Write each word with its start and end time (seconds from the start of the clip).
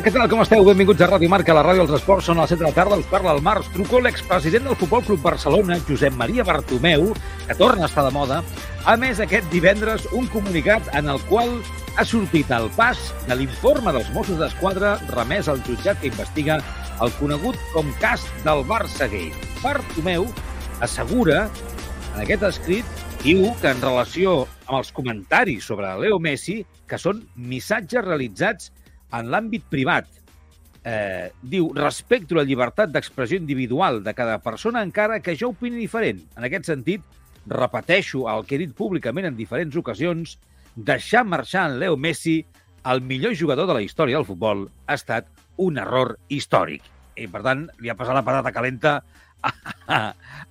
Què 0.00 0.08
tal, 0.08 0.30
com 0.32 0.40
esteu? 0.40 0.62
Benvinguts 0.64 1.02
a 1.04 1.06
Ràdio 1.10 1.28
Marca, 1.28 1.52
la 1.52 1.60
ràdio 1.60 1.82
dels 1.84 1.98
esports. 1.98 2.24
Són 2.30 2.38
a 2.38 2.46
les 2.46 2.54
7 2.54 2.62
de 2.62 2.64
la 2.70 2.72
tarda, 2.72 2.96
us 2.96 3.08
parla 3.10 3.34
el 3.36 3.42
Març. 3.44 3.66
Truco 3.74 3.98
l'expresident 4.00 4.64
del 4.64 4.78
Futbol 4.80 5.02
Club 5.04 5.20
Barcelona, 5.20 5.76
Josep 5.84 6.14
Maria 6.16 6.46
Bartomeu, 6.48 7.10
que 7.44 7.56
torna 7.58 7.84
a 7.84 7.90
estar 7.90 8.06
de 8.06 8.12
moda, 8.14 8.38
a 8.88 8.94
més 8.96 9.20
aquest 9.20 9.50
divendres 9.52 10.06
un 10.16 10.30
comunicat 10.32 10.88
en 10.96 11.10
el 11.12 11.20
qual 11.28 11.52
ha 12.00 12.06
sortit 12.08 12.48
el 12.56 12.70
pas 12.78 13.02
de 13.28 13.36
l'informe 13.36 13.92
dels 13.92 14.08
Mossos 14.16 14.40
d'Esquadra 14.40 14.94
remès 15.10 15.52
al 15.52 15.60
jutjat 15.68 16.00
que 16.00 16.08
investiga 16.08 16.62
el 17.04 17.12
conegut 17.20 17.60
com 17.74 17.92
cas 18.00 18.24
del 18.46 18.64
Barça 18.72 19.04
Gate. 19.04 19.52
Bartomeu 19.60 20.30
assegura, 20.80 21.44
en 22.14 22.24
aquest 22.24 22.48
escrit, 22.54 23.06
diu 23.20 23.50
que 23.60 23.74
en 23.76 23.84
relació 23.84 24.46
amb 24.64 24.78
els 24.80 24.96
comentaris 24.96 25.68
sobre 25.68 25.92
Leo 26.00 26.16
Messi, 26.16 26.62
que 26.88 26.96
són 26.96 27.26
missatges 27.36 28.06
realitzats 28.08 28.72
en 29.16 29.30
l'àmbit 29.32 29.64
privat, 29.70 30.08
eh, 30.84 31.30
diu, 31.42 31.70
respecto 31.76 32.36
la 32.38 32.44
llibertat 32.46 32.92
d'expressió 32.92 33.38
individual 33.38 34.02
de 34.04 34.14
cada 34.14 34.38
persona 34.42 34.82
encara 34.86 35.20
que 35.20 35.36
jo 35.36 35.52
opini 35.54 35.80
diferent. 35.80 36.22
En 36.36 36.46
aquest 36.46 36.70
sentit, 36.70 37.02
repeteixo 37.46 38.26
el 38.30 38.46
que 38.46 38.56
he 38.56 38.62
dit 38.62 38.74
públicament 38.76 39.26
en 39.26 39.36
diferents 39.36 39.76
ocasions, 39.76 40.38
deixar 40.76 41.24
marxar 41.24 41.70
en 41.70 41.78
Leo 41.80 41.96
Messi, 41.96 42.44
el 42.86 43.02
millor 43.04 43.36
jugador 43.36 43.66
de 43.68 43.76
la 43.76 43.82
història 43.82 44.16
del 44.16 44.28
futbol, 44.28 44.68
ha 44.86 44.96
estat 44.96 45.26
un 45.60 45.78
error 45.78 46.16
històric. 46.28 46.84
I, 47.16 47.26
per 47.28 47.42
tant, 47.44 47.66
li 47.80 47.90
ha 47.90 47.96
passat 47.98 48.16
la 48.16 48.24
patata 48.24 48.52
calenta 48.54 49.00
a, 49.42 49.98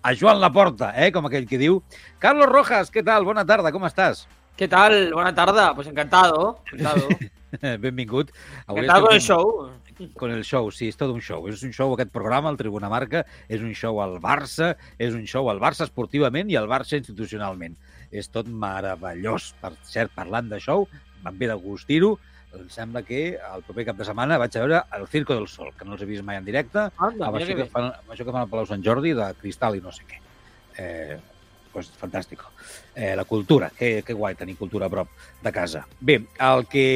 a 0.02 0.14
Joan 0.14 0.41
Laporta, 0.41 0.91
eh, 0.94 1.09
com 1.16 1.26
aquell 1.26 1.47
que 1.50 1.58
diu. 1.58 1.81
Carlos 2.22 2.52
Rojas, 2.52 2.94
què 2.94 3.02
tal? 3.06 3.26
Bona 3.26 3.47
tarda, 3.50 3.74
com 3.74 3.88
estàs? 3.90 4.28
¿Qué 4.59 4.68
tal? 4.68 5.14
Buena 5.14 5.34
tarde. 5.34 5.72
Pues 5.74 5.88
encantado. 5.88 6.59
encantado. 6.74 7.08
Benvingut. 7.83 8.31
Avui 8.67 8.83
encantado 8.83 9.07
con 9.07 9.15
el 9.15 9.21
show. 9.21 9.69
Con 10.15 10.31
el 10.31 10.43
show, 10.47 10.71
sí, 10.71 10.87
és 10.87 10.97
tot 10.99 11.11
un 11.11 11.19
show. 11.21 11.47
És 11.51 11.63
un 11.65 11.73
show 11.75 11.91
aquest 11.93 12.11
programa, 12.15 12.51
el 12.53 12.59
Tribuna 12.59 12.89
Marca, 12.91 13.25
és 13.51 13.63
un 13.65 13.73
show 13.75 13.99
al 14.03 14.17
Barça, 14.23 14.73
és 14.97 15.17
un 15.17 15.25
show 15.27 15.49
al 15.51 15.59
Barça 15.59 15.87
esportivament 15.87 16.51
i 16.51 16.55
al 16.59 16.69
Barça 16.71 16.99
institucionalment. 16.99 17.75
És 18.11 18.31
tot 18.31 18.47
meravellós. 18.47 19.53
Per 19.59 19.73
cert, 19.83 20.13
parlant 20.15 20.49
de 20.51 20.61
show, 20.63 20.87
em 21.25 21.35
ve 21.35 21.49
de 21.51 21.57
gust 21.59 21.89
dir-ho, 21.89 22.15
em 22.57 22.69
sembla 22.73 23.03
que 23.05 23.37
el 23.37 23.66
proper 23.67 23.85
cap 23.89 23.97
de 23.99 24.07
setmana 24.07 24.39
vaig 24.41 24.55
a 24.55 24.63
veure 24.63 24.79
el 24.97 25.05
Circo 25.11 25.35
del 25.37 25.47
Sol, 25.51 25.73
que 25.77 25.85
no 25.85 25.93
els 25.93 26.01
he 26.01 26.07
vist 26.09 26.25
mai 26.25 26.39
en 26.39 26.47
directe, 26.47 26.87
Anda, 26.97 27.27
amb, 27.27 27.37
això 27.37 27.57
que, 27.57 27.67
fan, 27.69 27.91
amb 27.91 28.16
això 28.16 28.25
que 28.25 28.33
fan 28.33 28.41
al 28.41 28.49
Palau 28.49 28.66
Sant 28.69 28.85
Jordi, 28.85 29.13
de 29.17 29.27
cristal 29.41 29.77
i 29.77 29.83
no 29.83 29.93
sé 29.93 30.07
què. 30.09 30.21
Eh, 30.81 31.19
pues, 31.74 31.91
fantàstic. 32.00 32.44
Eh, 32.96 33.16
la 33.16 33.25
cultura, 33.25 33.72
que, 33.78 34.02
que 34.06 34.13
guai 34.18 34.35
tenir 34.35 34.57
cultura 34.57 34.88
a 34.88 34.94
prop 34.94 35.12
de 35.44 35.52
casa. 35.56 35.85
Bé, 36.00 36.22
el 36.50 36.66
que, 36.72 36.88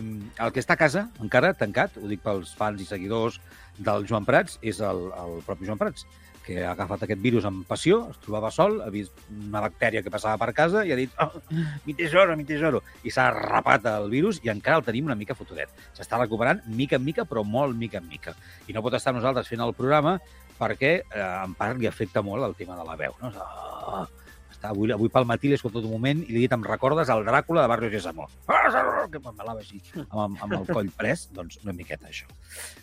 el 0.00 0.52
que 0.54 0.62
està 0.62 0.76
a 0.76 0.82
casa, 0.82 1.08
encara 1.22 1.54
tancat, 1.54 1.98
ho 2.00 2.10
dic 2.10 2.22
pels 2.24 2.54
fans 2.58 2.82
i 2.82 2.88
seguidors 2.88 3.40
del 3.78 4.06
Joan 4.08 4.26
Prats, 4.28 4.58
és 4.62 4.82
el, 4.84 5.06
el 5.16 5.38
propi 5.46 5.68
Joan 5.68 5.80
Prats, 5.80 6.06
que 6.44 6.64
ha 6.64 6.72
agafat 6.72 7.04
aquest 7.04 7.20
virus 7.22 7.46
amb 7.46 7.66
passió, 7.68 8.00
es 8.10 8.18
trobava 8.24 8.50
sol, 8.54 8.80
ha 8.82 8.88
vist 8.92 9.14
una 9.30 9.62
bactèria 9.62 10.02
que 10.02 10.12
passava 10.12 10.40
per 10.40 10.54
casa 10.56 10.82
i 10.86 10.92
ha 10.92 10.98
dit 10.98 11.12
oh, 11.22 11.42
mi 11.86 11.94
tesoro, 11.94 12.36
mi 12.36 12.46
tesoro, 12.48 12.82
i 13.04 13.12
s'ha 13.14 13.28
rapat 13.36 13.86
el 13.92 14.08
virus 14.12 14.40
i 14.44 14.50
encara 14.52 14.80
el 14.80 14.86
tenim 14.86 15.06
una 15.10 15.18
mica 15.20 15.36
fotudet. 15.38 15.70
S'està 15.96 16.18
recuperant 16.18 16.62
mica 16.66 16.98
en 16.98 17.04
mica, 17.06 17.26
però 17.28 17.44
molt 17.46 17.76
mica 17.78 18.00
en 18.00 18.08
mica. 18.08 18.34
I 18.66 18.76
no 18.76 18.82
pot 18.82 18.96
estar 18.98 19.14
nosaltres 19.14 19.50
fent 19.52 19.62
el 19.62 19.76
programa 19.78 20.18
perquè 20.60 20.94
eh, 21.00 21.26
en 21.26 21.56
part 21.58 21.80
li 21.80 21.88
afecta 21.90 22.22
molt 22.22 22.46
el 22.46 22.56
tema 22.58 22.78
de 22.78 22.86
la 22.86 22.96
veu. 23.00 23.16
No? 23.22 23.32
Oh, 23.90 24.06
està, 24.60 24.74
avui, 24.74 24.90
avui 24.92 25.08
pel 25.08 25.24
matí 25.24 25.48
l'he 25.48 25.56
escoltat 25.56 25.86
un 25.86 25.94
moment 25.94 26.18
i 26.20 26.34
li 26.34 26.42
he 26.42 26.44
dit, 26.44 26.52
em 26.52 26.64
recordes 26.66 27.08
el 27.08 27.24
Dràcula 27.24 27.62
de 27.64 27.70
Barrio 27.72 27.88
Sésamo? 27.94 28.26
Que 29.10 29.18
m'embalava 29.18 29.62
així, 29.62 29.80
amb, 29.96 30.36
amb 30.36 30.52
el 30.58 30.66
coll 30.68 30.90
pres. 30.98 31.22
Doncs 31.32 31.62
una 31.64 31.72
miqueta, 31.72 32.10
això. 32.10 32.28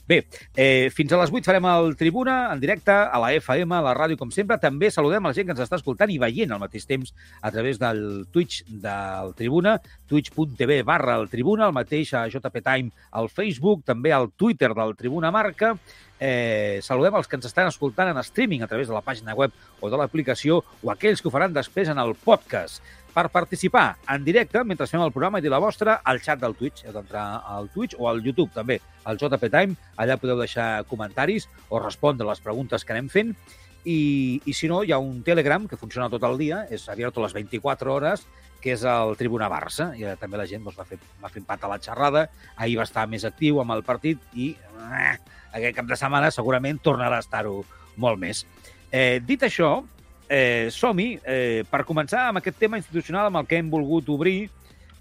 Bé, 0.10 0.24
eh, 0.56 0.90
fins 0.96 1.14
a 1.14 1.20
les 1.22 1.30
8 1.30 1.46
farem 1.46 1.68
el 1.70 1.94
Tribuna 2.00 2.38
en 2.54 2.64
directe 2.64 2.92
a 2.92 3.20
la 3.22 3.30
FM, 3.38 3.78
a 3.78 3.84
la 3.86 3.94
ràdio, 3.94 4.18
com 4.18 4.32
sempre. 4.34 4.58
També 4.58 4.90
saludem 4.90 5.22
a 5.22 5.30
la 5.30 5.38
gent 5.38 5.46
que 5.46 5.54
ens 5.54 5.62
està 5.68 5.78
escoltant 5.78 6.10
i 6.10 6.18
veient 6.18 6.56
al 6.56 6.64
mateix 6.64 6.90
temps 6.90 7.14
a 7.42 7.54
través 7.54 7.78
del 7.78 8.02
Twitch 8.34 8.66
del 8.68 9.36
Tribuna, 9.38 9.78
twitch.tv 10.10 10.82
barra 10.88 11.20
el 11.22 11.30
Tribuna, 11.30 11.70
el 11.70 11.78
mateix 11.78 12.16
a 12.18 12.26
JP 12.26 12.66
Time 12.66 13.08
al 13.12 13.30
Facebook, 13.30 13.86
també 13.86 14.16
al 14.16 14.32
Twitter 14.34 14.74
del 14.74 14.96
Tribuna 14.98 15.30
Marca, 15.36 15.76
Eh, 16.20 16.80
saludem 16.82 17.16
els 17.20 17.28
que 17.30 17.38
ens 17.38 17.46
estan 17.46 17.68
escoltant 17.70 18.10
en 18.10 18.18
streaming 18.26 18.64
a 18.66 18.70
través 18.70 18.88
de 18.90 18.96
la 18.96 19.04
pàgina 19.06 19.36
web 19.38 19.54
o 19.80 19.90
de 19.90 20.00
l'aplicació 20.00 20.64
o 20.82 20.90
aquells 20.90 21.22
que 21.22 21.30
ho 21.30 21.34
faran 21.34 21.54
després 21.54 21.92
en 21.94 22.02
el 22.02 22.16
podcast. 22.18 22.82
Per 23.18 23.30
participar 23.34 23.96
en 24.14 24.26
directe, 24.26 24.62
mentre 24.64 24.86
fem 24.90 25.02
el 25.02 25.14
programa 25.14 25.40
i 25.40 25.46
dir 25.46 25.50
la 25.50 25.62
vostra, 25.62 26.02
al 26.06 26.20
xat 26.22 26.42
del 26.42 26.54
Twitch. 26.58 26.84
Heu 26.86 26.94
d'entrar 26.94 27.26
al 27.50 27.70
Twitch 27.74 27.96
o 27.98 28.10
al 28.10 28.22
YouTube 28.22 28.54
també, 28.54 28.78
al 29.06 29.18
JP 29.18 29.50
Time. 29.50 29.78
Allà 29.98 30.20
podeu 30.22 30.38
deixar 30.38 30.84
comentaris 30.90 31.48
o 31.70 31.82
respondre 31.82 32.28
les 32.30 32.44
preguntes 32.46 32.86
que 32.86 32.94
anem 32.94 33.10
fent. 33.10 33.34
I, 33.88 34.42
i 34.46 34.54
si 34.54 34.70
no, 34.70 34.84
hi 34.84 34.92
ha 34.92 35.00
un 35.02 35.24
Telegram 35.26 35.66
que 35.66 35.80
funciona 35.80 36.12
tot 36.14 36.26
el 36.30 36.38
dia, 36.38 36.66
és 36.70 36.86
abierto 36.94 37.24
les 37.24 37.34
24 37.34 37.94
hores, 37.94 38.28
que 38.68 38.76
és 38.76 38.84
el 38.84 39.16
Tribuna 39.16 39.48
Barça. 39.48 39.94
I 39.96 40.12
també 40.20 40.40
la 40.40 40.48
gent 40.50 40.66
doncs, 40.66 40.76
va, 40.76 40.86
fer, 40.88 41.00
va 41.24 41.32
fer 41.32 41.40
empat 41.40 41.64
a 41.64 41.72
la 41.72 41.80
xerrada. 41.80 42.26
Ahir 42.60 42.78
va 42.82 42.88
estar 42.88 43.08
més 43.08 43.24
actiu 43.28 43.62
amb 43.64 43.78
el 43.78 43.84
partit 43.88 44.20
i 44.36 44.52
eh, 44.92 45.14
aquest 45.56 45.78
cap 45.78 45.88
de 45.88 46.00
setmana 46.00 46.34
segurament 46.36 46.82
tornarà 46.84 47.22
a 47.22 47.24
estar-ho 47.24 47.62
molt 48.04 48.20
més. 48.20 48.44
Eh, 48.92 49.24
dit 49.24 49.42
això, 49.48 49.72
eh, 50.28 50.68
som-hi 50.74 51.10
eh, 51.24 51.64
per 51.72 51.86
començar 51.88 52.28
amb 52.28 52.42
aquest 52.42 52.60
tema 52.60 52.80
institucional 52.82 53.30
amb 53.30 53.42
el 53.42 53.48
que 53.48 53.60
hem 53.62 53.72
volgut 53.72 54.12
obrir 54.12 54.50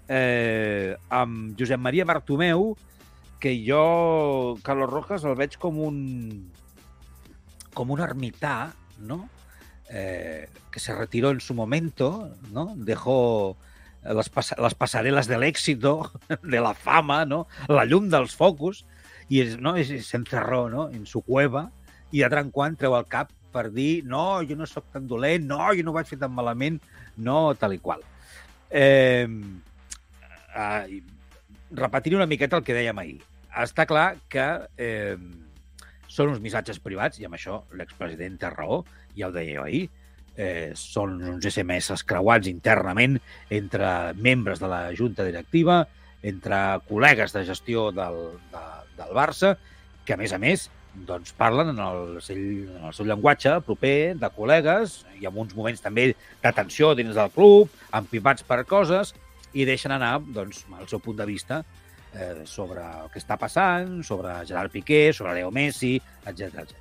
eh, 0.07 0.95
amb 1.11 1.57
Josep 1.59 1.83
Maria 1.83 2.07
Bartomeu, 2.07 2.71
que 3.39 3.51
jo, 3.61 4.57
Carlos 4.63 4.89
Rojas, 4.89 5.27
el 5.27 5.35
veig 5.37 5.59
com 5.61 5.83
un 5.83 5.97
com 7.77 7.91
un 7.93 7.99
ermità, 8.01 8.71
¿no? 9.05 9.27
Eh, 9.89 10.49
que 10.69 10.79
se 10.79 10.93
retiró 10.93 11.31
en 11.31 11.39
su 11.39 11.53
momento, 11.53 12.29
¿no? 12.51 12.73
Dejó 12.75 13.55
les, 14.03 14.29
pas 14.29 14.53
les 14.57 14.75
passareles 14.75 15.27
de 15.27 15.37
l'èxito, 15.39 16.11
de 16.43 16.59
la 16.61 16.73
fama, 16.73 17.23
no? 17.25 17.45
la 17.67 17.85
llum 17.85 18.09
dels 18.11 18.35
focus, 18.35 18.83
i 19.29 19.41
es, 19.43 19.57
no, 19.59 19.75
s'encerró 19.77 20.67
no? 20.69 20.89
en 20.89 21.05
su 21.05 21.21
cueva 21.21 21.69
i 22.11 22.23
de 22.23 22.29
tant 22.31 22.51
quan 22.55 22.77
treu 22.79 22.95
el 22.95 23.07
cap 23.11 23.31
per 23.51 23.67
dir 23.73 24.05
no, 24.07 24.39
jo 24.47 24.55
no 24.59 24.67
sóc 24.69 24.87
tan 24.93 25.07
dolent, 25.07 25.47
no, 25.47 25.59
jo 25.75 25.83
no 25.83 25.91
ho 25.91 25.97
vaig 25.97 26.07
fer 26.07 26.19
tan 26.21 26.35
malament, 26.35 26.79
no, 27.17 27.55
tal 27.59 27.75
i 27.75 27.81
qual. 27.81 28.03
Eh, 28.69 29.27
eh, 30.55 31.01
repetiré 31.71 32.15
una 32.15 32.29
miqueta 32.29 32.59
el 32.59 32.63
que 32.67 32.75
dèiem 32.75 33.01
ahir. 33.01 33.19
Està 33.57 33.87
clar 33.89 34.11
que 34.29 34.45
eh, 34.77 35.17
són 36.07 36.31
uns 36.31 36.43
missatges 36.43 36.79
privats, 36.83 37.19
i 37.19 37.27
amb 37.27 37.39
això 37.39 37.63
l'expresident 37.75 38.37
té 38.39 38.51
raó, 38.53 38.83
ja 39.17 39.29
ho 39.29 39.35
deia 39.35 39.63
ahir, 39.63 39.87
eh, 40.37 40.71
són 40.77 41.17
uns 41.33 41.45
SMS 41.49 42.05
creuats 42.07 42.49
internament 42.49 43.17
entre 43.49 44.13
membres 44.15 44.61
de 44.61 44.69
la 44.71 44.81
junta 44.95 45.25
directiva, 45.27 45.81
entre 46.21 46.57
col·legues 46.87 47.33
de 47.33 47.45
gestió 47.45 47.91
del, 47.91 48.17
de, 48.53 48.65
del 48.97 49.13
Barça, 49.17 49.55
que 50.05 50.15
a 50.15 50.19
més 50.19 50.33
a 50.33 50.41
més 50.41 50.69
doncs 51.07 51.33
parlen 51.37 51.69
en 51.73 51.79
el, 51.83 52.17
seu, 52.25 52.37
en 52.37 52.85
el 52.89 52.93
seu 52.95 53.05
llenguatge 53.05 53.59
proper 53.67 54.15
de 54.17 54.29
col·legues 54.33 55.01
i 55.19 55.27
en 55.29 55.35
uns 55.37 55.53
moments 55.57 55.83
també 55.83 56.09
de 56.13 56.53
dins 56.97 57.15
del 57.15 57.31
club, 57.35 57.69
empipats 57.93 58.43
per 58.43 58.63
coses, 58.65 59.13
i 59.53 59.65
deixen 59.65 59.91
anar 59.91 60.19
doncs, 60.19 60.65
el 60.79 60.87
seu 60.87 60.99
punt 60.99 61.17
de 61.17 61.25
vista 61.25 61.63
eh, 62.13 62.43
sobre 62.45 62.81
el 62.81 63.11
que 63.13 63.19
està 63.19 63.37
passant, 63.37 64.01
sobre 64.03 64.33
Gerard 64.45 64.71
Piqué, 64.71 65.13
sobre 65.13 65.33
Leo 65.37 65.51
Messi, 65.51 65.97
etc 66.25 66.63
etc. 66.63 66.73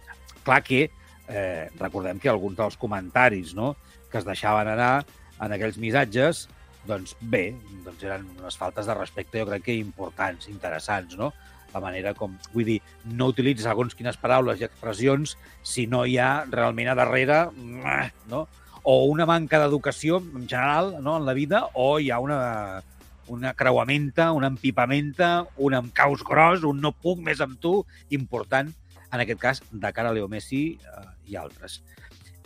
Clar 0.44 0.62
que 0.62 0.86
eh, 1.28 1.68
recordem 1.78 2.20
que 2.22 2.30
alguns 2.32 2.56
dels 2.58 2.76
comentaris 2.80 3.54
no, 3.54 3.74
que 4.10 4.18
es 4.18 4.26
deixaven 4.26 4.68
anar 4.72 5.04
en 5.42 5.52
aquells 5.52 5.78
missatges, 5.80 6.46
doncs 6.86 7.16
bé, 7.20 7.50
doncs 7.84 8.04
eren 8.06 8.26
unes 8.38 8.56
faltes 8.56 8.86
de 8.86 8.94
respecte, 8.94 9.40
jo 9.40 9.48
crec 9.50 9.66
que 9.66 9.76
importants, 9.76 10.48
interessants, 10.52 11.16
no? 11.18 11.32
la 11.74 11.82
manera 11.82 12.14
com... 12.16 12.36
Vull 12.54 12.68
dir, 12.68 12.78
no 13.18 13.30
utilitzes 13.32 13.66
segons 13.68 13.96
quines 13.98 14.16
paraules 14.20 14.60
i 14.60 14.66
expressions 14.68 15.34
si 15.66 15.86
no 15.90 16.04
hi 16.06 16.16
ha 16.22 16.46
realment 16.48 16.92
a 16.92 16.96
darrere 16.98 17.42
no? 18.30 18.46
o 18.86 18.94
una 19.10 19.26
manca 19.28 19.60
d'educació 19.60 20.22
en 20.22 20.46
general 20.46 20.94
no? 21.02 21.18
en 21.18 21.26
la 21.26 21.34
vida 21.36 21.66
o 21.74 21.98
hi 22.00 22.10
ha 22.10 22.20
una, 22.22 22.38
una 23.28 23.52
creuamenta, 23.58 24.30
una 24.32 24.52
empipamenta, 24.54 25.46
un 25.58 25.90
caos 25.92 26.24
gros, 26.24 26.64
un 26.64 26.80
no 26.80 26.94
puc 26.94 27.20
més 27.20 27.42
amb 27.44 27.60
tu, 27.60 27.80
important 28.14 28.72
en 29.12 29.20
aquest 29.20 29.40
cas 29.40 29.62
de 29.70 29.92
cara 29.92 30.10
a 30.10 30.12
Leo 30.12 30.28
Messi 30.28 30.78
eh, 30.80 31.06
i 31.30 31.36
altres. 31.36 31.82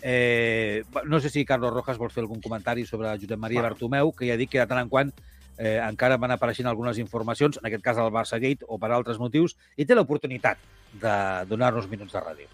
Eh, 0.03 0.83
no 1.05 1.21
sé 1.21 1.29
si 1.29 1.45
Carlos 1.45 1.73
Rojas 1.75 1.99
vol 1.99 2.11
fer 2.11 2.23
algun 2.25 2.41
comentari 2.41 2.87
sobre 2.87 3.11
Josep 3.19 3.37
Maria 3.39 3.61
Bueno. 3.61 3.75
Bartomeu, 3.75 4.13
que 4.17 4.29
ja 4.31 4.37
dic 4.41 4.51
que 4.55 4.61
de 4.63 4.67
tant 4.67 4.81
en 4.81 4.89
quant 4.89 5.11
eh, 5.59 5.77
encara 5.85 6.17
van 6.17 6.33
apareixent 6.33 6.67
algunes 6.71 6.97
informacions, 6.99 7.59
en 7.61 7.67
aquest 7.69 7.85
cas 7.85 7.99
al 8.01 8.09
Barça 8.15 8.41
Gate 8.41 8.65
o 8.67 8.79
per 8.81 8.93
altres 8.97 9.19
motius, 9.21 9.59
i 9.77 9.85
té 9.85 9.95
l'oportunitat 9.95 10.57
de 10.97 11.15
donar-nos 11.51 11.89
minuts 11.91 12.13
de 12.17 12.21
ràdio. 12.25 12.49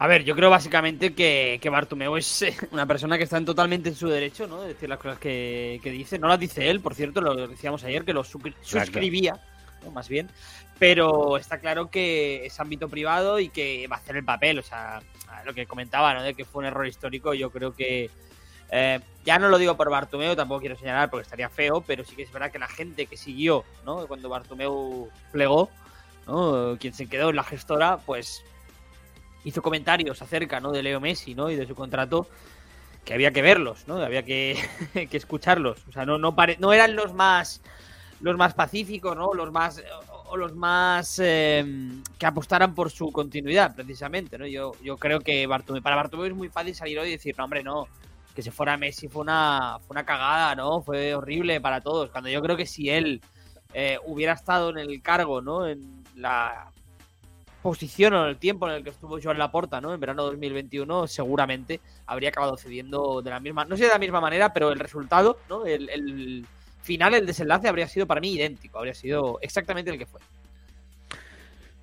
A 0.00 0.06
ver, 0.06 0.22
yo 0.24 0.36
creo 0.36 0.50
básicamente 0.50 1.12
que, 1.14 1.58
que 1.60 1.70
Bartomeu 1.70 2.16
es 2.16 2.42
eh, 2.42 2.54
una 2.70 2.86
persona 2.86 3.16
que 3.16 3.24
está 3.24 3.38
en- 3.38 3.46
totalmente 3.46 3.88
en 3.88 3.96
su 3.96 4.08
derecho, 4.08 4.46
¿no? 4.46 4.60
De 4.60 4.68
decir 4.68 4.88
las 4.88 4.98
cosas 4.98 5.18
que, 5.18 5.80
que 5.82 5.90
dice. 5.90 6.18
No 6.20 6.28
las 6.28 6.38
dice 6.38 6.68
él, 6.70 6.80
por 6.80 6.94
cierto, 6.94 7.20
lo 7.20 7.48
decíamos 7.48 7.82
ayer, 7.82 8.04
que 8.04 8.12
lo 8.12 8.22
suscri- 8.22 8.54
suscribía, 8.60 9.40
¿no? 9.84 9.90
más 9.90 10.08
bien. 10.08 10.28
Pero 10.78 11.36
está 11.36 11.58
claro 11.58 11.90
que 11.90 12.46
es 12.46 12.60
ámbito 12.60 12.88
privado 12.88 13.40
y 13.40 13.48
que 13.48 13.86
va 13.88 13.96
a 13.96 13.98
hacer 13.98 14.16
el 14.16 14.24
papel. 14.24 14.58
O 14.58 14.62
sea, 14.62 15.00
lo 15.44 15.52
que 15.54 15.66
comentaba, 15.66 16.14
¿no? 16.14 16.22
De 16.22 16.34
que 16.34 16.44
fue 16.44 16.60
un 16.60 16.66
error 16.66 16.86
histórico, 16.86 17.34
yo 17.34 17.50
creo 17.50 17.74
que. 17.74 18.10
eh, 18.70 19.00
ya 19.24 19.38
no 19.38 19.48
lo 19.48 19.58
digo 19.58 19.76
por 19.76 19.90
Bartomeu, 19.90 20.34
tampoco 20.36 20.60
quiero 20.60 20.76
señalar 20.76 21.10
porque 21.10 21.22
estaría 21.24 21.48
feo, 21.50 21.82
pero 21.82 22.04
sí 22.04 22.14
que 22.16 22.22
es 22.22 22.32
verdad 22.32 22.50
que 22.50 22.58
la 22.58 22.68
gente 22.68 23.06
que 23.06 23.16
siguió, 23.16 23.64
¿no? 23.84 24.06
Cuando 24.06 24.28
Bartomeu 24.30 25.10
plegó, 25.32 25.68
¿no? 26.26 26.76
Quien 26.80 26.94
se 26.94 27.08
quedó 27.08 27.30
en 27.30 27.36
la 27.36 27.44
gestora, 27.44 27.98
pues 27.98 28.42
hizo 29.44 29.60
comentarios 29.62 30.20
acerca 30.22 30.60
¿no? 30.60 30.72
de 30.72 30.82
Leo 30.82 31.00
Messi 31.00 31.34
¿no? 31.34 31.48
y 31.50 31.56
de 31.56 31.66
su 31.66 31.74
contrato 31.74 32.26
que 33.04 33.14
había 33.14 33.30
que 33.32 33.40
verlos, 33.40 33.86
¿no? 33.86 33.96
Había 34.02 34.22
que, 34.24 34.58
que 35.10 35.16
escucharlos. 35.16 35.78
O 35.88 35.92
sea, 35.92 36.04
no, 36.06 36.18
no, 36.18 36.34
pare- 36.34 36.56
no 36.58 36.72
eran 36.72 36.96
los 36.96 37.12
más 37.14 37.60
los 38.20 38.36
más 38.36 38.52
pacíficos, 38.54 39.16
¿no? 39.16 39.32
Los 39.34 39.52
más 39.52 39.82
o 40.30 40.36
los 40.36 40.54
más 40.54 41.18
eh, 41.22 41.64
que 42.18 42.26
apostaran 42.26 42.74
por 42.74 42.90
su 42.90 43.10
continuidad, 43.10 43.74
precisamente, 43.74 44.38
¿no? 44.38 44.46
Yo, 44.46 44.72
yo 44.82 44.96
creo 44.96 45.20
que 45.20 45.46
Bartomeu, 45.46 45.82
para 45.82 45.96
Bartomeu 45.96 46.26
es 46.26 46.34
muy 46.34 46.48
fácil 46.48 46.74
salir 46.74 46.98
hoy 46.98 47.08
y 47.08 47.12
decir, 47.12 47.34
no, 47.38 47.44
hombre, 47.44 47.62
no, 47.62 47.88
que 48.34 48.42
se 48.42 48.50
fuera 48.50 48.76
Messi 48.76 49.08
fue 49.08 49.22
una, 49.22 49.78
fue 49.80 49.94
una 49.94 50.04
cagada, 50.04 50.54
¿no? 50.54 50.80
Fue 50.80 51.14
horrible 51.14 51.60
para 51.60 51.80
todos. 51.80 52.10
Cuando 52.10 52.30
yo 52.30 52.40
creo 52.40 52.56
que 52.56 52.66
si 52.66 52.88
él 52.88 53.20
eh, 53.74 53.98
hubiera 54.06 54.32
estado 54.34 54.70
en 54.70 54.78
el 54.78 55.02
cargo, 55.02 55.40
¿no? 55.40 55.66
En 55.66 56.04
la 56.14 56.70
posición 57.62 58.14
o 58.14 58.22
en 58.22 58.28
el 58.30 58.36
tiempo 58.36 58.68
en 58.68 58.76
el 58.76 58.84
que 58.84 58.90
estuvo 58.90 59.18
Joan 59.20 59.38
Laporta, 59.38 59.80
¿no? 59.80 59.92
En 59.92 60.00
verano 60.00 60.22
2021, 60.24 61.06
seguramente 61.08 61.80
habría 62.06 62.28
acabado 62.28 62.56
cediendo 62.56 63.22
de 63.22 63.30
la 63.30 63.40
misma, 63.40 63.64
no 63.64 63.76
sé 63.76 63.84
de 63.84 63.90
la 63.90 63.98
misma 63.98 64.20
manera, 64.20 64.52
pero 64.52 64.70
el 64.70 64.78
resultado, 64.78 65.38
¿no? 65.48 65.66
El, 65.66 65.88
el 65.90 66.46
final, 66.88 67.14
el 67.14 67.26
desenlace 67.26 67.68
habría 67.68 67.86
sido 67.86 68.06
para 68.06 68.20
mí 68.20 68.32
idéntico, 68.32 68.78
habría 68.78 68.94
sido 68.94 69.38
exactamente 69.42 69.90
el 69.90 69.98
que 69.98 70.06
fue. 70.06 70.20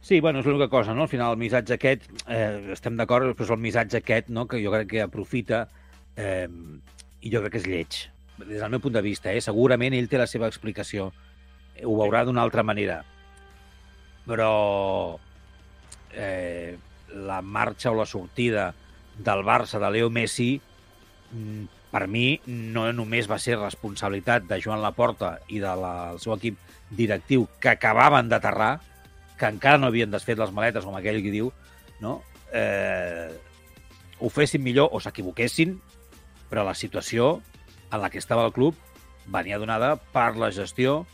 Sí, 0.06 0.20
bueno, 0.22 0.38
és 0.40 0.46
l'única 0.46 0.68
cosa, 0.70 0.94
no? 0.94 1.08
Al 1.08 1.10
final, 1.10 1.32
el 1.34 1.40
missatge 1.42 1.74
aquest, 1.74 2.04
eh, 2.30 2.74
estem 2.76 2.94
d'acord, 2.94 3.32
però 3.34 3.48
és 3.48 3.54
el 3.56 3.62
missatge 3.64 3.98
aquest, 3.98 4.28
no?, 4.30 4.44
que 4.46 4.60
jo 4.62 4.70
crec 4.70 4.92
que 4.92 5.02
aprofita 5.02 5.64
eh, 6.14 6.46
i 7.26 7.32
jo 7.34 7.42
crec 7.42 7.56
que 7.56 7.62
és 7.64 7.66
lleig. 7.66 7.98
Des 8.44 8.60
del 8.60 8.70
meu 8.70 8.84
punt 8.84 8.94
de 8.94 9.02
vista, 9.02 9.34
eh? 9.34 9.42
segurament 9.42 9.96
ell 9.98 10.10
té 10.12 10.22
la 10.22 10.30
seva 10.30 10.46
explicació. 10.52 11.08
Ho 11.82 11.96
veurà 12.04 12.22
d'una 12.28 12.44
altra 12.46 12.62
manera. 12.62 13.00
Però 14.30 14.52
eh, 16.14 16.78
la 17.30 17.42
marxa 17.42 17.90
o 17.90 17.98
la 17.98 18.06
sortida 18.06 18.68
del 19.18 19.42
Barça 19.48 19.82
de 19.82 19.90
Leo 19.90 20.14
Messi 20.14 20.52
mm, 21.32 21.75
per 21.96 22.10
mi 22.12 22.42
no 22.46 22.90
només 22.92 23.30
va 23.32 23.38
ser 23.40 23.56
responsabilitat 23.56 24.50
de 24.50 24.58
Joan 24.60 24.82
Laporta 24.84 25.38
i 25.48 25.62
del 25.64 25.80
de 25.80 25.84
la, 25.86 25.94
seu 26.20 26.34
equip 26.36 26.58
directiu 26.92 27.46
que 27.64 27.72
acabaven 27.72 28.28
d'aterrar, 28.28 28.82
que 29.40 29.48
encara 29.48 29.80
no 29.80 29.88
havien 29.88 30.12
desfet 30.12 30.36
les 30.42 30.52
maletes, 30.52 30.84
com 30.84 30.98
aquell 31.00 31.22
que 31.24 31.32
diu, 31.32 31.54
no? 32.04 32.18
eh, 32.52 33.32
ho 34.20 34.32
fessin 34.32 34.64
millor 34.66 34.92
o 34.92 35.00
s'equivoquessin, 35.00 35.78
però 36.52 36.66
la 36.68 36.76
situació 36.76 37.38
en 37.88 38.04
la 38.04 38.12
que 38.12 38.20
estava 38.20 38.44
el 38.44 38.52
club 38.52 38.76
venia 39.32 39.60
donada 39.62 39.96
per 39.96 40.34
la 40.36 40.52
gestió 40.52 41.06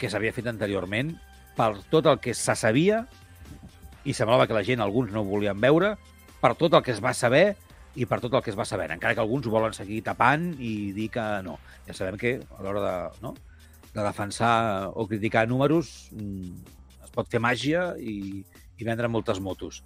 que 0.00 0.08
s'havia 0.08 0.32
fet 0.32 0.48
anteriorment, 0.48 1.12
per 1.60 1.74
tot 1.92 2.08
el 2.08 2.22
que 2.24 2.32
se 2.32 2.56
sabia 2.56 3.04
i 4.04 4.16
semblava 4.16 4.48
que 4.48 4.56
la 4.56 4.64
gent, 4.64 4.80
alguns 4.80 5.12
no 5.12 5.20
ho 5.20 5.28
volien 5.28 5.60
veure, 5.60 5.92
per 6.40 6.54
tot 6.56 6.72
el 6.72 6.82
que 6.88 6.96
es 6.96 7.04
va 7.04 7.12
saber 7.12 7.58
i 7.94 8.06
per 8.10 8.18
tot 8.22 8.34
el 8.34 8.42
que 8.42 8.50
es 8.50 8.58
va 8.58 8.66
saber, 8.66 8.88
encara 8.92 9.14
que 9.14 9.22
alguns 9.22 9.46
ho 9.46 9.52
volen 9.54 9.74
seguir 9.76 10.00
tapant 10.06 10.52
i 10.58 10.92
dir 10.96 11.08
que 11.14 11.24
no. 11.46 11.58
Ja 11.86 11.94
sabem 11.94 12.18
que 12.18 12.36
a 12.42 12.62
l'hora 12.64 12.82
de, 12.82 12.94
no, 13.22 13.34
de 13.94 14.02
defensar 14.02 14.90
o 14.94 15.06
criticar 15.06 15.46
números 15.48 16.10
mm, 16.12 16.74
es 17.06 17.14
pot 17.14 17.30
fer 17.30 17.42
màgia 17.42 17.92
i, 17.98 18.42
i 18.78 18.86
vendre 18.86 19.10
moltes 19.10 19.40
motos. 19.40 19.82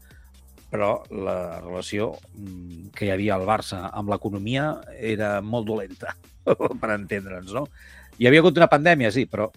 Però 0.72 1.02
la 1.12 1.60
relació 1.60 2.14
mm, 2.34 2.90
que 2.96 3.08
hi 3.08 3.12
havia 3.12 3.36
al 3.36 3.46
Barça 3.48 3.86
amb 3.92 4.12
l'economia 4.12 4.70
era 4.96 5.38
molt 5.44 5.68
dolenta, 5.68 6.16
per 6.80 6.92
entendre'ns, 6.96 7.52
no? 7.56 7.68
Hi 8.18 8.26
havia 8.26 8.40
hagut 8.42 8.56
una 8.58 8.72
pandèmia, 8.72 9.12
sí, 9.14 9.28
però 9.30 9.50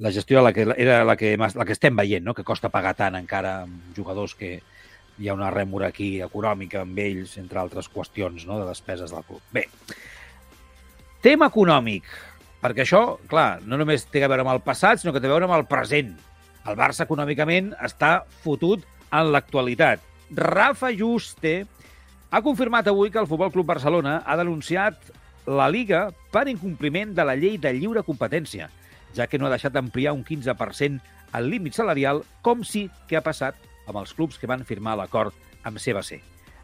la 0.00 0.10
gestió 0.10 0.42
la 0.42 0.52
que, 0.52 0.66
era 0.76 1.04
la 1.04 1.16
que, 1.16 1.36
la 1.36 1.64
que 1.64 1.72
estem 1.76 1.96
veient, 1.96 2.24
no? 2.24 2.34
que 2.34 2.44
costa 2.44 2.70
pagar 2.72 2.94
tant 2.96 3.18
encara 3.18 3.60
amb 3.66 3.96
jugadors 3.96 4.34
que 4.34 4.58
hi 5.20 5.28
ha 5.28 5.36
una 5.36 5.50
rèmora 5.52 5.90
aquí 5.92 6.14
econòmica 6.24 6.80
amb 6.82 6.98
ells, 6.98 7.36
entre 7.40 7.60
altres 7.60 7.90
qüestions 7.92 8.46
no? 8.48 8.58
de 8.60 8.66
despeses 8.70 9.12
del 9.12 9.26
club. 9.28 9.42
Bé, 9.52 9.66
tema 11.20 11.50
econòmic, 11.52 12.08
perquè 12.62 12.86
això, 12.86 13.18
clar, 13.28 13.60
no 13.68 13.76
només 13.80 14.08
té 14.08 14.24
a 14.24 14.30
veure 14.32 14.46
amb 14.46 14.54
el 14.54 14.64
passat, 14.64 15.02
sinó 15.02 15.12
que 15.12 15.20
té 15.20 15.28
a 15.28 15.34
veure 15.34 15.48
amb 15.48 15.58
el 15.58 15.68
present. 15.68 16.14
El 16.68 16.78
Barça 16.80 17.04
econòmicament 17.04 17.74
està 17.84 18.22
fotut 18.44 18.82
en 19.12 19.30
l'actualitat. 19.34 20.02
Rafa 20.32 20.92
Juste 20.96 21.54
ha 22.30 22.42
confirmat 22.42 22.88
avui 22.88 23.12
que 23.12 23.20
el 23.20 23.28
Futbol 23.28 23.52
Club 23.52 23.68
Barcelona 23.74 24.20
ha 24.24 24.36
denunciat 24.40 25.10
la 25.50 25.68
Liga 25.68 26.08
per 26.32 26.46
incompliment 26.48 27.12
de 27.16 27.24
la 27.26 27.36
llei 27.36 27.58
de 27.58 27.72
lliure 27.76 28.04
competència, 28.06 28.70
ja 29.16 29.26
que 29.26 29.40
no 29.40 29.48
ha 29.48 29.52
deixat 29.52 29.76
ampliar 29.76 30.14
un 30.16 30.24
15% 30.24 31.00
el 31.36 31.50
límit 31.50 31.76
salarial, 31.76 32.24
com 32.42 32.64
sí 32.66 32.88
que 33.08 33.18
ha 33.18 33.26
passat 33.26 33.58
amb 33.90 34.00
els 34.02 34.14
clubs 34.16 34.38
que 34.38 34.48
van 34.50 34.64
firmar 34.66 34.96
l'acord 34.98 35.34
amb 35.66 35.78
CBC. 35.78 36.20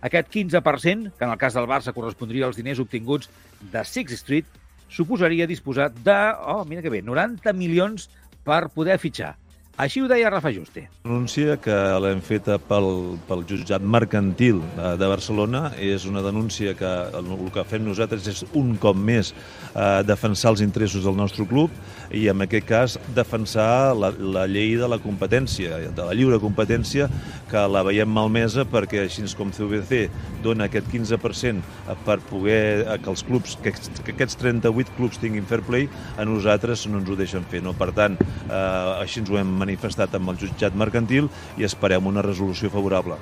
Aquest 0.06 0.28
15%, 0.33 1.12
que 1.16 1.25
en 1.25 1.33
el 1.33 1.40
cas 1.40 1.56
del 1.56 1.68
Barça 1.68 1.95
correspondria 1.97 2.47
als 2.47 2.59
diners 2.59 2.80
obtinguts 2.83 3.30
de 3.73 3.83
Six 3.85 4.21
Street, 4.21 4.47
suposaria 4.88 5.49
disposar 5.50 5.90
de, 5.90 6.16
oh, 6.47 6.64
mira 6.64 6.83
que 6.83 6.92
bé, 6.92 7.02
90 7.02 7.52
milions 7.56 8.09
per 8.47 8.68
poder 8.75 9.00
fitxar. 9.02 9.35
Així 9.76 10.00
ho 10.00 10.06
deia 10.09 10.30
Rafa 10.33 10.49
Juste. 10.54 10.87
denúncia 11.04 11.59
que 11.61 11.75
l'hem 12.00 12.23
feta 12.25 12.54
pel, 12.56 13.18
pel 13.28 13.42
jutjat 13.45 13.83
mercantil 13.85 14.62
de, 14.73 14.95
de 14.97 15.09
Barcelona. 15.11 15.66
És 15.76 16.06
una 16.09 16.23
denúncia 16.25 16.73
que 16.75 16.92
el, 17.18 17.28
el 17.37 17.50
que 17.52 17.64
fem 17.68 17.85
nosaltres 17.85 18.25
és 18.33 18.40
un 18.56 18.73
cop 18.80 18.97
més 18.97 19.35
eh, 19.75 20.00
defensar 20.09 20.54
els 20.54 20.62
interessos 20.64 21.04
del 21.04 21.18
nostre 21.18 21.45
club 21.47 21.71
i 22.14 22.25
en 22.33 22.40
aquest 22.47 22.66
cas 22.66 22.97
defensar 23.14 23.92
la, 23.99 24.11
la 24.16 24.47
llei 24.49 24.78
de 24.80 24.88
la 24.88 24.99
competència, 25.02 25.83
de 25.92 26.09
la 26.09 26.16
lliure 26.16 26.40
competència, 26.40 27.11
que 27.50 27.66
la 27.68 27.85
veiem 27.87 28.09
malmesa 28.09 28.64
perquè 28.64 29.04
així 29.04 29.26
com 29.37 29.52
CVC 29.52 30.06
dona 30.45 30.71
aquest 30.71 30.88
15% 30.92 31.92
per 32.09 32.18
poder 32.30 32.87
eh, 32.87 32.97
que 33.02 33.12
els 33.12 33.26
clubs, 33.28 33.59
que, 33.61 33.75
que 33.76 34.16
aquests 34.16 34.40
38 34.40 34.97
clubs 34.97 35.21
tinguin 35.21 35.45
fair 35.45 35.61
play, 35.68 35.90
a 36.16 36.25
nosaltres 36.25 36.88
no 36.88 37.04
ens 37.04 37.12
ho 37.12 37.21
deixen 37.21 37.45
fer. 37.52 37.61
No? 37.66 37.76
Per 37.76 37.92
tant, 37.92 38.16
eh, 38.49 39.04
així 39.04 39.21
ens 39.21 39.30
ho 39.30 39.37
hem 39.37 39.66
manifestat 39.67 40.15
amb 40.17 40.33
el 40.33 40.41
jutjat 40.41 40.79
mercantil 40.79 41.29
i 41.59 41.67
esperem 41.67 42.07
una 42.07 42.25
resolució 42.25 42.71
favorable. 42.73 43.19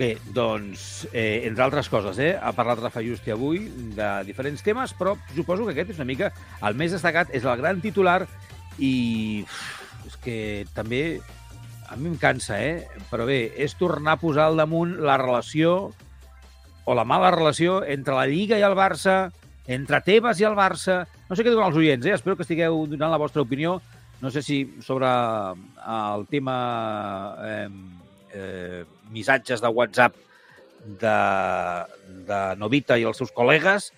Bé, 0.00 0.14
doncs, 0.32 1.08
eh, 1.12 1.42
entre 1.44 1.66
altres 1.66 1.90
coses, 1.92 2.18
eh, 2.18 2.32
ha 2.32 2.54
parlat 2.56 2.80
Rafa 2.80 3.02
Justi 3.04 3.34
avui 3.34 3.66
de 3.96 4.08
diferents 4.24 4.62
temes, 4.64 4.94
però 4.96 5.12
suposo 5.34 5.66
que 5.66 5.74
aquest 5.74 5.92
és 5.92 6.00
una 6.00 6.08
mica 6.08 6.30
el 6.64 6.78
més 6.80 6.94
destacat, 6.96 7.28
és 7.36 7.44
el 7.44 7.60
gran 7.60 7.82
titular 7.84 8.22
i 8.78 9.44
uf, 9.44 9.58
és 10.08 10.16
que 10.24 10.38
també 10.72 11.20
a 11.90 11.98
mi 11.98 12.08
em 12.08 12.16
cansa, 12.16 12.56
eh? 12.62 12.86
Però 13.10 13.26
bé, 13.28 13.52
és 13.60 13.74
tornar 13.76 14.14
a 14.16 14.22
posar 14.22 14.46
al 14.48 14.56
damunt 14.56 14.96
la 15.04 15.18
relació 15.20 15.92
o 16.88 16.94
la 16.96 17.04
mala 17.04 17.32
relació 17.34 17.82
entre 17.84 18.16
la 18.16 18.26
Lliga 18.30 18.56
i 18.58 18.64
el 18.64 18.78
Barça, 18.78 19.34
entre 19.66 20.00
Tebas 20.06 20.40
i 20.40 20.46
el 20.48 20.56
Barça... 20.56 21.04
No 21.28 21.36
sé 21.36 21.44
què 21.44 21.52
diuen 21.52 21.68
els 21.68 21.76
oients, 21.78 22.06
eh? 22.06 22.14
Espero 22.16 22.38
que 22.38 22.46
estigueu 22.46 22.86
donant 22.90 23.12
la 23.12 23.20
vostra 23.20 23.44
opinió. 23.44 23.76
No 24.20 24.30
sé 24.30 24.42
si 24.42 24.58
sobre 24.84 25.08
el 25.08 26.26
tema 26.28 27.36
eh, 27.40 27.68
eh, 28.34 28.84
missatges 29.10 29.62
de 29.64 29.68
WhatsApp 29.68 30.16
de, 31.00 31.16
de 32.28 32.40
Novita 32.60 32.98
i 33.00 33.06
els 33.08 33.16
seus 33.20 33.32
col·legues 33.32 33.90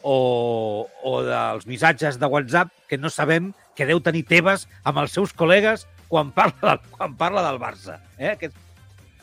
o, 0.00 0.88
o 1.04 1.12
dels 1.26 1.66
missatges 1.68 2.16
de 2.20 2.30
WhatsApp 2.32 2.72
que 2.88 2.96
no 2.96 3.12
sabem 3.12 3.52
que 3.76 3.88
deu 3.88 4.00
tenir 4.00 4.24
Tebas 4.28 4.64
amb 4.84 5.02
els 5.02 5.12
seus 5.12 5.34
col·legues 5.36 5.84
quan 6.08 6.32
parla, 6.32 6.78
quan 6.96 7.16
parla 7.18 7.44
del 7.48 7.60
Barça. 7.60 7.98
Eh? 8.16 8.32
Aquest... 8.32 8.56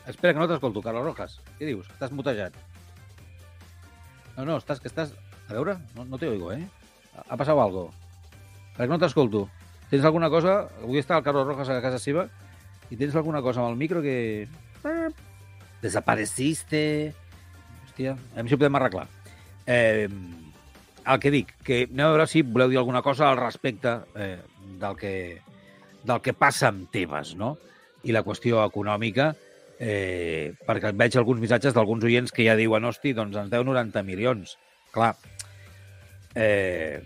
Espera, 0.05 0.35
que 0.35 0.39
no 0.39 0.47
t'escolto, 0.51 0.83
Carlos 0.83 1.05
Rojas. 1.07 1.39
Què 1.57 1.69
dius? 1.69 1.87
Estàs 1.95 2.11
mutejat. 2.13 2.55
No, 4.35 4.45
no, 4.45 4.57
estàs, 4.59 4.81
que 4.83 4.91
estàs... 4.91 5.13
A 5.47 5.55
veure, 5.55 5.77
no, 5.95 6.05
no 6.11 6.19
te 6.19 6.29
oigo, 6.29 6.51
eh? 6.51 6.61
Ha 7.23 7.37
passat 7.39 7.55
algo. 7.55 7.87
Per 8.75 8.83
què 8.83 8.91
no 8.91 8.99
t'escolto? 8.99 9.45
Tens 9.93 10.07
alguna 10.09 10.25
cosa? 10.33 10.55
Avui 10.81 10.97
està 10.97 11.19
el 11.19 11.25
Carlos 11.25 11.45
Rojas 11.45 11.69
a 11.69 11.81
casa 11.83 11.99
seva 12.01 12.23
I 12.89 12.95
tens 12.97 13.13
alguna 13.13 13.43
cosa 13.45 13.61
amb 13.61 13.69
el 13.69 13.75
micro 13.77 14.01
que... 14.01 14.47
Eh, 14.89 15.09
desapareciste... 15.83 17.13
Hòstia, 17.83 18.15
a 18.15 18.39
veure 18.39 18.49
si 18.49 18.55
ho 18.55 18.57
podem 18.57 18.77
arreglar. 18.79 19.03
Eh, 19.69 20.07
el 20.09 21.19
que 21.21 21.31
dic, 21.35 21.51
que 21.61 21.83
anem 21.85 22.07
a 22.07 22.15
veure 22.15 22.25
si 22.31 22.41
voleu 22.41 22.71
dir 22.71 22.79
alguna 22.81 23.03
cosa 23.05 23.27
al 23.29 23.37
respecte 23.37 23.93
eh, 24.17 24.39
del, 24.81 24.97
que, 24.97 25.13
del 26.01 26.23
que 26.25 26.33
passa 26.33 26.71
amb 26.71 26.89
Tebas, 26.89 27.35
no? 27.37 27.51
I 28.01 28.17
la 28.17 28.25
qüestió 28.25 28.63
econòmica, 28.65 29.29
eh, 29.77 30.55
perquè 30.65 30.93
veig 30.97 31.19
alguns 31.21 31.43
missatges 31.43 31.77
d'alguns 31.77 32.09
oients 32.09 32.33
que 32.33 32.47
ja 32.49 32.57
diuen, 32.57 32.89
hosti, 32.89 33.13
doncs 33.13 33.37
ens 33.43 33.53
deu 33.53 33.67
90 33.69 34.05
milions. 34.09 34.57
Clar, 34.95 35.13
eh, 36.33 36.97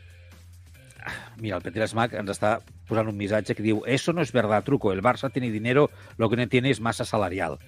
mira, 1.44 1.60
el 1.60 1.68
Peter 1.68 1.88
Smack 1.92 2.16
ens 2.24 2.36
està 2.38 2.56
posant 2.88 3.10
un 3.12 3.18
missatge 3.18 3.56
que 3.56 3.66
diu 3.66 3.84
«Eso 3.86 4.14
no 4.14 4.22
es 4.22 4.32
verdad, 4.32 4.64
truco. 4.64 4.94
El 4.94 5.04
Barça 5.04 5.32
tiene 5.32 5.52
dinero, 5.52 5.90
lo 6.18 6.30
que 6.30 6.38
no 6.38 6.48
tiene 6.48 6.70
es 6.70 6.82
massa 6.82 7.06
salarial». 7.06 7.60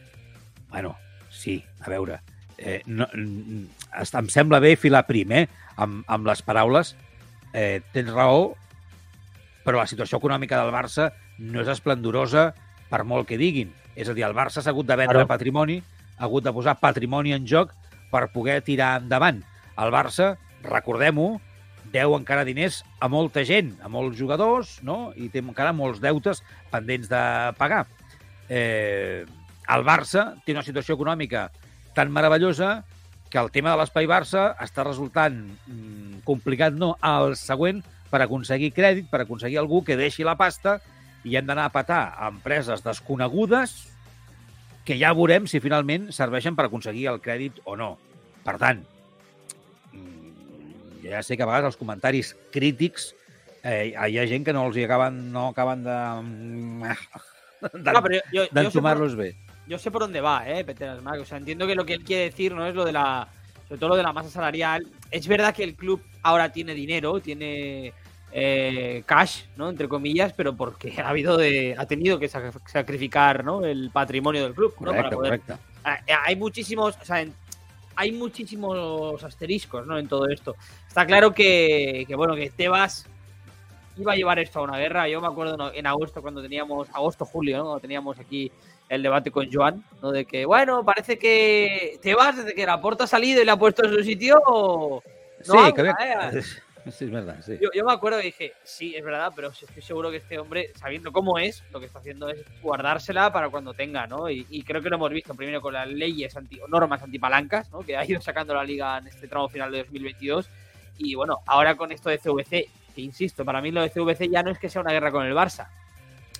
Bueno, 0.69 0.95
sí, 1.29 1.63
a 1.81 1.89
veure, 1.89 2.21
eh, 2.57 2.81
no, 2.85 3.07
em 3.13 4.29
sembla 4.29 4.59
bé 4.59 4.75
filar 4.77 5.05
prim, 5.07 5.31
eh, 5.31 5.47
amb, 5.77 6.03
amb 6.07 6.27
les 6.29 6.43
paraules. 6.45 6.95
Eh, 7.53 7.81
tens 7.93 8.11
raó, 8.13 8.53
però 9.65 9.81
la 9.81 9.89
situació 9.89 10.19
econòmica 10.19 10.59
del 10.61 10.73
Barça 10.73 11.09
no 11.39 11.63
és 11.63 11.71
esplendorosa 11.71 12.51
per 12.89 13.03
molt 13.03 13.27
que 13.29 13.39
diguin. 13.39 13.73
És 13.95 14.09
a 14.09 14.15
dir, 14.15 14.25
el 14.27 14.37
Barça 14.37 14.61
s'ha 14.61 14.73
hagut 14.73 14.87
de 14.87 14.97
vendre 14.99 15.23
claro. 15.23 15.31
patrimoni, 15.31 15.79
ha 16.17 16.25
hagut 16.27 16.45
de 16.45 16.53
posar 16.53 16.77
patrimoni 16.79 17.33
en 17.35 17.47
joc 17.47 17.73
per 18.11 18.29
poder 18.33 18.61
tirar 18.65 18.97
endavant. 19.01 19.41
El 19.79 19.93
Barça, 19.95 20.33
recordem-ho, 20.63 21.39
deu 21.93 22.15
encara 22.17 22.45
diners 22.47 22.83
a 22.99 23.09
molta 23.11 23.43
gent, 23.47 23.73
a 23.81 23.89
molts 23.91 24.17
jugadors, 24.19 24.77
no? 24.85 25.11
i 25.15 25.29
té 25.33 25.43
encara 25.43 25.73
molts 25.73 26.01
deutes 26.03 26.43
pendents 26.71 27.09
de 27.11 27.23
pagar. 27.59 27.85
Eh, 28.49 29.25
el 29.69 29.85
Barça 29.85 30.31
té 30.45 30.55
una 30.55 30.65
situació 30.65 30.97
econòmica 30.97 31.49
tan 31.97 32.11
meravellosa 32.13 32.83
que 33.29 33.37
el 33.37 33.51
tema 33.53 33.71
de 33.71 33.81
l'Espai 33.81 34.07
Barça 34.09 34.53
està 34.61 34.83
resultant 34.85 35.35
mm, 35.45 36.23
complicat, 36.25 36.73
no, 36.73 36.95
al 37.01 37.35
següent, 37.37 37.83
per 38.09 38.23
aconseguir 38.23 38.71
crèdit, 38.73 39.09
per 39.09 39.21
aconseguir 39.21 39.59
algú 39.61 39.83
que 39.85 39.97
deixi 39.99 40.25
la 40.25 40.37
pasta 40.37 40.79
i 41.27 41.35
hem 41.37 41.45
d'anar 41.45 41.67
a 41.69 41.73
patar 41.73 42.01
a 42.17 42.29
empreses 42.31 42.81
desconegudes 42.81 43.75
que 44.87 44.97
ja 44.97 45.13
veurem 45.13 45.45
si 45.45 45.61
finalment 45.61 46.09
serveixen 46.15 46.55
per 46.57 46.65
aconseguir 46.65 47.05
el 47.11 47.21
crèdit 47.21 47.59
o 47.69 47.75
no. 47.77 47.91
Per 48.41 48.55
tant, 48.57 48.81
mm, 51.01 51.09
ja 51.09 51.23
sé 51.23 51.37
que 51.37 51.43
a 51.43 51.49
vegades 51.49 51.73
els 51.73 51.79
comentaris 51.79 52.35
crítics 52.51 53.13
eh, 53.63 53.93
hi 53.95 54.17
ha 54.19 54.27
gent 54.27 54.45
que 54.45 54.53
no 54.55 54.65
els 54.67 54.77
hi 54.77 54.85
acaben, 54.87 55.31
no 55.33 55.49
acaben 55.49 55.83
de... 55.83 55.97
d'entomar-los 58.55 59.15
bé 59.19 59.35
yo 59.69 59.77
sé 59.77 59.91
por 59.91 60.01
dónde 60.01 60.19
va, 60.19 60.49
¿eh? 60.49 60.65
Peter 60.65 60.97
Smack. 60.97 61.21
O 61.21 61.25
sea, 61.25 61.37
entiendo 61.37 61.67
que 61.67 61.75
lo 61.75 61.85
que 61.85 61.93
él 61.93 62.03
quiere 62.03 62.23
decir 62.23 62.53
no 62.53 62.65
es 62.65 62.73
lo 62.73 62.83
de 62.83 62.91
la. 62.91 63.27
Sobre 63.67 63.77
todo 63.77 63.89
lo 63.89 63.95
de 63.95 64.03
la 64.03 64.11
masa 64.11 64.31
salarial. 64.31 64.87
Es 65.11 65.27
verdad 65.27 65.53
que 65.53 65.63
el 65.63 65.75
club 65.75 66.01
ahora 66.23 66.51
tiene 66.51 66.73
dinero, 66.73 67.19
tiene 67.19 67.93
eh, 68.31 69.03
cash, 69.05 69.43
¿no? 69.55 69.69
Entre 69.69 69.87
comillas, 69.87 70.33
pero 70.33 70.55
porque 70.57 70.99
ha 70.99 71.09
habido 71.09 71.37
de. 71.37 71.75
ha 71.77 71.85
tenido 71.85 72.17
que 72.17 72.27
sacrificar, 72.27 73.45
¿no? 73.45 73.63
El 73.63 73.91
patrimonio 73.91 74.43
del 74.43 74.55
club, 74.55 74.73
¿no? 74.79 74.87
Correcto, 74.87 75.03
Para 75.03 75.15
poder... 75.15 75.41
correcto. 75.41 75.59
Hay 76.25 76.35
muchísimos. 76.35 76.97
O 76.99 77.05
sea, 77.05 77.23
hay 77.99 78.13
muchísimos 78.13 79.21
asteriscos, 79.25 79.85
¿no? 79.85 79.99
En 79.99 80.07
todo 80.07 80.29
esto. 80.29 80.55
Está 80.87 81.05
claro 81.05 81.33
que, 81.33 82.05
que, 82.07 82.15
bueno, 82.15 82.33
que 82.33 82.49
Tebas 82.49 83.05
iba 83.97 84.13
a 84.13 84.15
llevar 84.15 84.39
esto 84.39 84.59
a 84.59 84.61
una 84.61 84.77
guerra. 84.77 85.09
Yo 85.09 85.19
me 85.19 85.27
acuerdo 85.27 85.73
en 85.73 85.85
agosto, 85.85 86.21
cuando 86.21 86.41
teníamos, 86.41 86.87
agosto, 86.93 87.25
julio, 87.25 87.57
¿no? 87.57 87.63
Cuando 87.65 87.81
teníamos 87.81 88.17
aquí 88.17 88.53
el 88.87 89.03
debate 89.03 89.31
con 89.31 89.51
Joan, 89.51 89.83
¿no? 90.01 90.13
De 90.13 90.23
que, 90.23 90.45
bueno, 90.45 90.85
parece 90.85 91.19
que 91.19 91.99
te 92.01 92.15
vas 92.15 92.37
desde 92.37 92.55
que 92.55 92.65
la 92.65 92.79
puerta 92.79 93.03
ha 93.03 93.07
salido 93.07 93.41
y 93.41 93.45
la 93.45 93.53
ha 93.53 93.59
puesto 93.59 93.83
en 93.83 93.93
su 93.93 94.01
sitio. 94.01 94.39
sí, 95.41 95.57
¿eh? 95.57 96.41
Yo, 97.73 97.85
me 97.85 97.93
acuerdo 97.93 98.19
y 98.19 98.25
dije, 98.25 98.53
sí, 98.63 98.95
es 98.95 99.03
verdad, 99.03 99.31
pero 99.35 99.49
estoy 99.49 99.81
seguro 99.81 100.11
que 100.11 100.17
este 100.17 100.39
hombre, 100.39 100.71
sabiendo 100.75 101.11
cómo 101.11 101.37
es, 101.37 101.63
lo 101.71 101.79
que 101.79 101.85
está 101.85 101.99
haciendo 101.99 102.29
es 102.29 102.43
guardársela 102.61 103.31
para 103.31 103.49
cuando 103.49 103.73
tenga, 103.73 104.07
¿no? 104.07 104.29
Y, 104.29 104.63
creo 104.63 104.81
que 104.81 104.89
lo 104.89 104.95
hemos 104.97 105.11
visto 105.11 105.33
primero 105.33 105.61
con 105.61 105.73
las 105.73 105.87
leyes, 105.87 106.35
anti, 106.35 106.59
normas 106.67 107.01
antipalancas, 107.01 107.71
¿no? 107.71 107.79
Que 107.79 107.97
ha 107.97 108.05
ido 108.05 108.21
sacando 108.21 108.53
la 108.53 108.63
liga 108.63 108.97
en 108.97 109.07
este 109.07 109.27
tramo 109.27 109.49
final 109.49 109.71
de 109.71 109.79
2022. 109.79 110.49
Y 110.97 111.15
bueno, 111.15 111.39
ahora 111.45 111.75
con 111.75 111.91
esto 111.91 112.09
de 112.09 112.19
CVC, 112.19 112.69
que 112.95 113.01
insisto, 113.01 113.45
para 113.45 113.61
mí 113.61 113.71
lo 113.71 113.81
de 113.81 113.89
CVC 113.89 114.29
ya 114.29 114.43
no 114.43 114.51
es 114.51 114.59
que 114.59 114.69
sea 114.69 114.81
una 114.81 114.91
guerra 114.91 115.11
con 115.11 115.25
el 115.25 115.33
Barça. 115.33 115.67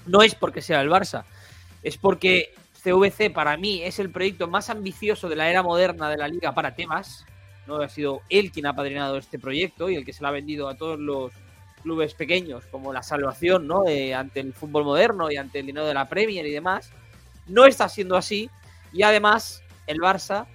No 0.06 0.22
es 0.22 0.36
porque 0.36 0.62
sea 0.62 0.82
el 0.82 0.90
Barça, 0.90 1.24
es 1.84 1.98
porque 1.98 2.54
CVC 2.84 3.32
para 3.32 3.58
mí 3.58 3.82
es 3.84 4.00
el 4.00 4.10
proyecto 4.10 4.48
más 4.48 4.70
ambicioso 4.70 5.30
de 5.30 5.36
la 5.36 5.50
era 5.50 5.64
moderna 5.64 6.10
de 6.10 6.18
la 6.18 6.28
liga 6.28 6.54
para 6.54 6.76
temas. 6.76 7.26
¿No? 7.70 7.78
Ha 7.78 7.88
sido 7.88 8.22
él 8.30 8.52
quien 8.52 8.66
ha 8.66 8.76
padrinado 8.76 9.18
este 9.18 9.40
proyecto 9.40 9.90
y 9.90 9.96
el 9.96 10.04
que 10.04 10.12
se 10.12 10.22
lo 10.22 10.28
ha 10.28 10.32
vendido 10.32 10.68
a 10.68 10.76
todos 10.76 11.00
los 11.00 11.32
clubes 11.82 12.14
pequeños 12.14 12.66
como 12.66 12.92
la 12.92 13.02
salvación 13.04 13.66
¿no? 13.66 13.84
ante 14.16 14.42
el 14.42 14.54
fútbol 14.54 14.84
moderno 14.84 15.32
y 15.32 15.38
ante 15.38 15.60
el 15.60 15.66
dinero 15.66 15.88
de 15.88 15.94
la 15.94 16.10
Premier 16.10 16.46
y 16.46 16.52
demás. 16.52 16.92
No 17.48 17.66
está 17.66 17.88
siendo 17.88 18.18
así 18.18 18.50
y 18.92 19.04
además 19.04 19.64
el 19.88 20.00
Barça, 20.00 20.46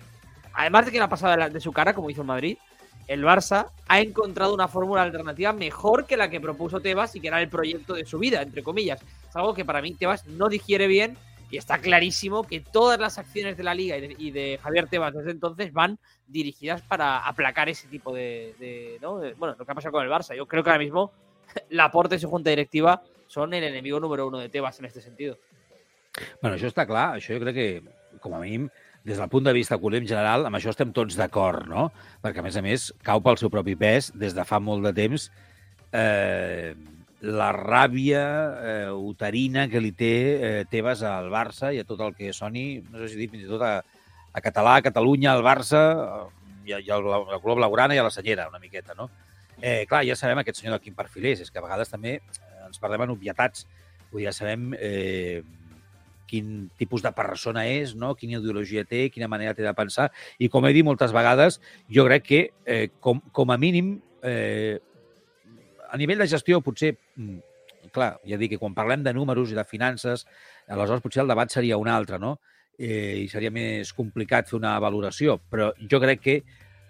además 0.52 0.84
de 0.84 0.92
que 0.92 0.98
le 0.98 1.04
ha 1.04 1.08
pasado 1.08 1.48
de 1.48 1.60
su 1.60 1.72
cara 1.72 1.94
como 1.94 2.10
hizo 2.10 2.20
el 2.20 2.26
Madrid, 2.26 2.58
el 3.06 3.22
Barça 3.22 3.68
ha 3.86 4.00
encontrado 4.00 4.54
una 4.54 4.68
fórmula 4.68 5.02
alternativa 5.02 5.52
mejor 5.52 6.06
que 6.06 6.16
la 6.16 6.30
que 6.30 6.40
propuso 6.40 6.80
Tebas 6.80 7.14
y 7.16 7.20
que 7.20 7.28
era 7.28 7.40
el 7.40 7.48
proyecto 7.48 7.94
de 7.94 8.06
su 8.06 8.18
vida, 8.18 8.42
entre 8.42 8.62
comillas. 8.62 9.00
Es 9.28 9.36
algo 9.36 9.54
que 9.54 9.64
para 9.64 9.82
mí 9.82 9.94
Tebas 9.94 10.26
no 10.26 10.48
digiere 10.48 10.86
bien 10.86 11.16
y 11.54 11.56
está 11.56 11.78
clarísimo 11.78 12.42
que 12.42 12.58
todas 12.58 12.98
las 12.98 13.16
acciones 13.16 13.56
de 13.56 13.62
la 13.62 13.74
liga 13.74 13.96
y 13.96 14.32
de, 14.32 14.58
Javier 14.60 14.88
Tebas 14.88 15.14
desde 15.14 15.30
entonces 15.30 15.72
van 15.72 16.00
dirigidas 16.26 16.82
para 16.82 17.18
aplacar 17.18 17.68
ese 17.68 17.86
tipo 17.86 18.12
de, 18.12 18.98
Bueno, 19.38 19.54
lo 19.56 19.64
que 19.64 19.70
ha 19.70 19.74
pasado 19.74 19.92
con 19.92 20.02
el 20.02 20.10
Barça. 20.10 20.34
Yo 20.34 20.46
creo 20.46 20.64
que 20.64 20.70
ahora 20.70 20.82
mismo 20.82 21.12
Laporte 21.70 22.16
y 22.16 22.18
su 22.18 22.28
junta 22.28 22.50
directiva 22.50 23.02
son 23.28 23.54
el 23.54 23.62
enemigo 23.62 24.00
número 24.00 24.26
uno 24.26 24.38
de 24.38 24.48
Tebas 24.48 24.80
en 24.80 24.86
este 24.86 25.00
sentido. 25.00 25.38
Bueno, 26.42 26.56
això 26.56 26.66
està 26.66 26.88
clar. 26.90 27.12
Això 27.20 27.36
jo 27.36 27.42
crec 27.44 27.54
que, 27.54 28.18
com 28.22 28.34
a 28.34 28.42
mínim, 28.42 28.66
des 29.06 29.18
del 29.18 29.30
punt 29.30 29.46
de 29.46 29.54
vista 29.54 29.78
culem 29.78 30.08
general, 30.10 30.48
amb 30.48 30.58
això 30.58 30.74
estem 30.74 30.90
tots 30.94 31.14
d'acord, 31.18 31.68
no? 31.70 31.88
Perquè, 32.22 32.42
a 32.42 32.46
més 32.46 32.58
a 32.58 32.62
més, 32.66 32.88
cau 33.06 33.22
pel 33.22 33.38
seu 33.38 33.50
propi 33.50 33.78
pes 33.78 34.10
des 34.18 34.34
de 34.34 34.46
fa 34.46 34.58
molt 34.58 34.86
de 34.86 34.94
temps 34.94 35.30
eh, 35.94 36.74
la 37.24 37.50
ràbia 37.56 38.22
eh, 38.60 38.92
uterina 38.92 39.66
que 39.72 39.80
li 39.80 39.92
té 39.96 40.14
eh, 40.34 40.64
Tebas 40.70 41.02
al 41.08 41.30
Barça 41.32 41.72
i 41.72 41.80
a 41.80 41.88
tot 41.88 42.02
el 42.04 42.14
que 42.16 42.32
soni, 42.36 42.82
no 42.90 43.00
sé 43.00 43.14
si 43.14 43.20
dir 43.22 43.30
fins 43.32 43.46
i 43.46 43.50
tot 43.50 43.64
a, 43.64 43.78
a 44.32 44.42
català, 44.44 44.76
a 44.76 44.84
Catalunya, 44.84 45.32
al 45.32 45.44
Barça 45.46 45.80
i, 46.66 46.74
i 46.74 46.90
al, 46.92 47.08
al 47.08 47.40
color 47.40 47.62
blaugrana 47.62 47.96
i 47.96 48.02
a 48.02 48.06
la 48.06 48.12
senyera, 48.12 48.48
una 48.52 48.60
miqueta, 48.60 48.96
no? 48.98 49.08
Eh, 49.60 49.84
clar, 49.88 50.02
ja 50.04 50.16
sabem 50.18 50.42
aquest 50.42 50.60
senyor 50.60 50.76
de 50.76 50.84
quin 50.84 50.96
perfil 50.98 51.30
és, 51.32 51.44
és 51.44 51.50
que 51.50 51.60
a 51.60 51.64
vegades 51.64 51.92
també 51.92 52.18
ens 52.66 52.80
parlem 52.82 53.06
en 53.06 53.14
obvietats, 53.14 53.64
vull 54.10 54.20
dir, 54.20 54.28
ja 54.28 54.34
sabem 54.36 54.72
eh, 54.76 55.40
quin 56.28 56.70
tipus 56.80 57.04
de 57.04 57.12
persona 57.14 57.66
és, 57.70 57.94
no? 57.96 58.14
quina 58.18 58.40
ideologia 58.40 58.84
té, 58.88 59.06
quina 59.14 59.28
manera 59.30 59.54
té 59.54 59.64
de 59.64 59.72
pensar. 59.76 60.10
I 60.38 60.50
com 60.52 60.66
he 60.66 60.72
dit 60.76 60.86
moltes 60.86 61.14
vegades, 61.14 61.60
jo 61.92 62.06
crec 62.08 62.26
que, 62.26 62.42
eh, 62.66 62.88
com, 63.00 63.20
com 63.32 63.52
a 63.54 63.58
mínim, 63.60 63.96
eh, 64.24 64.80
a 65.94 66.00
nivell 66.00 66.18
de 66.18 66.26
gestió, 66.26 66.58
potser, 66.64 66.96
mm, 67.14 67.38
clar, 67.94 68.16
ja 68.26 68.38
dic 68.40 68.54
que 68.54 68.58
quan 68.58 68.74
parlem 68.74 69.04
de 69.06 69.12
números 69.14 69.52
i 69.52 69.54
de 69.54 69.64
finances, 69.64 70.26
aleshores 70.66 71.02
potser 71.04 71.22
el 71.22 71.30
debat 71.30 71.52
seria 71.54 71.78
un 71.78 71.88
altre, 71.88 72.18
no? 72.18 72.40
Eh, 72.76 73.22
I 73.22 73.28
seria 73.30 73.52
més 73.54 73.92
complicat 73.94 74.50
fer 74.50 74.56
una 74.58 74.74
valoració. 74.82 75.38
Però 75.50 75.70
jo 75.78 76.00
crec 76.02 76.20
que 76.24 76.36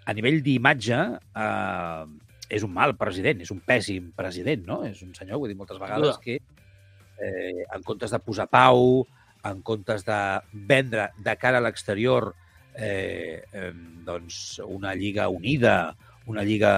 a 0.05 0.13
nivell 0.17 0.41
d'imatge 0.41 0.97
eh, 1.21 2.05
és 2.49 2.65
un 2.65 2.73
mal 2.73 2.95
president, 2.97 3.43
és 3.45 3.51
un 3.53 3.61
pèssim 3.61 4.09
president, 4.17 4.65
no? 4.65 4.79
És 4.89 5.03
un 5.05 5.13
senyor, 5.13 5.37
ho 5.37 5.45
he 5.45 5.53
dit 5.53 5.59
moltes 5.59 5.77
vegades, 5.81 6.17
que 6.17 6.39
eh, 6.39 7.65
en 7.75 7.85
comptes 7.85 8.09
de 8.09 8.21
posar 8.25 8.47
pau, 8.49 9.05
en 9.45 9.61
comptes 9.61 10.01
de 10.07 10.19
vendre 10.65 11.11
de 11.21 11.37
cara 11.37 11.61
a 11.61 11.61
l'exterior 11.61 12.31
eh, 12.73 13.43
eh, 13.53 13.71
doncs 14.05 14.59
una 14.65 14.95
lliga 14.97 15.29
unida, 15.29 15.95
una 16.25 16.41
lliga 16.41 16.73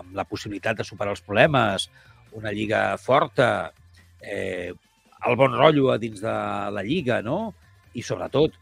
amb 0.00 0.16
la 0.16 0.26
possibilitat 0.28 0.80
de 0.80 0.86
superar 0.86 1.14
els 1.16 1.24
problemes, 1.24 1.88
una 2.36 2.52
lliga 2.52 2.82
forta, 3.00 3.72
eh, 4.20 4.72
el 5.26 5.36
bon 5.40 5.56
rotllo 5.56 5.90
a 5.92 5.98
dins 5.98 6.20
de 6.22 6.36
la 6.76 6.84
lliga, 6.84 7.22
no? 7.24 7.54
I 7.96 8.02
sobretot, 8.04 8.58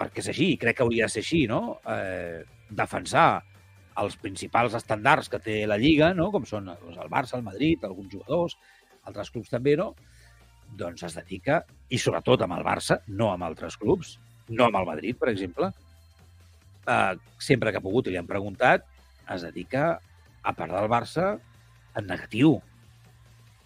perquè 0.00 0.24
és 0.24 0.32
així, 0.32 0.48
crec 0.58 0.78
que 0.78 0.86
hauria 0.86 1.06
de 1.06 1.14
ser 1.14 1.22
així, 1.24 1.44
no? 1.50 1.78
Eh, 1.86 2.42
defensar 2.70 3.42
els 4.00 4.16
principals 4.20 4.74
estàndards 4.78 5.28
que 5.30 5.40
té 5.42 5.56
la 5.68 5.78
Lliga, 5.80 6.12
no? 6.16 6.30
com 6.34 6.46
són 6.48 6.70
doncs, 6.70 6.96
el 6.96 7.10
Barça, 7.12 7.36
el 7.38 7.46
Madrid, 7.46 7.84
alguns 7.84 8.12
jugadors, 8.14 8.56
altres 9.08 9.30
clubs 9.34 9.52
també, 9.52 9.76
no? 9.76 9.92
doncs 10.78 11.02
es 11.08 11.16
dedica, 11.18 11.60
i 11.90 11.98
sobretot 11.98 12.44
amb 12.46 12.54
el 12.56 12.64
Barça, 12.66 13.00
no 13.08 13.32
amb 13.32 13.48
altres 13.48 13.76
clubs, 13.80 14.14
no 14.54 14.68
amb 14.68 14.78
el 14.78 14.86
Madrid, 14.86 15.18
per 15.18 15.32
exemple, 15.32 15.70
eh, 16.86 17.14
sempre 17.42 17.72
que 17.72 17.80
ha 17.80 17.84
pogut 17.84 18.06
i 18.06 18.14
li 18.14 18.20
han 18.20 18.30
preguntat, 18.30 18.86
es 19.34 19.44
dedica 19.46 20.00
a 20.42 20.52
parlar 20.56 20.82
del 20.82 20.92
Barça 20.92 21.30
en 21.96 22.06
negatiu. 22.06 22.58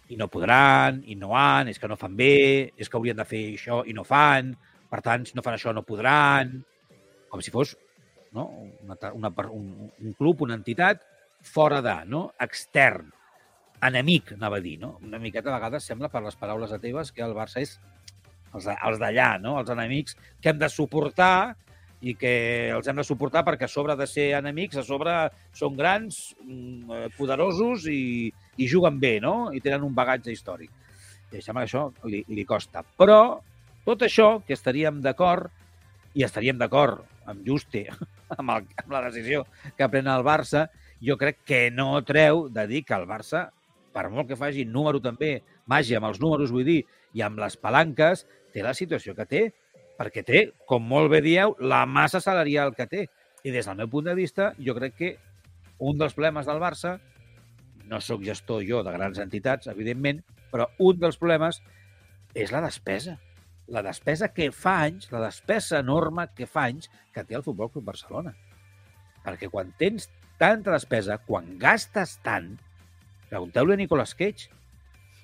i 0.05 0.15
no 0.19 0.27
podran, 0.29 0.99
i 1.09 1.15
no 1.17 1.31
han, 1.33 1.65
és 1.71 1.79
que 1.81 1.87
no 1.89 1.95
fan 1.97 2.13
bé, 2.13 2.69
és 2.77 2.85
que 2.85 2.93
haurien 2.93 3.17
de 3.17 3.23
fer 3.25 3.39
això 3.55 3.79
i 3.89 3.93
no 3.97 4.03
fan, 4.05 4.51
per 4.85 4.99
tant, 5.01 5.23
si 5.25 5.33
no 5.33 5.41
fan 5.41 5.55
això 5.57 5.73
no 5.73 5.81
podran, 5.81 6.51
com 7.31 7.41
si 7.41 7.49
fos 7.49 7.71
no? 8.35 8.45
una, 8.83 8.97
una, 9.17 9.31
un, 9.49 9.89
un 9.89 10.13
club, 10.13 10.43
una 10.45 10.53
entitat 10.59 11.01
fora 11.41 11.81
de, 11.81 11.95
no? 12.05 12.27
extern, 12.39 13.09
enemic, 13.81 14.35
anava 14.37 14.59
a 14.61 14.63
dir, 14.63 14.77
no? 14.81 14.95
Una 15.03 15.17
miqueta 15.21 15.49
a 15.49 15.57
vegades 15.57 15.89
sembla, 15.89 16.11
per 16.13 16.21
les 16.23 16.37
paraules 16.37 16.71
de 16.71 16.79
teves, 16.83 17.11
que 17.11 17.25
el 17.25 17.33
Barça 17.33 17.63
és 17.63 17.79
els, 18.53 18.67
els 18.67 19.01
d'allà, 19.01 19.35
no? 19.41 19.57
els 19.59 19.71
enemics 19.73 20.17
que 20.41 20.51
hem 20.51 20.61
de 20.61 20.69
suportar 20.71 21.55
i 22.05 22.13
que 22.19 22.33
els 22.69 22.85
hem 22.87 22.99
de 23.01 23.05
suportar 23.07 23.41
perquè 23.47 23.65
a 23.65 23.71
sobre 23.71 23.95
de 23.97 24.05
ser 24.05 24.27
enemics, 24.37 24.77
a 24.77 24.85
sobre 24.85 25.13
són 25.57 25.77
grans, 25.77 26.35
mm, 26.43 26.91
eh, 26.93 27.07
poderosos 27.17 27.87
i, 27.89 28.29
i 28.61 28.67
juguen 28.69 28.99
bé, 29.01 29.17
no? 29.23 29.49
I 29.49 29.61
tenen 29.63 29.87
un 29.87 29.95
bagatge 29.97 30.33
històric. 30.33 30.69
I 31.33 31.41
sembla 31.41 31.65
que 31.65 31.71
això 31.71 31.87
li, 32.11 32.21
li 32.29 32.45
costa. 32.45 32.85
Però 32.99 33.19
tot 33.87 34.05
això, 34.05 34.39
que 34.45 34.53
estaríem 34.53 35.01
d'acord, 35.01 35.49
i 36.13 36.23
estaríem 36.23 36.61
d'acord 36.61 37.01
amb 37.25 37.41
Juste, 37.47 37.87
amb, 38.37 38.53
el, 38.53 38.69
amb 38.83 38.93
la 38.93 39.03
decisió 39.09 39.43
que 39.77 39.89
pren 39.89 40.07
el 40.11 40.25
Barça, 40.25 40.67
jo 41.01 41.17
crec 41.17 41.41
que 41.45 41.67
no 41.73 41.89
treu 42.05 42.47
de 42.53 42.67
dir 42.69 42.85
que 42.85 42.95
el 42.95 43.09
Barça, 43.09 43.47
per 43.95 44.07
molt 44.13 44.29
que 44.29 44.37
faci 44.37 44.65
número 44.69 45.01
també, 45.01 45.39
màgia 45.65 45.97
amb 45.97 46.11
els 46.11 46.21
números, 46.21 46.53
vull 46.53 46.67
dir, 46.67 46.83
i 47.17 47.25
amb 47.25 47.41
les 47.41 47.57
palanques, 47.57 48.27
té 48.53 48.61
la 48.63 48.77
situació 48.77 49.15
que 49.17 49.25
té, 49.25 49.45
perquè 49.99 50.23
té, 50.27 50.41
com 50.67 50.83
molt 50.83 51.11
bé 51.13 51.21
dieu, 51.25 51.55
la 51.59 51.85
massa 51.85 52.21
salarial 52.23 52.73
que 52.75 52.87
té. 52.91 53.05
I 53.45 53.53
des 53.53 53.67
del 53.67 53.77
meu 53.79 53.89
punt 53.91 54.09
de 54.09 54.15
vista, 54.17 54.53
jo 54.57 54.75
crec 54.77 54.95
que 54.97 55.11
un 55.79 55.99
dels 55.99 56.15
problemes 56.17 56.47
del 56.47 56.61
Barça, 56.61 56.97
no 57.85 58.01
sóc 58.01 58.23
gestor 58.25 58.63
jo 58.65 58.81
de 58.83 58.93
grans 58.95 59.19
entitats, 59.21 59.69
evidentment, 59.69 60.23
però 60.51 60.69
un 60.81 60.99
dels 60.99 61.19
problemes 61.21 61.61
és 62.33 62.51
la 62.51 62.63
despesa. 62.65 63.19
La 63.71 63.81
despesa 63.85 64.29
que 64.33 64.51
fa 64.53 64.75
anys, 64.85 65.09
la 65.13 65.23
despesa 65.23 65.79
enorme 65.81 66.27
que 66.37 66.49
fa 66.49 66.67
anys 66.69 66.89
que 67.13 67.23
té 67.23 67.37
el 67.37 67.45
Futbol 67.45 67.71
Club 67.73 67.87
Barcelona. 67.91 68.35
Perquè 69.25 69.49
quan 69.49 69.71
tens 69.79 70.09
tanta 70.37 70.73
despesa, 70.73 71.17
quan 71.25 71.55
gastes 71.61 72.19
tant, 72.25 72.51
pregunteu-li 73.29 73.73
a 73.73 73.79
Nicolas 73.79 74.13
Cage, 74.17 74.51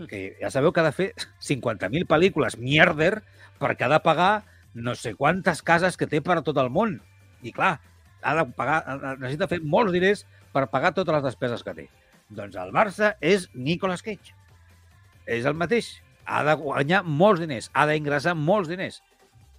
que 0.10 0.38
ja 0.40 0.50
sabeu 0.50 0.72
que 0.74 0.82
ha 0.82 0.88
de 0.88 0.96
fer 0.96 1.12
50.000 1.46 2.08
pel·lícules 2.10 2.58
mierder 2.58 3.22
perquè 3.62 3.86
ha 3.86 3.92
de 3.92 4.00
pagar 4.02 4.32
no 4.74 4.96
sé 4.96 5.16
quantes 5.16 5.62
cases 5.62 5.98
que 5.98 6.08
té 6.08 6.22
per 6.22 6.38
a 6.40 6.44
tot 6.46 6.58
el 6.62 6.70
món. 6.74 7.00
I 7.42 7.54
clar, 7.56 7.80
ha 8.22 8.36
de 8.38 8.46
pagar, 8.56 8.84
necessita 9.20 9.50
fer 9.52 9.62
molts 9.64 9.94
diners 9.94 10.26
per 10.54 10.68
pagar 10.72 10.94
totes 10.96 11.16
les 11.16 11.26
despeses 11.26 11.64
que 11.66 11.76
té. 11.78 11.88
Doncs 12.32 12.56
el 12.60 12.72
Barça 12.76 13.16
és 13.20 13.50
Nicolas 13.54 14.04
Cage. 14.06 14.36
És 15.28 15.46
el 15.46 15.58
mateix. 15.58 15.98
Ha 16.26 16.44
de 16.48 16.54
guanyar 16.60 17.02
molts 17.04 17.42
diners, 17.42 17.72
ha 17.74 17.88
d'ingressar 17.90 18.36
molts 18.38 18.70
diners. 18.70 19.02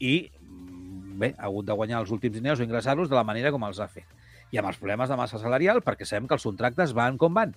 I, 0.00 0.30
mm, 0.40 1.18
bé, 1.18 1.34
ha 1.36 1.48
hagut 1.50 1.66
de 1.66 1.76
guanyar 1.76 2.00
els 2.00 2.12
últims 2.14 2.38
diners 2.38 2.60
o 2.60 2.64
ingressar-los 2.64 3.10
de 3.10 3.18
la 3.18 3.24
manera 3.24 3.50
com 3.50 3.64
els 3.64 3.80
ha 3.80 3.88
fet. 3.88 4.06
I 4.52 4.58
amb 4.58 4.68
els 4.68 4.78
problemes 4.78 5.08
de 5.08 5.16
massa 5.16 5.38
salarial, 5.42 5.82
perquè 5.82 6.06
sabem 6.06 6.28
que 6.28 6.34
els 6.34 6.44
contractes 6.44 6.94
van 6.94 7.18
com 7.18 7.34
van. 7.34 7.54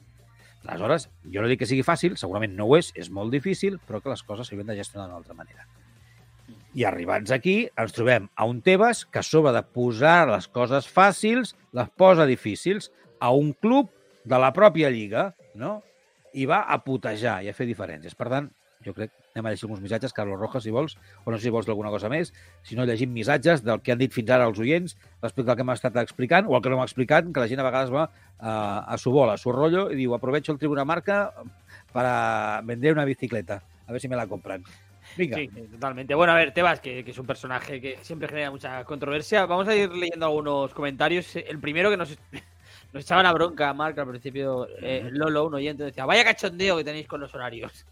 Aleshores, 0.66 1.10
jo 1.32 1.42
no 1.42 1.48
dic 1.48 1.60
que 1.62 1.70
sigui 1.70 1.84
fàcil, 1.86 2.18
segurament 2.18 2.56
no 2.58 2.66
ho 2.66 2.78
és, 2.78 2.92
és 2.96 3.12
molt 3.14 3.32
difícil, 3.32 3.80
però 3.88 4.02
que 4.02 4.10
les 4.10 4.24
coses 4.24 4.48
s'havien 4.48 4.68
de 4.68 4.76
gestionar 4.76 5.06
d'una 5.08 5.20
altra 5.22 5.38
manera. 5.38 5.68
I 6.76 6.84
arribats 6.84 7.32
aquí, 7.32 7.70
ens 7.80 7.94
trobem 7.96 8.26
a 8.36 8.46
un 8.52 8.58
Tebas 8.60 9.06
que 9.08 9.22
a 9.22 9.24
sobre 9.24 9.54
de 9.56 9.62
posar 9.64 10.28
les 10.28 10.50
coses 10.52 10.90
fàcils, 10.92 11.54
les 11.72 11.92
posa 11.96 12.26
difícils 12.28 12.90
a 13.24 13.30
un 13.32 13.54
club 13.54 13.94
de 14.28 14.40
la 14.42 14.52
pròpia 14.52 14.90
lliga, 14.92 15.30
no? 15.56 15.78
I 16.36 16.44
va 16.52 16.66
a 16.68 16.82
putejar 16.84 17.38
i 17.46 17.48
a 17.48 17.56
fer 17.56 17.70
diferències. 17.70 18.18
Per 18.20 18.28
tant, 18.28 18.50
jo 18.84 18.92
crec, 18.98 19.14
anem 19.32 19.48
a 19.48 19.54
llegir 19.54 19.70
alguns 19.70 19.86
missatges, 19.86 20.12
Carlos 20.18 20.36
Rojas, 20.42 20.66
si 20.68 20.74
vols, 20.76 20.98
o 21.24 21.32
no 21.32 21.40
sé 21.40 21.48
si 21.48 21.54
vols 21.56 21.70
alguna 21.72 21.94
cosa 21.94 22.12
més, 22.12 22.34
si 22.68 22.76
no 22.76 22.84
llegim 22.84 23.14
missatges 23.16 23.64
del 23.64 23.80
que 23.80 23.96
han 23.96 24.02
dit 24.02 24.12
fins 24.12 24.34
ara 24.36 24.50
els 24.52 24.60
oients 24.60 24.98
respecte 25.24 25.54
al 25.54 25.56
que 25.56 25.64
hem 25.64 25.72
estat 25.72 26.00
explicant, 26.04 26.50
o 26.50 26.58
el 26.58 26.66
que 26.66 26.74
no 26.74 26.82
hem 26.82 26.84
explicat, 26.84 27.30
que 27.32 27.46
la 27.46 27.48
gent 27.48 27.64
a 27.64 27.70
vegades 27.70 27.94
va 27.94 28.10
a, 28.10 28.56
a 28.84 28.98
su 29.00 29.16
bola, 29.16 29.40
a 29.40 29.42
su 29.42 29.56
rollo, 29.56 29.88
i 29.96 30.02
diu, 30.02 30.18
aprovecho 30.20 30.52
el 30.52 30.60
Tribuna 30.60 30.84
Marca 30.84 31.30
para 31.96 32.60
vender 32.68 32.92
una 32.92 33.08
bicicleta, 33.08 33.62
a 33.88 33.96
ver 33.96 34.04
si 34.04 34.12
me 34.12 34.20
la 34.20 34.28
compran. 34.28 34.68
Venga. 35.18 35.38
Sí, 35.38 35.48
totalmente. 35.48 36.16
Bueno, 36.16 36.34
a 36.34 36.36
ver, 36.36 36.54
Tebas, 36.54 36.80
que, 36.80 37.04
que, 37.04 37.12
es 37.12 37.18
un 37.18 37.26
personaje 37.26 37.80
que 37.80 37.98
siempre 38.02 38.28
genera 38.28 38.52
mucha 38.52 38.84
controversia. 38.84 39.46
Vamos 39.46 39.68
a 39.68 39.76
ir 39.76 39.90
leyendo 39.92 40.26
algunos 40.26 40.74
comentarios. 40.74 41.36
El 41.36 41.60
primero 41.60 41.90
que 41.90 41.98
nos, 41.98 42.18
nos 42.94 43.04
echaba 43.04 43.24
la 43.24 43.34
bronca, 43.34 43.74
Marc, 43.74 43.98
al 43.98 44.10
principio, 44.10 44.68
eh, 44.82 45.10
Lolo, 45.12 45.46
un 45.46 45.56
oyente, 45.56 45.84
decía, 45.84 46.06
vaya 46.06 46.24
cachondeo 46.24 46.78
que 46.78 46.84
tenéis 46.84 47.08
con 47.08 47.22
los 47.22 47.34
horarios. 47.34 47.86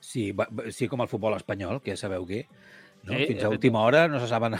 Sí, 0.00 0.34
sí, 0.70 0.88
com 0.88 1.02
el 1.02 1.08
futbol 1.08 1.34
espanyol, 1.36 1.80
que 1.82 1.94
ja 1.94 2.00
sabeu 2.00 2.26
què. 2.26 2.46
No? 3.04 3.14
Sí, 3.14 3.26
Fins 3.26 3.44
a 3.44 3.48
última 3.48 3.82
hora 3.82 4.08
no 4.08 4.20
se 4.20 4.28
saben... 4.28 4.56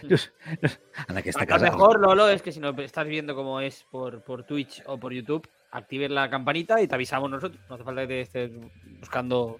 en 0.00 1.16
aquesta 1.16 1.46
casa... 1.46 1.66
Lo 1.66 1.72
mejor, 1.72 2.00
Lolo, 2.00 2.28
es 2.28 2.42
que 2.42 2.52
si 2.52 2.60
no 2.60 2.70
estás 2.80 3.06
viendo 3.06 3.34
cómo 3.34 3.60
es 3.60 3.84
por, 3.90 4.22
por 4.22 4.44
Twitch 4.44 4.82
o 4.86 4.98
por 4.98 5.12
YouTube, 5.12 5.48
actives 5.70 6.10
la 6.10 6.30
campanita 6.30 6.80
y 6.80 6.88
te 6.88 6.94
avisamos 6.94 7.30
nosotros. 7.30 7.60
No 7.68 7.74
hace 7.74 7.84
falta 7.84 8.02
que 8.02 8.06
te 8.08 8.20
estés 8.20 8.50
buscando 9.00 9.58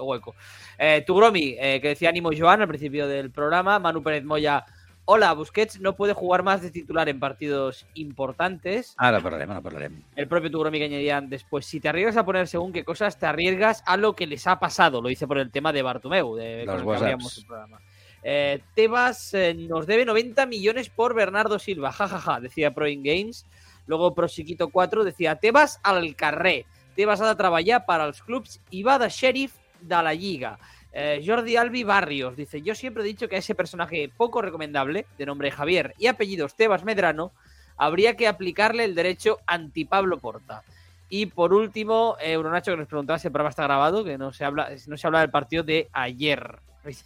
hueco. 0.00 0.34
Eh, 0.78 1.02
Tugromi, 1.06 1.56
eh, 1.58 1.80
que 1.80 1.88
decía 1.88 2.08
Ánimo 2.08 2.30
Joan 2.36 2.62
al 2.62 2.68
principio 2.68 3.06
del 3.06 3.30
programa. 3.30 3.78
Manu 3.78 4.02
Pérez 4.02 4.24
Moya, 4.24 4.64
hola, 5.04 5.32
Busquets 5.32 5.80
no 5.80 5.94
puede 5.94 6.12
jugar 6.12 6.42
más 6.42 6.62
de 6.62 6.70
titular 6.70 7.08
en 7.08 7.20
partidos 7.20 7.86
importantes. 7.94 8.94
Ahora 8.96 9.18
hablaremos, 9.18 9.56
ahora 9.56 9.68
hablaremos. 9.68 10.00
El 10.16 10.28
propio 10.28 10.50
Tugromi 10.50 10.78
que 10.78 10.84
añadían 10.84 11.28
después, 11.28 11.66
si 11.66 11.80
te 11.80 11.88
arriesgas 11.88 12.16
a 12.16 12.24
poner 12.24 12.48
según 12.48 12.72
qué 12.72 12.84
cosas, 12.84 13.18
te 13.18 13.26
arriesgas 13.26 13.82
a 13.86 13.96
lo 13.96 14.14
que 14.14 14.26
les 14.26 14.46
ha 14.46 14.58
pasado. 14.58 15.00
Lo 15.00 15.10
hice 15.10 15.26
por 15.26 15.38
el 15.38 15.50
tema 15.50 15.72
de 15.72 15.82
Bartumeu, 15.82 16.34
de 16.36 16.64
Los 16.64 16.82
con 16.82 16.94
el 16.94 17.00
que 17.00 17.10
el 17.12 17.46
programa. 17.46 17.80
Eh, 18.26 18.62
Tebas 18.74 19.34
eh, 19.34 19.52
nos 19.52 19.86
debe 19.86 20.06
90 20.06 20.46
millones 20.46 20.88
por 20.88 21.14
Bernardo 21.14 21.58
Silva, 21.58 21.92
jajaja, 21.92 22.20
ja, 22.20 22.32
ja, 22.34 22.40
decía 22.40 22.72
Pro 22.72 22.88
In 22.88 23.02
Games. 23.02 23.44
Luego 23.86 24.14
Prosiquito 24.14 24.70
4 24.70 25.04
decía 25.04 25.36
Tebas 25.36 25.78
al 25.82 26.16
carrer. 26.16 26.64
Tebas 26.96 27.20
ha 27.20 27.28
de 27.28 27.34
treballar 27.34 27.84
para 27.84 28.06
els 28.06 28.22
clubs 28.22 28.60
i 28.70 28.84
va 28.86 28.96
de 29.02 29.10
sheriff 29.10 29.58
de 29.80 30.02
la 30.02 30.12
Liga. 30.12 30.58
Eh, 30.92 31.22
Jordi 31.26 31.56
Albi 31.56 31.82
Barrios 31.82 32.36
dice: 32.36 32.62
Yo 32.62 32.74
siempre 32.74 33.02
he 33.02 33.06
dicho 33.06 33.28
que 33.28 33.36
a 33.36 33.40
ese 33.40 33.54
personaje 33.54 34.10
poco 34.16 34.40
recomendable, 34.42 35.06
de 35.18 35.26
nombre 35.26 35.50
Javier 35.50 35.94
y 35.98 36.06
apellidos 36.06 36.54
Tebas 36.54 36.84
Medrano, 36.84 37.32
habría 37.76 38.16
que 38.16 38.28
aplicarle 38.28 38.84
el 38.84 38.94
derecho 38.94 39.38
anti-Pablo 39.46 40.18
Porta. 40.18 40.62
Y 41.08 41.26
por 41.26 41.52
último, 41.52 42.16
eh, 42.20 42.32
Euronacho 42.32 42.70
que 42.72 42.76
nos 42.76 42.88
preguntaba 42.88 43.18
si 43.18 43.26
el 43.28 43.32
programa 43.32 43.50
está 43.50 43.64
grabado, 43.64 44.04
que 44.04 44.16
no 44.18 44.32
se 44.32 44.44
habla, 44.44 44.70
no 44.86 44.96
se 44.96 45.06
habla 45.06 45.20
del 45.20 45.30
partido 45.30 45.62
de 45.62 45.88
ayer. 45.92 46.58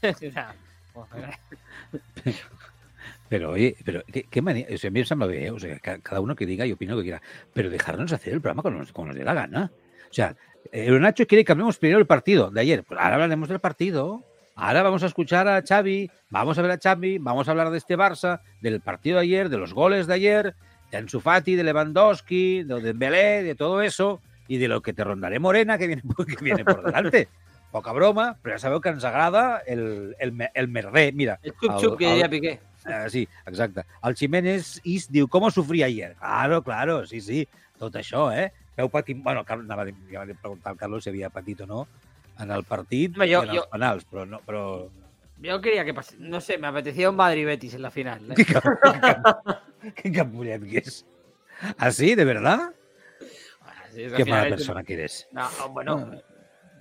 Pero 3.29 3.51
oye, 3.51 3.77
pero 3.85 4.03
qué, 4.11 4.25
qué 4.25 4.41
manía, 4.41 4.67
o 4.73 5.59
sea, 5.59 5.79
cada 5.79 6.21
uno 6.21 6.35
que 6.35 6.47
diga 6.47 6.65
y 6.65 6.73
opine 6.73 6.93
lo 6.93 6.99
que 6.99 7.05
quiera, 7.05 7.23
pero 7.53 7.69
dejarnos 7.69 8.13
hacer 8.13 8.33
el 8.33 8.41
programa 8.41 8.63
cuando 8.63 8.81
nos, 8.81 8.91
cuando 8.93 9.13
nos 9.13 9.19
dé 9.19 9.25
la 9.25 9.35
gana. 9.35 9.71
O 10.11 10.15
sea, 10.15 10.35
el 10.73 11.01
Nacho 11.01 11.27
quiere 11.27 11.45
que 11.45 11.53
hablemos 11.53 11.79
primero 11.79 11.99
del 11.99 12.07
partido 12.07 12.51
de 12.51 12.61
ayer. 12.61 12.85
Pues 12.85 12.99
ahora 13.01 13.15
hablaremos 13.15 13.49
del 13.49 13.61
partido. 13.61 14.23
Ahora 14.55 14.83
vamos 14.83 15.03
a 15.03 15.07
escuchar 15.07 15.47
a 15.47 15.63
Xavi, 15.63 16.11
vamos 16.31 16.59
a 16.59 16.63
ver 16.63 16.73
a 16.73 16.79
Xavi, 16.79 17.19
vamos 17.19 17.47
a 17.47 17.53
hablar 17.53 17.71
de 17.71 17.79
este 17.79 17.97
Barça, 17.97 18.41
del 18.61 18.81
partido 18.81 19.19
de 19.19 19.23
ayer, 19.23 19.49
de 19.51 19.57
los 19.57 19.73
goles 19.73 20.09
de 20.09 20.15
ayer, 20.15 20.55
de 20.91 20.99
Ansu 20.99 21.21
Fati, 21.21 21.55
de 21.55 21.63
Lewandowski, 21.63 22.65
de 22.65 22.81
Dembélé, 22.81 23.45
de 23.45 23.55
todo 23.55 23.83
eso 23.83 24.21
y 24.49 24.57
de 24.59 24.67
lo 24.67 24.83
que 24.83 24.93
te 24.93 25.05
rondaré 25.05 25.39
Morena 25.39 25.79
que 25.79 25.87
viene, 25.87 26.03
que 26.27 26.45
viene 26.45 26.65
por 26.65 26.83
delante. 26.83 27.29
Poca 27.71 27.93
broma, 27.93 28.33
però 28.41 28.57
ja 28.57 28.63
sabeu 28.63 28.81
que 28.81 28.89
ens 28.89 29.05
agrada 29.05 29.61
el, 29.69 30.15
el, 30.19 30.33
el 30.55 30.69
merder. 30.73 31.13
Mira, 31.13 31.37
el 31.45 31.53
xup-xup 31.53 31.99
que 32.01 32.15
deia 32.15 32.29
Piqué. 32.33 32.55
Uh, 32.89 33.11
sí, 33.13 33.27
exacte. 33.45 33.85
El 34.03 34.17
Jiménez 34.17 34.79
Is 34.89 35.11
diu, 35.13 35.29
com 35.29 35.45
ho 35.45 35.51
sofria 35.53 35.91
ayer? 35.93 36.15
Claro, 36.17 36.63
claro, 36.65 37.03
sí, 37.07 37.21
sí, 37.21 37.43
tot 37.77 37.99
això, 38.01 38.31
eh? 38.33 38.49
Veu 38.79 38.89
patir... 38.89 39.17
Bueno, 39.19 39.43
anava 39.43 39.83
a, 39.83 39.93
ja 40.13 40.23
a 40.23 40.27
preguntar 40.27 40.73
al 40.73 40.79
Carlos 40.79 41.05
si 41.05 41.11
havia 41.11 41.31
patit 41.35 41.65
o 41.65 41.67
no 41.67 41.83
en 42.39 42.53
el 42.55 42.65
partit 42.65 43.17
Home, 43.17 43.27
jo, 43.27 43.43
i 43.43 43.49
en 43.49 43.51
els 43.51 43.59
jo... 43.59 43.67
penals, 43.73 44.07
però 44.07 44.25
no, 44.29 44.41
però... 44.47 44.63
Yo 45.43 45.61
quería 45.63 45.85
que 45.85 45.95
pase, 45.95 46.17
no 46.19 46.41
sé, 46.41 46.59
me 46.59 46.67
apetecía 46.67 47.11
un 47.11 47.17
Madrid-Betis 47.17 47.75
en 47.75 47.83
la 47.83 47.91
final. 47.91 48.31
¿eh? 48.31 48.35
¿Qué, 48.35 48.45
cap, 48.45 48.65
qué, 48.65 49.01
cap, 49.01 49.37
qué 49.95 50.13
capullet 50.13 50.63
que 50.65 50.79
es? 50.79 51.07
¿Así? 51.77 52.15
¿De 52.15 52.25
verdad? 52.25 52.73
Es 53.95 54.13
Qué 54.13 54.25
mala 54.25 54.49
persona 54.49 54.83
que 54.83 54.95
eres. 54.95 55.29
No, 55.33 55.49
bueno. 55.71 56.11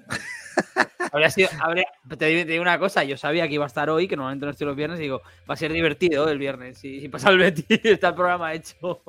habría 1.12 1.30
sido, 1.30 1.50
habría, 1.60 1.86
te 2.18 2.26
digo 2.26 2.46
te 2.46 2.52
digo 2.52 2.62
una 2.62 2.80
cosa, 2.80 3.04
yo 3.04 3.18
sabía 3.18 3.48
que 3.48 3.56
iba 3.56 3.66
a 3.66 3.68
estar 3.68 3.90
hoy, 3.90 4.08
que 4.08 4.16
normalmente 4.16 4.46
no 4.46 4.52
estoy 4.52 4.68
los 4.68 4.76
viernes, 4.76 5.00
y 5.00 5.04
digo, 5.04 5.22
va 5.50 5.54
a 5.54 5.58
ser 5.58 5.72
divertido 5.72 6.30
el 6.30 6.38
viernes. 6.38 6.78
Si, 6.78 7.00
si 7.00 7.10
pasa 7.10 7.30
el 7.30 7.38
Betis, 7.38 7.66
está 7.84 8.10
el 8.10 8.16
programa 8.16 8.54
hecho. 8.54 9.02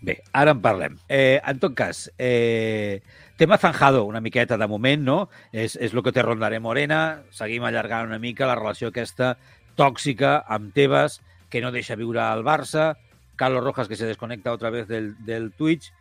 Bé, 0.00 0.20
ara 0.32 0.54
en 0.56 0.62
parlem. 0.64 0.98
Eh, 1.08 1.40
en 1.44 1.60
tot 1.62 1.74
cas, 1.78 2.10
eh, 2.18 3.02
tema 3.36 3.58
zanjado 3.58 4.04
una 4.04 4.20
miqueta 4.20 4.58
de 4.58 4.68
moment, 4.68 5.02
no? 5.02 5.18
És, 5.52 5.76
és 5.76 5.94
el 5.94 6.02
que 6.02 6.12
té 6.12 6.22
Rondaré 6.22 6.60
Morena. 6.60 7.22
Seguim 7.30 7.64
allargant 7.64 8.10
una 8.10 8.20
mica 8.22 8.48
la 8.48 8.58
relació 8.58 8.92
aquesta 8.92 9.36
tòxica 9.76 10.42
amb 10.46 10.74
Tebas, 10.74 11.20
que 11.50 11.62
no 11.62 11.72
deixa 11.72 11.96
viure 11.96 12.20
al 12.24 12.44
Barça. 12.44 12.94
Carlos 13.36 13.64
Rojas, 13.64 13.88
que 13.88 13.96
se 13.96 14.06
desconecta 14.06 14.52
otra 14.52 14.70
vez 14.70 14.88
del, 14.88 15.14
del 15.24 15.52
Twitch. 15.52 15.92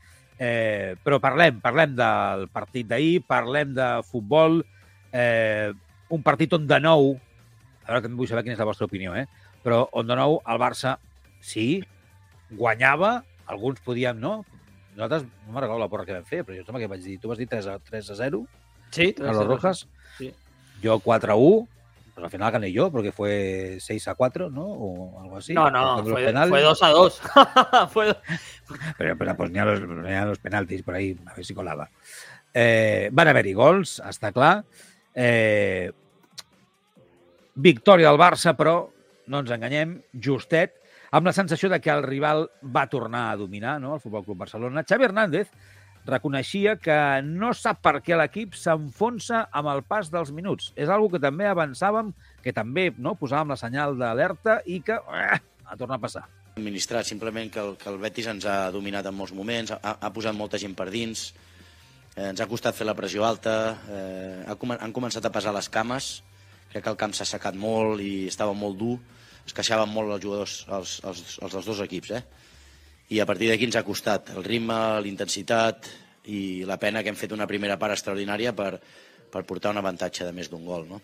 Eh, 0.41 0.95
però 1.03 1.19
parlem, 1.21 1.59
parlem 1.61 1.93
del 1.93 2.47
partit 2.49 2.87
d'ahir, 2.89 3.21
parlem 3.29 3.75
de 3.77 3.87
futbol, 4.07 4.63
eh, 5.13 5.69
un 6.09 6.23
partit 6.25 6.53
on 6.57 6.65
de 6.65 6.79
nou, 6.81 7.11
a 7.85 7.91
veure 7.91 8.01
que 8.01 8.13
vull 8.17 8.29
saber 8.29 8.41
quina 8.47 8.55
és 8.57 8.61
la 8.61 8.65
vostra 8.65 8.87
opinió, 8.89 9.13
eh? 9.13 9.27
però 9.61 9.83
on 9.93 10.09
de 10.09 10.17
nou 10.17 10.39
el 10.41 10.61
Barça, 10.61 10.95
sí, 11.45 11.83
guanyava, 12.57 13.19
alguns 13.51 13.81
podíem, 13.83 14.17
no? 14.19 14.41
Nosaltres, 14.95 15.27
no 15.45 15.53
me'n 15.53 15.63
recordo 15.63 15.79
la 15.83 15.89
porra 15.91 16.07
que 16.07 16.15
vam 16.15 16.25
fer, 16.27 16.41
però 16.47 16.57
jo 16.57 16.65
sembla 16.65 16.81
que 16.83 16.89
vaig 16.91 17.03
dir, 17.03 17.19
tu 17.19 17.29
vas 17.31 17.39
dir 17.39 17.47
3 17.51 17.67
a, 17.71 17.77
3 17.79 18.09
a 18.11 18.15
0, 18.23 18.41
Sí, 18.91 19.13
Carlos 19.13 19.47
Rojas, 19.47 19.87
Sí. 20.17 20.33
yo 20.81 20.99
4 20.99 21.31
a 21.31 21.35
1, 21.35 21.67
pues 22.13 22.25
al 22.25 22.29
final 22.31 22.51
gané 22.51 22.71
yo, 22.73 22.91
porque 22.91 23.13
fue 23.13 23.77
6 23.79 24.07
a 24.09 24.15
4, 24.15 24.49
¿no? 24.49 24.65
O 24.65 25.21
algo 25.21 25.37
así. 25.37 25.53
no, 25.53 25.69
no, 25.71 26.01
los 26.01 26.11
fue, 26.11 26.33
fue 26.49 26.61
2 26.61 26.83
a 26.83 26.89
2. 26.89 27.21
fue 27.93 28.17
Pero, 28.97 29.17
pero 29.17 29.37
pues 29.37 29.51
ni 29.51 29.59
a 29.59 29.65
los, 29.65 29.79
ni 29.81 30.13
a 30.13 30.25
los 30.25 30.39
penaltis 30.39 30.83
por 30.83 30.95
ahí, 30.95 31.17
a 31.25 31.33
ver 31.33 31.45
si 31.45 31.53
colava. 31.53 31.89
Eh, 32.53 33.07
van 33.13 33.29
haver-hi 33.31 33.53
gols, 33.55 34.01
està 34.03 34.33
clar. 34.35 34.65
Eh, 35.15 35.89
victòria 37.55 38.09
del 38.11 38.19
Barça, 38.19 38.57
però, 38.59 38.89
no 39.31 39.39
ens 39.39 39.51
enganyem, 39.55 40.01
justet, 40.11 40.80
amb 41.11 41.27
la 41.27 41.33
sensació 41.35 41.69
de 41.69 41.81
que 41.83 41.91
el 41.91 42.03
rival 42.03 42.47
va 42.63 42.87
tornar 42.89 43.29
a 43.29 43.37
dominar 43.37 43.79
no? 43.83 43.95
el 43.95 44.01
Futbol 44.01 44.23
Club 44.25 44.39
Barcelona. 44.45 44.85
Xavi 44.87 45.09
Hernández 45.09 45.51
reconeixia 46.05 46.77
que 46.81 46.97
no 47.25 47.51
sap 47.53 47.81
per 47.83 47.99
què 48.01 48.17
l'equip 48.17 48.55
s'enfonsa 48.57 49.43
amb 49.51 49.69
el 49.73 49.83
pas 49.85 50.09
dels 50.09 50.31
minuts. 50.33 50.71
És 50.79 50.89
algo 50.89 51.11
que 51.13 51.21
també 51.21 51.49
avançàvem, 51.49 52.13
que 52.41 52.55
també 52.55 52.89
no, 52.97 53.17
posàvem 53.19 53.53
la 53.53 53.59
senyal 53.59 53.99
d'alerta 53.99 54.61
i 54.65 54.79
que 54.85 54.97
eh, 54.97 55.37
ha 55.37 55.77
tornat 55.77 55.99
a 55.99 56.05
passar. 56.07 56.25
administrat, 56.55 57.07
simplement 57.07 57.51
que 57.51 57.59
el, 57.59 57.77
que 57.79 57.87
el 57.89 57.97
Betis 57.97 58.27
ens 58.27 58.45
ha 58.45 58.71
dominat 58.71 59.05
en 59.07 59.15
molts 59.15 59.31
moments, 59.33 59.71
ha, 59.71 59.93
ha 59.99 60.09
posat 60.11 60.35
molta 60.35 60.59
gent 60.59 60.73
per 60.75 60.89
dins, 60.91 61.29
eh, 62.15 62.27
ens 62.31 62.41
ha 62.41 62.47
costat 62.47 62.75
fer 62.75 62.87
la 62.87 62.95
pressió 62.95 63.23
alta, 63.23 63.53
eh, 63.87 64.43
ha, 64.47 64.57
han 64.75 64.93
començat 64.93 65.25
a 65.25 65.31
pesar 65.31 65.53
les 65.55 65.69
cames, 65.71 66.11
crec 66.71 66.83
que 66.83 66.91
el 66.91 66.99
camp 66.99 67.15
s'ha 67.15 67.27
secat 67.27 67.55
molt 67.55 68.03
i 68.03 68.27
estava 68.27 68.53
molt 68.57 68.77
dur, 68.77 68.97
es 69.45 69.55
queixaven 69.57 69.89
molt 69.91 70.13
els 70.15 70.23
jugadors, 70.23 70.55
els, 70.69 70.99
els, 71.07 71.23
els 71.41 71.57
dels 71.57 71.67
dos 71.67 71.81
equips, 71.85 72.13
eh? 72.17 72.23
i 73.11 73.19
a 73.19 73.27
partir 73.27 73.49
d'aquí 73.51 73.67
ens 73.67 73.75
ha 73.75 73.83
costat 73.83 74.31
el 74.35 74.45
ritme, 74.45 74.75
l'intensitat 75.03 75.89
i 76.31 76.63
la 76.67 76.77
pena 76.79 77.01
que 77.03 77.11
hem 77.11 77.17
fet 77.19 77.33
una 77.35 77.47
primera 77.49 77.75
part 77.81 77.97
extraordinària 77.97 78.53
per, 78.55 78.77
per 79.31 79.43
portar 79.47 79.73
un 79.73 79.81
avantatge 79.81 80.27
de 80.27 80.31
més 80.35 80.51
d'un 80.51 80.63
gol. 80.65 80.87
No? 80.87 81.01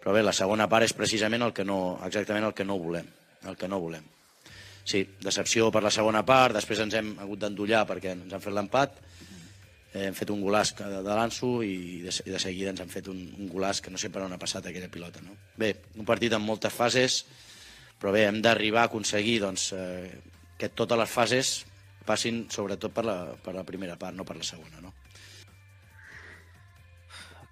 Però 0.00 0.14
bé, 0.16 0.22
la 0.24 0.32
segona 0.36 0.68
part 0.72 0.86
és 0.86 0.96
precisament 0.96 1.44
el 1.44 1.52
que 1.56 1.66
no, 1.68 1.98
exactament 2.06 2.48
el 2.48 2.56
que 2.56 2.64
no 2.64 2.78
volem. 2.80 3.08
El 3.44 3.58
que 3.60 3.68
no 3.68 3.80
volem. 3.80 4.06
Sí, 4.84 5.02
decepció 5.20 5.70
per 5.72 5.82
la 5.84 5.92
segona 5.92 6.20
part, 6.28 6.56
després 6.56 6.80
ens 6.84 6.96
hem 6.96 7.14
hagut 7.24 7.40
d'endollar 7.40 7.86
perquè 7.88 8.12
ens 8.12 8.32
han 8.36 8.42
fet 8.44 8.52
l'empat, 8.52 8.98
eh, 9.94 10.02
hem 10.06 10.16
fet 10.16 10.32
un 10.32 10.42
golàs 10.44 10.74
de, 10.76 10.88
de 11.06 11.08
l'Anso 11.08 11.54
i 11.64 12.02
de, 12.04 12.12
i 12.24 12.34
de 12.34 12.40
seguida 12.42 12.74
ens 12.74 12.82
han 12.84 12.92
fet 12.92 13.08
un, 13.08 13.22
un 13.40 13.48
golàs 13.52 13.80
que 13.80 13.92
no 13.92 14.00
sé 14.00 14.10
per 14.12 14.26
on 14.26 14.36
ha 14.36 14.40
passat 14.40 14.68
aquella 14.68 14.92
pilota. 14.92 15.24
No? 15.24 15.38
Bé, 15.56 15.72
un 15.96 16.08
partit 16.08 16.36
amb 16.36 16.44
moltes 16.48 16.72
fases, 16.72 17.22
però 18.00 18.12
bé, 18.14 18.26
hem 18.28 18.40
d'arribar 18.44 18.84
a 18.84 18.90
aconseguir 18.90 19.38
doncs, 19.44 19.70
eh, 19.76 20.10
que 20.58 20.70
totes 20.70 20.98
les 21.00 21.10
fases 21.10 21.54
passin 22.04 22.44
sobretot 22.52 22.92
per 22.92 23.04
la, 23.06 23.16
per 23.40 23.54
la 23.56 23.64
primera 23.64 23.96
part, 24.00 24.16
no 24.16 24.26
per 24.28 24.36
la 24.36 24.46
segona. 24.46 24.82
No? 24.84 24.92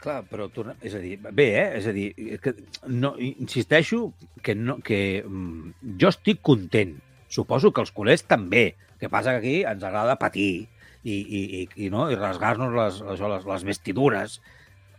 Clar, 0.02 0.22
però 0.26 0.48
torna... 0.50 0.74
És 0.82 0.96
a 0.98 1.00
dir, 1.02 1.14
bé, 1.22 1.46
eh? 1.60 1.66
És 1.78 1.86
a 1.86 1.94
dir, 1.94 2.08
que 2.42 2.54
no, 2.90 3.14
insisteixo 3.22 4.08
que, 4.42 4.56
no, 4.58 4.80
que 4.82 5.22
mm, 5.22 5.94
jo 6.02 6.10
estic 6.10 6.42
content. 6.42 6.96
Suposo 7.32 7.70
que 7.72 7.84
els 7.84 7.94
culers 7.94 8.26
també. 8.26 8.72
Que 9.00 9.10
passa 9.10 9.36
que 9.36 9.42
aquí 9.42 9.54
ens 9.66 9.84
agrada 9.86 10.18
patir 10.18 10.50
i, 10.58 11.14
i, 11.14 11.42
i, 11.42 11.62
i, 11.86 11.90
no? 11.90 12.08
i 12.10 12.18
rasgar-nos 12.18 12.74
les, 12.74 13.00
això, 13.14 13.30
les, 13.30 13.46
les 13.46 13.66
vestidures. 13.70 14.36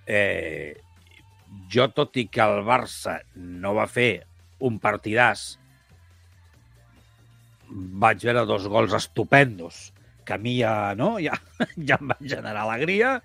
Eh, 0.08 0.74
jo, 1.72 1.90
tot 1.92 2.16
i 2.20 2.30
que 2.32 2.44
el 2.44 2.64
Barça 2.68 3.20
no 3.36 3.76
va 3.78 3.90
fer 3.92 4.24
un 4.64 4.80
partidàs, 4.82 5.58
vaig 8.04 8.24
veure 8.24 8.46
dos 8.48 8.68
gols 8.70 8.94
estupendos 8.96 9.92
que 10.24 10.36
a 10.36 10.38
mi 10.38 10.58
ja, 10.60 10.94
no? 10.96 11.18
ja, 11.20 11.36
ja 11.88 11.98
em 12.00 12.12
van 12.12 12.22
generar 12.22 12.64
alegria 12.64 13.18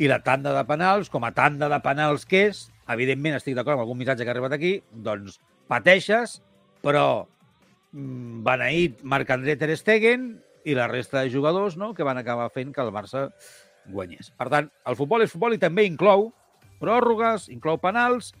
i 0.00 0.08
la 0.08 0.22
tanda 0.24 0.54
de 0.56 0.62
penals, 0.66 1.10
com 1.12 1.24
a 1.24 1.32
tanda 1.36 1.68
de 1.70 1.78
penals 1.84 2.24
que 2.28 2.46
és, 2.50 2.64
evidentment 2.90 3.36
estic 3.36 3.56
d'acord 3.56 3.76
amb 3.76 3.84
algun 3.84 4.00
missatge 4.00 4.24
que 4.24 4.32
ha 4.32 4.34
arribat 4.34 4.56
aquí, 4.56 4.72
doncs 5.04 5.38
pateixes, 5.70 6.40
però 6.84 7.24
mm, 7.92 8.40
beneït 8.46 9.02
Marc-André 9.04 9.56
Ter 9.60 9.76
Stegen 9.78 10.32
i 10.64 10.76
la 10.78 10.88
resta 10.90 11.22
de 11.22 11.32
jugadors 11.32 11.76
no, 11.78 11.92
que 11.94 12.06
van 12.06 12.18
acabar 12.18 12.48
fent 12.54 12.72
que 12.74 12.82
el 12.82 12.92
Barça 12.94 13.28
guanyés. 13.92 14.32
Per 14.38 14.48
tant, 14.50 14.70
el 14.88 14.98
futbol 14.98 15.24
és 15.24 15.32
futbol 15.32 15.54
i 15.54 15.60
també 15.62 15.86
inclou 15.86 16.30
pròrrogues, 16.82 17.48
inclou 17.52 17.78
penals, 17.82 18.32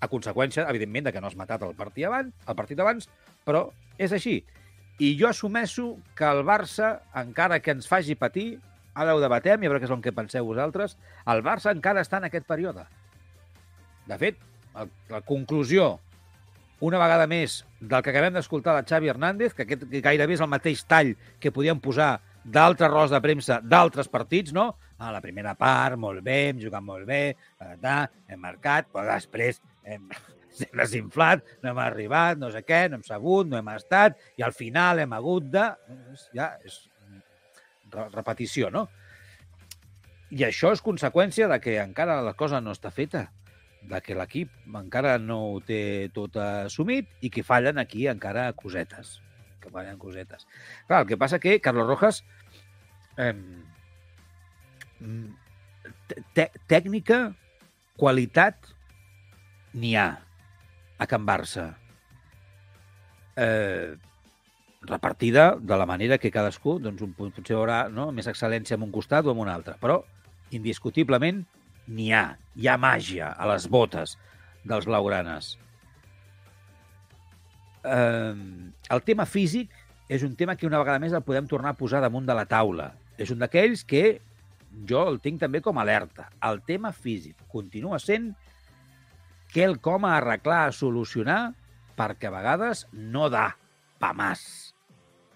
a 0.00 0.08
conseqüència, 0.08 0.66
evidentment, 0.68 1.06
de 1.06 1.12
que 1.12 1.20
no 1.20 1.28
has 1.28 1.36
matat 1.36 1.62
el 1.66 1.76
partit 1.78 2.08
abans, 2.08 2.32
el 2.48 2.56
partit 2.56 2.80
abans, 2.80 3.08
però 3.46 3.68
és 4.00 4.12
així. 4.16 4.40
I 5.00 5.14
jo 5.20 5.28
assumeixo 5.30 5.94
que 6.16 6.28
el 6.28 6.42
Barça, 6.44 6.98
encara 7.16 7.60
que 7.60 7.72
ens 7.76 7.88
faci 7.88 8.16
patir, 8.16 8.58
ara 8.94 9.14
ho 9.14 9.20
debatem 9.22 9.62
i 9.62 9.68
a 9.68 9.72
veure 9.72 9.80
què 9.80 9.88
és 9.88 9.94
el 9.94 10.02
que 10.04 10.16
penseu 10.16 10.44
vosaltres, 10.48 10.96
el 11.32 11.44
Barça 11.46 11.72
encara 11.72 12.04
està 12.04 12.20
en 12.20 12.28
aquest 12.28 12.48
període. 12.48 12.84
De 14.08 14.18
fet, 14.20 14.40
el, 14.80 14.90
la 15.12 15.20
conclusió, 15.24 15.94
una 16.80 17.00
vegada 17.00 17.28
més, 17.28 17.60
del 17.80 18.02
que 18.02 18.12
acabem 18.12 18.36
d'escoltar 18.36 18.76
de 18.78 18.88
Xavi 18.88 19.12
Hernández, 19.12 19.54
que 19.54 19.66
aquest 19.66 19.86
que 19.88 20.04
gairebé 20.04 20.36
és 20.36 20.44
el 20.44 20.52
mateix 20.52 20.84
tall 20.88 21.14
que 21.40 21.52
podíem 21.52 21.80
posar 21.80 22.18
d'altres 22.44 22.90
rols 22.90 23.12
de 23.12 23.20
premsa 23.20 23.60
d'altres 23.60 24.08
partits, 24.08 24.54
no? 24.56 24.72
A 25.00 25.12
la 25.12 25.20
primera 25.24 25.54
part, 25.56 25.96
molt 26.00 26.24
bé, 26.24 26.50
hem 26.50 26.60
jugat 26.60 26.84
molt 26.84 27.06
bé, 27.08 27.36
ta, 27.80 28.02
hem 28.28 28.40
marcat, 28.40 28.88
però 28.92 29.06
després 29.08 29.60
hem, 29.84 30.06
hem 30.60 30.78
desinflat, 30.82 31.44
no 31.62 31.72
hem 31.72 31.82
arribat, 31.82 32.38
no 32.40 32.50
sé 32.52 32.62
què, 32.66 32.86
no 32.90 33.00
hem 33.00 33.06
sabut, 33.06 33.48
no 33.48 33.58
hem 33.58 33.72
estat, 33.74 34.18
i 34.36 34.46
al 34.46 34.56
final 34.56 35.02
hem 35.02 35.12
hagut 35.16 35.50
de... 35.52 35.66
Ja, 36.36 36.52
és 36.64 36.82
re- 37.92 38.08
repetició, 38.14 38.70
no? 38.74 38.88
I 40.30 40.44
això 40.46 40.70
és 40.70 40.82
conseqüència 40.84 41.48
de 41.50 41.58
que 41.62 41.80
encara 41.82 42.20
la 42.22 42.36
cosa 42.38 42.60
no 42.62 42.70
està 42.76 42.92
feta, 42.94 43.26
de 43.80 43.98
que 44.04 44.14
l'equip 44.14 44.52
encara 44.76 45.16
no 45.18 45.38
ho 45.54 45.58
té 45.64 46.10
tot 46.14 46.36
assumit 46.36 47.08
i 47.24 47.30
que 47.32 47.42
fallen 47.42 47.80
aquí 47.80 48.06
encara 48.10 48.52
cosetes. 48.52 49.16
Que 49.60 49.72
fallen 49.72 49.98
cosetes. 49.98 50.46
Clar, 50.86 51.02
el 51.02 51.08
que 51.08 51.18
passa 51.20 51.40
que 51.40 51.58
Carlos 51.64 51.88
Rojas 51.88 52.22
eh, 53.18 53.34
tècnica, 56.68 57.34
qualitat, 58.00 58.70
n'hi 59.74 59.94
ha 59.96 60.08
a 60.98 61.06
Can 61.06 61.26
Barça. 61.26 61.66
Eh, 63.36 63.96
repartida 64.82 65.56
de 65.56 65.76
la 65.76 65.86
manera 65.86 66.18
que 66.18 66.32
cadascú 66.32 66.78
doncs, 66.80 67.02
un, 67.04 67.12
potser 67.14 67.56
haurà 67.56 67.82
no, 67.92 68.10
més 68.16 68.28
excel·lència 68.30 68.78
en 68.78 68.86
un 68.86 68.92
costat 68.92 69.26
o 69.26 69.34
en 69.34 69.42
un 69.44 69.50
altre, 69.52 69.76
però 69.80 70.00
indiscutiblement 70.56 71.44
n'hi 71.88 72.10
ha. 72.16 72.24
Hi 72.56 72.68
ha 72.68 72.78
màgia 72.80 73.32
a 73.36 73.48
les 73.52 73.68
botes 73.70 74.16
dels 74.64 74.88
blaugranes. 74.88 75.54
Eh, 77.84 78.34
el 78.90 79.04
tema 79.06 79.26
físic 79.28 79.72
és 80.10 80.24
un 80.26 80.34
tema 80.36 80.56
que 80.56 80.66
una 80.66 80.80
vegada 80.82 81.00
més 81.00 81.14
el 81.14 81.24
podem 81.24 81.46
tornar 81.46 81.72
a 81.72 81.78
posar 81.78 82.02
damunt 82.02 82.26
de 82.26 82.34
la 82.36 82.48
taula. 82.48 82.90
És 83.20 83.30
un 83.30 83.40
d'aquells 83.40 83.84
que 83.86 84.20
jo 84.88 85.04
el 85.08 85.20
tinc 85.22 85.40
també 85.40 85.60
com 85.62 85.78
alerta. 85.78 86.28
El 86.46 86.62
tema 86.66 86.90
físic 86.92 87.38
continua 87.52 88.00
sent 88.02 88.32
quelcom 89.52 90.06
a 90.06 90.16
arreglar, 90.18 90.68
a 90.68 90.72
solucionar, 90.74 91.52
perquè 91.98 92.30
a 92.30 92.34
vegades 92.34 92.86
no 92.92 93.28
da 93.32 93.50
pa 94.00 94.12
más 94.16 94.74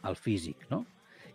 el 0.04 0.16
físic, 0.16 0.66
no? 0.70 0.84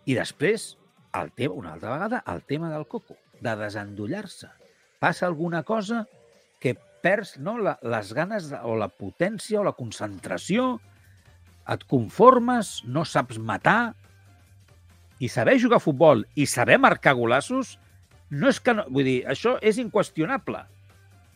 I 0.06 0.16
després, 0.16 0.74
el 1.14 1.30
tema, 1.36 1.54
una 1.54 1.74
altra 1.74 1.92
vegada, 1.94 2.22
el 2.32 2.42
tema 2.44 2.70
del 2.72 2.86
coco, 2.88 3.16
de 3.40 3.54
desendollar-se. 3.56 4.48
Passa 5.00 5.26
alguna 5.26 5.62
cosa 5.62 6.06
que 6.60 6.74
perds 7.02 7.38
no, 7.38 7.56
la, 7.58 7.78
les 7.82 8.12
ganes 8.12 8.50
o 8.62 8.76
la 8.76 8.90
potència 8.92 9.60
o 9.60 9.64
la 9.66 9.76
concentració, 9.76 10.78
et 11.70 11.84
conformes, 11.88 12.80
no 12.84 13.04
saps 13.06 13.38
matar, 13.38 13.94
i 15.20 15.28
saber 15.28 15.58
jugar 15.60 15.78
a 15.78 15.84
futbol 15.84 16.24
i 16.34 16.46
saber 16.48 16.78
marcar 16.80 17.14
golassos, 17.14 17.76
no 18.30 18.48
és 18.48 18.60
que 18.60 18.74
no... 18.74 18.86
Vull 18.88 19.04
dir, 19.04 19.18
això 19.28 19.58
és 19.60 19.78
inqüestionable. 19.82 20.64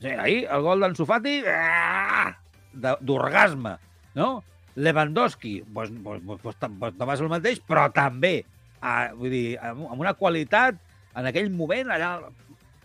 Sigui, 0.01 0.15
ahir 0.15 0.41
el 0.53 0.65
gol 0.65 0.83
d'en 0.85 0.97
Sofati, 0.99 1.37
ah, 1.51 2.33
d'orgasme, 2.75 3.77
no? 4.19 4.29
Lewandowski, 4.75 5.61
doncs, 5.69 5.93
doncs, 6.03 6.25
doncs, 6.27 6.59
doncs 6.59 6.99
no 6.99 7.07
va 7.07 7.17
ser 7.17 7.27
el 7.27 7.33
mateix, 7.33 7.61
però 7.63 7.87
també, 7.95 8.35
ah, 8.81 9.13
vull 9.15 9.31
dir, 9.33 9.45
amb 9.63 10.01
una 10.01 10.17
qualitat, 10.19 10.81
en 11.15 11.31
aquell 11.31 11.53
moment, 11.55 11.93
allà, 11.95 12.17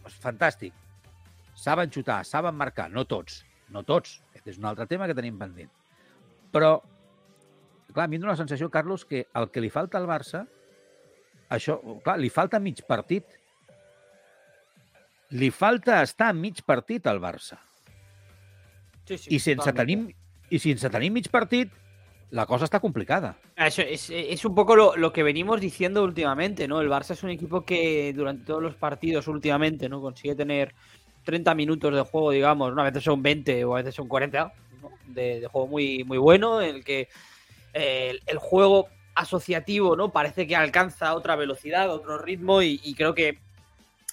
és 0.06 0.19
fantàstic. 0.22 0.76
Saben 1.58 1.91
xutar, 1.91 2.22
saben 2.28 2.56
marcar, 2.56 2.88
no 2.93 3.04
tots, 3.10 3.41
no 3.74 3.84
tots. 3.84 4.19
Aquest 4.32 4.54
és 4.54 4.62
un 4.62 4.69
altre 4.69 4.86
tema 4.88 5.10
que 5.10 5.17
tenim 5.17 5.39
pendent. 5.41 5.72
Però, 6.54 6.78
clar, 7.91 8.06
a 8.06 8.08
mi 8.08 8.19
em 8.19 8.24
dóna 8.24 8.38
la 8.38 8.39
sensació, 8.39 8.69
Carlos, 8.72 9.04
que 9.06 9.26
el 9.36 9.50
que 9.52 9.65
li 9.65 9.74
falta 9.74 10.00
al 10.00 10.08
Barça 10.08 10.45
això, 11.50 11.80
clar, 12.06 12.17
li 12.22 12.30
falta 12.30 12.62
mig 12.62 12.84
partit. 12.88 13.38
Li 15.32 15.52
falta 15.52 16.02
estar 16.02 16.34
mig 16.34 16.63
partit 16.65 17.06
al 17.08 17.20
Barça. 17.22 17.60
Sí, 19.06 19.18
sí, 19.18 19.36
I 19.36 19.39
sense, 19.39 19.65
totalment. 19.65 20.08
tenir, 20.08 20.15
I 20.50 20.60
sense 20.60 20.89
tenir 20.89 21.12
mig 21.12 21.30
partit, 21.30 21.72
la 22.32 22.46
cosa 22.46 22.65
está 22.65 22.80
complicada. 22.80 23.38
Eso 23.56 23.82
es, 23.82 24.10
es 24.10 24.46
un 24.46 24.56
poco 24.56 24.76
lo, 24.76 24.96
lo, 24.96 25.12
que 25.12 25.24
venimos 25.24 25.62
diciendo 25.62 26.04
últimamente, 26.04 26.68
¿no? 26.68 26.82
El 26.82 26.89
Barça 26.89 27.12
es 27.12 27.24
un 27.24 27.32
equipo 27.32 27.63
que 27.65 28.13
durante 28.13 28.46
todos 28.46 28.62
los 28.62 28.76
partidos 28.76 29.28
últimamente, 29.28 29.89
¿no? 29.89 30.02
Consigue 30.02 30.36
tener 30.36 30.74
30 31.24 31.54
minutos 31.56 31.94
de 31.94 32.02
juego, 32.02 32.32
digamos, 32.32 32.74
¿no? 32.74 32.82
a 32.82 32.86
veces 32.86 33.04
son 33.04 33.22
20 33.22 33.63
o 33.65 33.76
a 33.76 33.80
veces 33.80 33.96
son 33.96 34.08
40, 34.08 34.54
¿no? 34.82 34.92
de, 35.08 35.42
de, 35.42 35.48
juego 35.48 35.68
muy, 35.68 36.04
muy 36.04 36.18
bueno, 36.18 36.62
en 36.62 36.76
el 36.78 36.84
que 36.84 37.10
eh, 37.74 38.12
el, 38.12 38.22
el, 38.26 38.38
juego 38.38 38.88
asociativo, 39.15 39.96
¿no? 39.96 40.12
Parece 40.12 40.48
que 40.48 40.56
alcanza 40.56 41.13
otra 41.13 41.36
velocidad, 41.36 41.92
otro 41.92 42.18
ritmo 42.18 42.62
y, 42.62 42.80
y 42.84 42.96
creo 42.96 43.13
que 43.13 43.38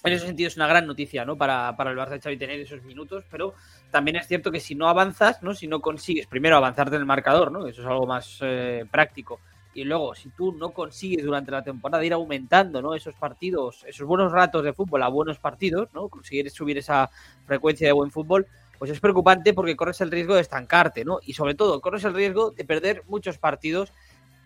en 0.07 0.13
ese 0.13 0.25
sentido 0.25 0.47
es 0.47 0.55
una 0.55 0.67
gran 0.67 0.87
noticia, 0.87 1.25
¿no? 1.25 1.37
Para, 1.37 1.75
para 1.75 1.91
el 1.91 1.97
Barça 1.97 2.11
de 2.11 2.21
Xavi 2.21 2.37
tener 2.37 2.59
esos 2.59 2.81
minutos, 2.83 3.23
pero 3.29 3.53
también 3.91 4.17
es 4.17 4.27
cierto 4.27 4.51
que 4.51 4.59
si 4.59 4.75
no 4.75 4.87
avanzas, 4.87 5.41
¿no? 5.43 5.53
Si 5.53 5.67
no 5.67 5.79
consigues 5.81 6.27
primero 6.27 6.57
avanzarte 6.57 6.95
en 6.95 7.01
el 7.01 7.05
marcador, 7.05 7.51
¿no? 7.51 7.67
Eso 7.67 7.81
es 7.81 7.87
algo 7.87 8.05
más 8.07 8.39
eh, 8.41 8.85
práctico. 8.89 9.39
Y 9.73 9.83
luego, 9.83 10.15
si 10.15 10.29
tú 10.29 10.53
no 10.53 10.71
consigues 10.71 11.23
durante 11.23 11.51
la 11.51 11.63
temporada 11.63 12.03
ir 12.03 12.13
aumentando, 12.13 12.81
¿no? 12.81 12.95
Esos 12.95 13.13
partidos, 13.13 13.83
esos 13.87 14.07
buenos 14.07 14.31
ratos 14.31 14.63
de 14.63 14.73
fútbol 14.73 15.03
a 15.03 15.07
buenos 15.07 15.37
partidos, 15.37 15.89
¿no? 15.93 16.07
Conseguir 16.07 16.49
subir 16.49 16.79
esa 16.79 17.11
frecuencia 17.45 17.85
de 17.85 17.93
buen 17.93 18.09
fútbol, 18.09 18.47
pues 18.79 18.91
es 18.91 18.99
preocupante 18.99 19.53
porque 19.53 19.75
corres 19.75 20.01
el 20.01 20.11
riesgo 20.11 20.35
de 20.35 20.41
estancarte, 20.41 21.05
¿no? 21.05 21.19
Y 21.21 21.33
sobre 21.33 21.53
todo, 21.53 21.79
corres 21.81 22.03
el 22.05 22.13
riesgo 22.13 22.51
de 22.51 22.65
perder 22.65 23.03
muchos 23.07 23.37
partidos 23.37 23.93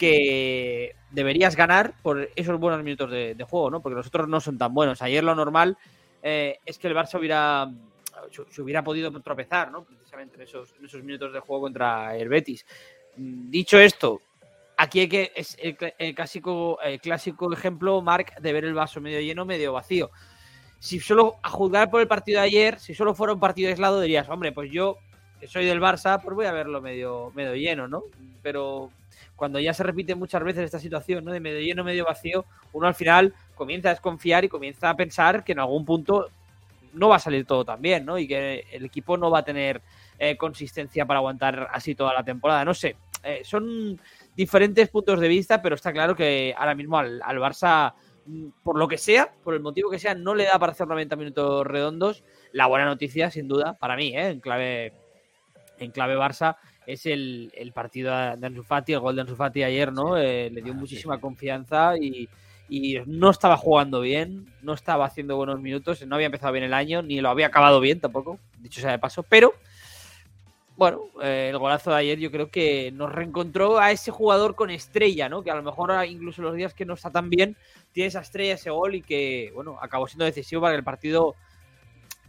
que 0.01 0.95
deberías 1.11 1.55
ganar 1.55 1.93
por 2.01 2.27
esos 2.35 2.59
buenos 2.59 2.83
minutos 2.83 3.11
de, 3.11 3.45
juego, 3.47 3.69
¿no? 3.69 3.83
Porque 3.83 3.97
los 3.97 4.07
otros 4.07 4.27
no 4.27 4.41
son 4.41 4.57
tan 4.57 4.73
buenos. 4.73 5.03
Ayer 5.03 5.23
lo 5.23 5.35
normal 5.35 5.77
eh, 6.23 6.57
es 6.65 6.79
que 6.79 6.87
el 6.87 6.95
Barça 6.95 7.19
hubiera 7.19 7.69
se 8.49 8.61
hubiera 8.63 8.83
podido 8.83 9.11
tropezar, 9.21 9.71
¿no? 9.71 9.83
Precisamente 9.83 10.37
en 10.37 10.41
esos, 10.41 10.73
minutos 11.03 11.31
de 11.33 11.39
juego 11.39 11.61
contra 11.61 12.17
el 12.17 12.29
Betis. 12.29 12.65
Dicho 13.15 13.77
esto, 13.77 14.21
aquí 14.75 15.01
hay 15.01 15.07
que 15.07 15.31
es 15.35 15.55
el, 15.61 16.15
clásico, 16.15 16.81
el 16.81 16.99
clásico 16.99 17.53
ejemplo, 17.53 18.01
Marc, 18.01 18.39
de 18.39 18.53
ver 18.53 18.65
el 18.65 18.73
vaso 18.73 19.01
medio 19.01 19.21
lleno, 19.21 19.45
medio 19.45 19.71
vacío. 19.73 20.09
Si 20.79 20.99
solo 20.99 21.35
a 21.43 21.49
juzgar 21.51 21.91
por 21.91 22.01
el 22.01 22.07
partido 22.07 22.39
de 22.39 22.47
ayer, 22.47 22.79
si 22.79 22.95
solo 22.95 23.13
fuera 23.13 23.33
un 23.33 23.39
partido 23.39 23.69
aislado, 23.69 24.01
dirías, 24.01 24.27
hombre, 24.29 24.51
pues 24.51 24.71
yo 24.71 24.97
que 25.39 25.45
soy 25.45 25.65
del 25.65 25.79
Barça, 25.79 26.19
pues 26.19 26.35
voy 26.35 26.47
a 26.47 26.51
verlo 26.51 26.81
medio, 26.81 27.31
medio 27.35 27.53
lleno, 27.53 27.87
¿no? 27.87 28.01
Pero 28.41 28.89
cuando 29.41 29.59
ya 29.59 29.73
se 29.73 29.81
repite 29.81 30.13
muchas 30.13 30.43
veces 30.43 30.65
esta 30.65 30.77
situación, 30.77 31.25
¿no? 31.25 31.31
De 31.31 31.39
medio 31.39 31.59
lleno, 31.61 31.83
medio 31.83 32.05
vacío, 32.05 32.45
uno 32.73 32.85
al 32.85 32.93
final 32.93 33.33
comienza 33.55 33.89
a 33.89 33.93
desconfiar 33.93 34.45
y 34.45 34.49
comienza 34.49 34.87
a 34.87 34.95
pensar 34.95 35.43
que 35.43 35.53
en 35.53 35.59
algún 35.59 35.83
punto 35.83 36.29
no 36.93 37.09
va 37.09 37.15
a 37.15 37.19
salir 37.19 37.43
todo 37.47 37.65
tan 37.65 37.81
bien, 37.81 38.05
¿no? 38.05 38.19
Y 38.19 38.27
que 38.27 38.67
el 38.71 38.85
equipo 38.85 39.17
no 39.17 39.31
va 39.31 39.39
a 39.39 39.43
tener 39.43 39.81
eh, 40.19 40.37
consistencia 40.37 41.07
para 41.07 41.17
aguantar 41.17 41.69
así 41.73 41.95
toda 41.95 42.13
la 42.13 42.23
temporada. 42.23 42.63
No 42.63 42.75
sé, 42.75 42.97
eh, 43.23 43.41
son 43.43 43.99
diferentes 44.35 44.87
puntos 44.89 45.19
de 45.19 45.27
vista, 45.27 45.59
pero 45.59 45.73
está 45.73 45.91
claro 45.91 46.15
que 46.15 46.53
ahora 46.55 46.75
mismo 46.75 46.99
al, 46.99 47.19
al, 47.23 47.39
Barça, 47.39 47.95
por 48.61 48.77
lo 48.77 48.87
que 48.87 48.99
sea, 48.99 49.33
por 49.43 49.55
el 49.55 49.61
motivo 49.61 49.89
que 49.89 49.97
sea, 49.97 50.13
no 50.13 50.35
le 50.35 50.43
da 50.43 50.59
para 50.59 50.73
hacer 50.73 50.85
90 50.85 51.15
minutos 51.15 51.65
redondos. 51.65 52.23
La 52.51 52.67
buena 52.67 52.85
noticia, 52.85 53.31
sin 53.31 53.47
duda, 53.47 53.73
para 53.73 53.95
mí, 53.95 54.15
¿eh? 54.15 54.27
en 54.27 54.39
clave 54.39 54.93
en 55.79 55.89
clave 55.89 56.15
Barça, 56.15 56.57
es 56.85 57.05
el, 57.05 57.51
el 57.55 57.71
partido 57.73 58.11
de 58.11 58.47
Ansu 58.47 58.63
Fati, 58.63 58.93
el 58.93 58.99
gol 58.99 59.15
de 59.15 59.21
Ansu 59.21 59.35
Fati 59.35 59.63
ayer, 59.63 59.91
¿no? 59.93 60.17
Eh, 60.17 60.49
le 60.51 60.61
dio 60.61 60.73
muchísima 60.73 61.19
confianza 61.19 61.95
y, 61.97 62.27
y 62.69 62.97
no 63.05 63.29
estaba 63.29 63.57
jugando 63.57 64.01
bien, 64.01 64.51
no 64.61 64.73
estaba 64.73 65.05
haciendo 65.05 65.35
buenos 65.35 65.59
minutos, 65.59 66.05
no 66.05 66.15
había 66.15 66.27
empezado 66.27 66.53
bien 66.53 66.63
el 66.63 66.73
año, 66.73 67.01
ni 67.01 67.21
lo 67.21 67.29
había 67.29 67.47
acabado 67.47 67.79
bien 67.79 67.99
tampoco, 67.99 68.39
dicho 68.59 68.81
sea 68.81 68.91
de 68.91 68.99
paso, 68.99 69.23
pero 69.23 69.53
bueno, 70.77 71.01
eh, 71.21 71.49
el 71.51 71.59
golazo 71.59 71.91
de 71.91 71.97
ayer 71.97 72.17
yo 72.17 72.31
creo 72.31 72.49
que 72.49 72.91
nos 72.91 73.11
reencontró 73.11 73.77
a 73.77 73.91
ese 73.91 74.09
jugador 74.09 74.55
con 74.55 74.69
estrella, 74.69 75.29
¿no? 75.29 75.43
Que 75.43 75.51
a 75.51 75.55
lo 75.55 75.61
mejor 75.61 75.91
incluso 76.07 76.41
los 76.41 76.55
días 76.55 76.73
que 76.73 76.85
no 76.85 76.95
está 76.95 77.11
tan 77.11 77.29
bien, 77.29 77.55
tiene 77.91 78.07
esa 78.07 78.21
estrella, 78.21 78.55
ese 78.55 78.71
gol 78.71 78.95
y 78.95 79.01
que, 79.01 79.51
bueno, 79.53 79.77
acabó 79.79 80.07
siendo 80.07 80.25
decisivo 80.25 80.61
para 80.61 80.73
que 80.73 80.79
el 80.79 80.83
partido 80.83 81.35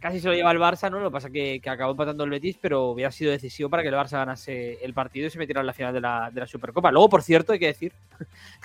casi 0.03 0.19
se 0.19 0.27
lo 0.27 0.33
lleva 0.33 0.51
el 0.51 0.59
Barça, 0.59 0.91
¿no? 0.91 0.99
Lo 0.99 1.09
que 1.09 1.13
pasa 1.13 1.29
que, 1.29 1.61
que 1.61 1.69
acabó 1.69 1.91
empatando 1.91 2.25
el 2.25 2.29
Betis, 2.29 2.57
pero 2.59 2.89
hubiera 2.89 3.09
sido 3.09 3.31
decisivo 3.31 3.69
para 3.69 3.83
que 3.83 3.87
el 3.87 3.95
Barça 3.95 4.17
ganase 4.17 4.83
el 4.83 4.93
partido 4.93 5.27
y 5.27 5.29
se 5.29 5.39
metiera 5.39 5.61
en 5.61 5.67
la 5.67 5.71
final 5.71 5.93
de 5.93 6.01
la, 6.01 6.29
de 6.29 6.41
la 6.41 6.45
Supercopa. 6.45 6.91
Luego, 6.91 7.07
por 7.07 7.23
cierto, 7.23 7.53
hay 7.53 7.59
que 7.59 7.67
decir 7.67 7.93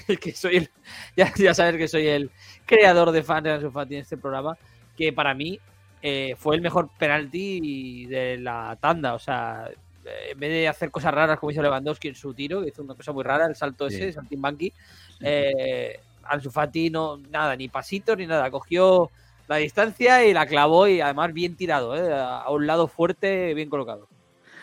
que 0.21 0.33
soy 0.33 0.57
el, 0.57 0.71
ya, 1.17 1.33
ya, 1.37 1.55
sabes 1.55 1.77
que 1.77 1.87
soy 1.87 2.09
el 2.09 2.33
creador 2.67 3.13
de 3.13 3.23
fans 3.23 3.45
de 3.45 3.53
Ansu 3.53 3.71
Fati 3.71 3.95
en 3.95 4.01
este 4.01 4.17
programa, 4.17 4.59
que 4.97 5.13
para 5.13 5.33
mí 5.33 5.61
eh, 6.03 6.35
fue 6.37 6.57
el 6.57 6.61
mejor 6.61 6.91
penalti 6.99 8.07
de 8.07 8.39
la 8.39 8.77
tanda. 8.81 9.15
O 9.15 9.21
sea, 9.21 9.71
en 10.05 10.41
vez 10.41 10.51
de 10.51 10.67
hacer 10.67 10.91
cosas 10.91 11.15
raras 11.15 11.39
como 11.39 11.53
hizo 11.53 11.63
Lewandowski 11.63 12.09
en 12.09 12.17
su 12.17 12.35
tiro, 12.35 12.63
que 12.63 12.71
hizo 12.71 12.83
una 12.83 12.97
cosa 12.97 13.13
muy 13.13 13.23
rara, 13.23 13.47
el 13.47 13.55
salto 13.55 13.89
sí. 13.89 13.95
ese, 13.95 14.13
Saltimbanqui, 14.13 14.73
eh, 15.21 16.01
Ansu 16.25 16.51
Fati 16.51 16.91
no, 16.91 17.17
nada, 17.17 17.55
ni 17.55 17.69
pasitos 17.69 18.19
ni 18.19 18.27
nada, 18.27 18.51
cogió 18.51 19.13
la 19.49 19.57
distancia 19.57 20.25
y 20.25 20.35
la 20.35 20.47
clavó 20.47 20.87
i 20.89 21.01
además 21.01 21.33
bien 21.33 21.57
tirado, 21.57 21.97
eh? 21.97 22.13
a 22.13 22.51
un 22.51 22.67
lado 22.67 22.87
fuerte, 22.87 23.55
bien 23.55 23.71
colocado. 23.71 24.09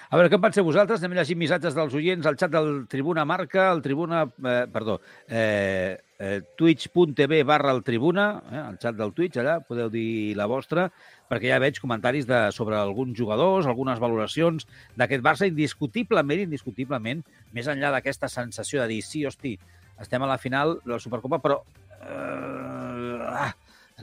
A 0.05 0.17
veure, 0.17 0.29
què 0.29 0.37
en 0.37 0.43
penseu 0.43 0.63
vosaltres? 0.63 1.01
Anem 1.01 1.15
a 1.17 1.23
llegir 1.23 1.35
missatges 1.35 1.73
dels 1.75 1.93
oients 1.97 2.27
al 2.29 2.37
xat 2.37 2.51
del 2.53 2.85
Tribuna 2.87 3.25
Marca, 3.25 3.71
el 3.73 3.81
Tribuna, 3.81 4.21
eh, 4.23 4.67
perdó, 4.71 4.99
eh, 5.27 5.97
eh, 6.19 6.41
twitch.tv 6.55 7.41
barra 7.43 7.73
el 7.73 7.81
Tribuna, 7.83 8.27
eh, 8.51 8.61
el 8.61 8.77
xat 8.77 8.95
del 8.99 9.15
Twitch, 9.17 9.41
allà 9.41 9.57
podeu 9.65 9.89
dir 9.89 10.35
la 10.37 10.45
vostra, 10.45 10.85
perquè 11.27 11.49
ja 11.49 11.59
veig 11.59 11.81
comentaris 11.81 12.29
de, 12.29 12.43
sobre 12.53 12.77
alguns 12.77 13.17
jugadors, 13.17 13.65
algunes 13.65 13.99
valoracions 13.99 14.69
d'aquest 14.95 15.25
Barça, 15.25 15.49
indiscutiblement, 15.49 16.45
indiscutiblement, 16.45 17.25
més 17.57 17.67
enllà 17.67 17.89
d'aquesta 17.97 18.29
sensació 18.29 18.85
de 18.85 18.93
dir, 18.93 19.01
sí, 19.03 19.25
hosti, 19.25 19.57
estem 19.99 20.21
a 20.21 20.29
la 20.29 20.37
final 20.37 20.77
de 20.85 20.95
la 20.95 21.01
Supercopa, 21.01 21.41
però... 21.41 21.63
Eh, 22.05 23.19
ah, 23.25 23.51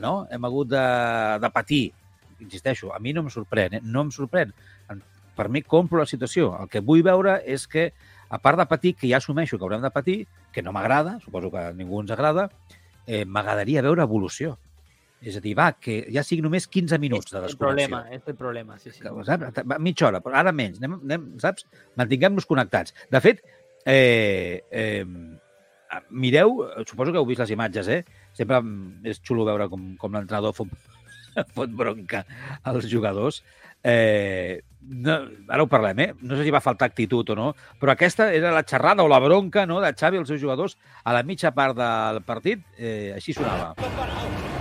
no? 0.00 0.26
hem 0.30 0.44
hagut 0.44 0.70
de, 0.72 0.84
de 1.42 1.50
patir. 1.50 1.84
Insisteixo, 2.40 2.92
a 2.92 2.98
mi 2.98 3.12
no 3.12 3.22
em 3.22 3.30
sorprèn, 3.30 3.78
eh? 3.78 3.82
no 3.82 4.06
em 4.06 4.10
sorprèn. 4.14 4.52
Per 5.36 5.48
mi 5.48 5.62
compro 5.62 6.00
la 6.02 6.08
situació. 6.08 6.50
El 6.60 6.68
que 6.72 6.82
vull 6.84 7.04
veure 7.06 7.38
és 7.48 7.66
que, 7.70 7.90
a 8.28 8.40
part 8.42 8.58
de 8.60 8.66
patir, 8.68 8.94
que 8.98 9.08
ja 9.08 9.20
assumeixo 9.20 9.58
que 9.58 9.64
haurem 9.64 9.84
de 9.84 9.92
patir, 9.94 10.18
que 10.52 10.64
no 10.64 10.74
m'agrada, 10.74 11.18
suposo 11.24 11.50
que 11.52 11.62
a 11.70 11.72
ningú 11.76 12.02
ens 12.02 12.12
agrada, 12.12 12.50
eh, 13.06 13.24
m'agradaria 13.24 13.84
veure 13.84 14.04
evolució. 14.04 14.56
És 15.22 15.36
a 15.38 15.40
dir, 15.40 15.52
va, 15.54 15.68
que 15.78 16.00
ja 16.10 16.24
sigui 16.26 16.42
només 16.42 16.66
15 16.66 16.98
minuts 16.98 17.30
de 17.30 17.44
desconnexió. 17.44 17.86
El 17.86 17.92
problema, 17.92 18.16
és 18.16 18.26
el 18.26 18.36
problema, 18.36 18.78
sí, 18.82 18.90
sí. 18.90 19.04
Saps? 19.28 19.62
Mitja 19.78 20.08
hora, 20.08 20.20
però 20.24 20.40
ara 20.40 20.52
menys. 20.52 20.80
Anem, 20.82 20.98
anem, 21.06 21.28
saps? 21.42 21.68
Mantinguem-nos 22.00 22.48
connectats. 22.50 22.96
De 23.12 23.20
fet, 23.22 23.44
eh, 23.86 24.64
eh, 24.70 25.04
mireu, 26.10 26.64
suposo 26.88 27.12
que 27.12 27.22
heu 27.22 27.28
vist 27.28 27.44
les 27.44 27.54
imatges, 27.54 27.88
eh? 27.88 28.02
Sempre 28.36 28.62
és 29.08 29.20
xulo 29.20 29.46
veure 29.48 29.68
com, 29.72 29.92
com 30.00 30.14
l'entrenador 30.16 30.54
fot, 30.56 30.70
fot 31.56 31.74
bronca 31.76 32.24
als 32.62 32.88
jugadors. 32.90 33.42
Eh, 33.82 34.62
no, 34.82 35.18
ara 35.48 35.64
ho 35.64 35.68
parlem, 35.70 36.00
eh? 36.04 36.08
No 36.22 36.38
sé 36.38 36.46
si 36.46 36.54
va 36.54 36.62
faltar 36.62 36.90
actitud 36.90 37.34
o 37.34 37.38
no, 37.38 37.50
però 37.80 37.94
aquesta 37.94 38.30
era 38.34 38.54
la 38.54 38.64
xerrada 38.66 39.04
o 39.04 39.10
la 39.10 39.20
bronca 39.22 39.66
no, 39.66 39.80
de 39.82 39.92
Xavi 39.94 40.22
als 40.22 40.32
seus 40.32 40.42
jugadors 40.42 40.78
a 41.04 41.14
la 41.14 41.26
mitja 41.26 41.54
part 41.54 41.78
del 41.78 42.22
partit. 42.26 42.64
Eh, 42.78 43.12
així 43.18 43.36
sonava. 43.36 43.74
Va. 43.78 44.51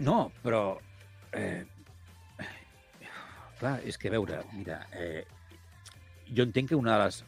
No, 0.00 0.30
però... 0.42 0.78
Eh, 1.36 1.62
clar, 3.60 3.76
és 3.84 3.98
que 4.00 4.10
veure, 4.10 4.40
mira, 4.56 4.80
eh, 4.96 5.26
jo 6.32 6.46
entenc 6.46 6.70
que 6.70 6.78
una 6.78 6.96
de 6.96 7.04
les 7.04 7.18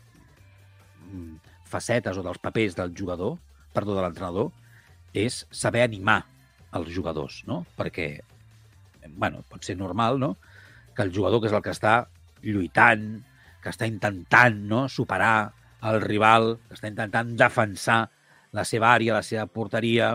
mm, 1.04 1.34
facetes 1.68 2.16
o 2.16 2.24
dels 2.24 2.40
papers 2.40 2.76
del 2.78 2.94
jugador, 2.96 3.36
perdó, 3.76 3.98
de 3.98 4.06
l'entrenador, 4.06 4.48
és 5.12 5.42
saber 5.52 5.84
animar 5.84 6.22
els 6.72 6.88
jugadors, 6.94 7.42
no? 7.44 7.62
Perquè, 7.76 8.08
bueno, 9.12 9.44
pot 9.52 9.68
ser 9.68 9.76
normal, 9.76 10.18
no?, 10.22 10.36
que 10.96 11.04
el 11.04 11.12
jugador, 11.12 11.40
que 11.40 11.48
és 11.48 11.56
el 11.56 11.62
que 11.64 11.72
està 11.72 11.94
lluitant, 12.44 13.06
que 13.62 13.70
està 13.70 13.86
intentant 13.88 14.58
no, 14.68 14.86
superar 14.88 15.52
el 15.88 16.00
rival, 16.02 16.56
que 16.68 16.76
està 16.76 16.90
intentant 16.90 17.36
defensar 17.36 18.02
la 18.52 18.64
seva 18.68 18.90
àrea, 18.92 19.16
la 19.16 19.24
seva 19.24 19.46
porteria, 19.48 20.14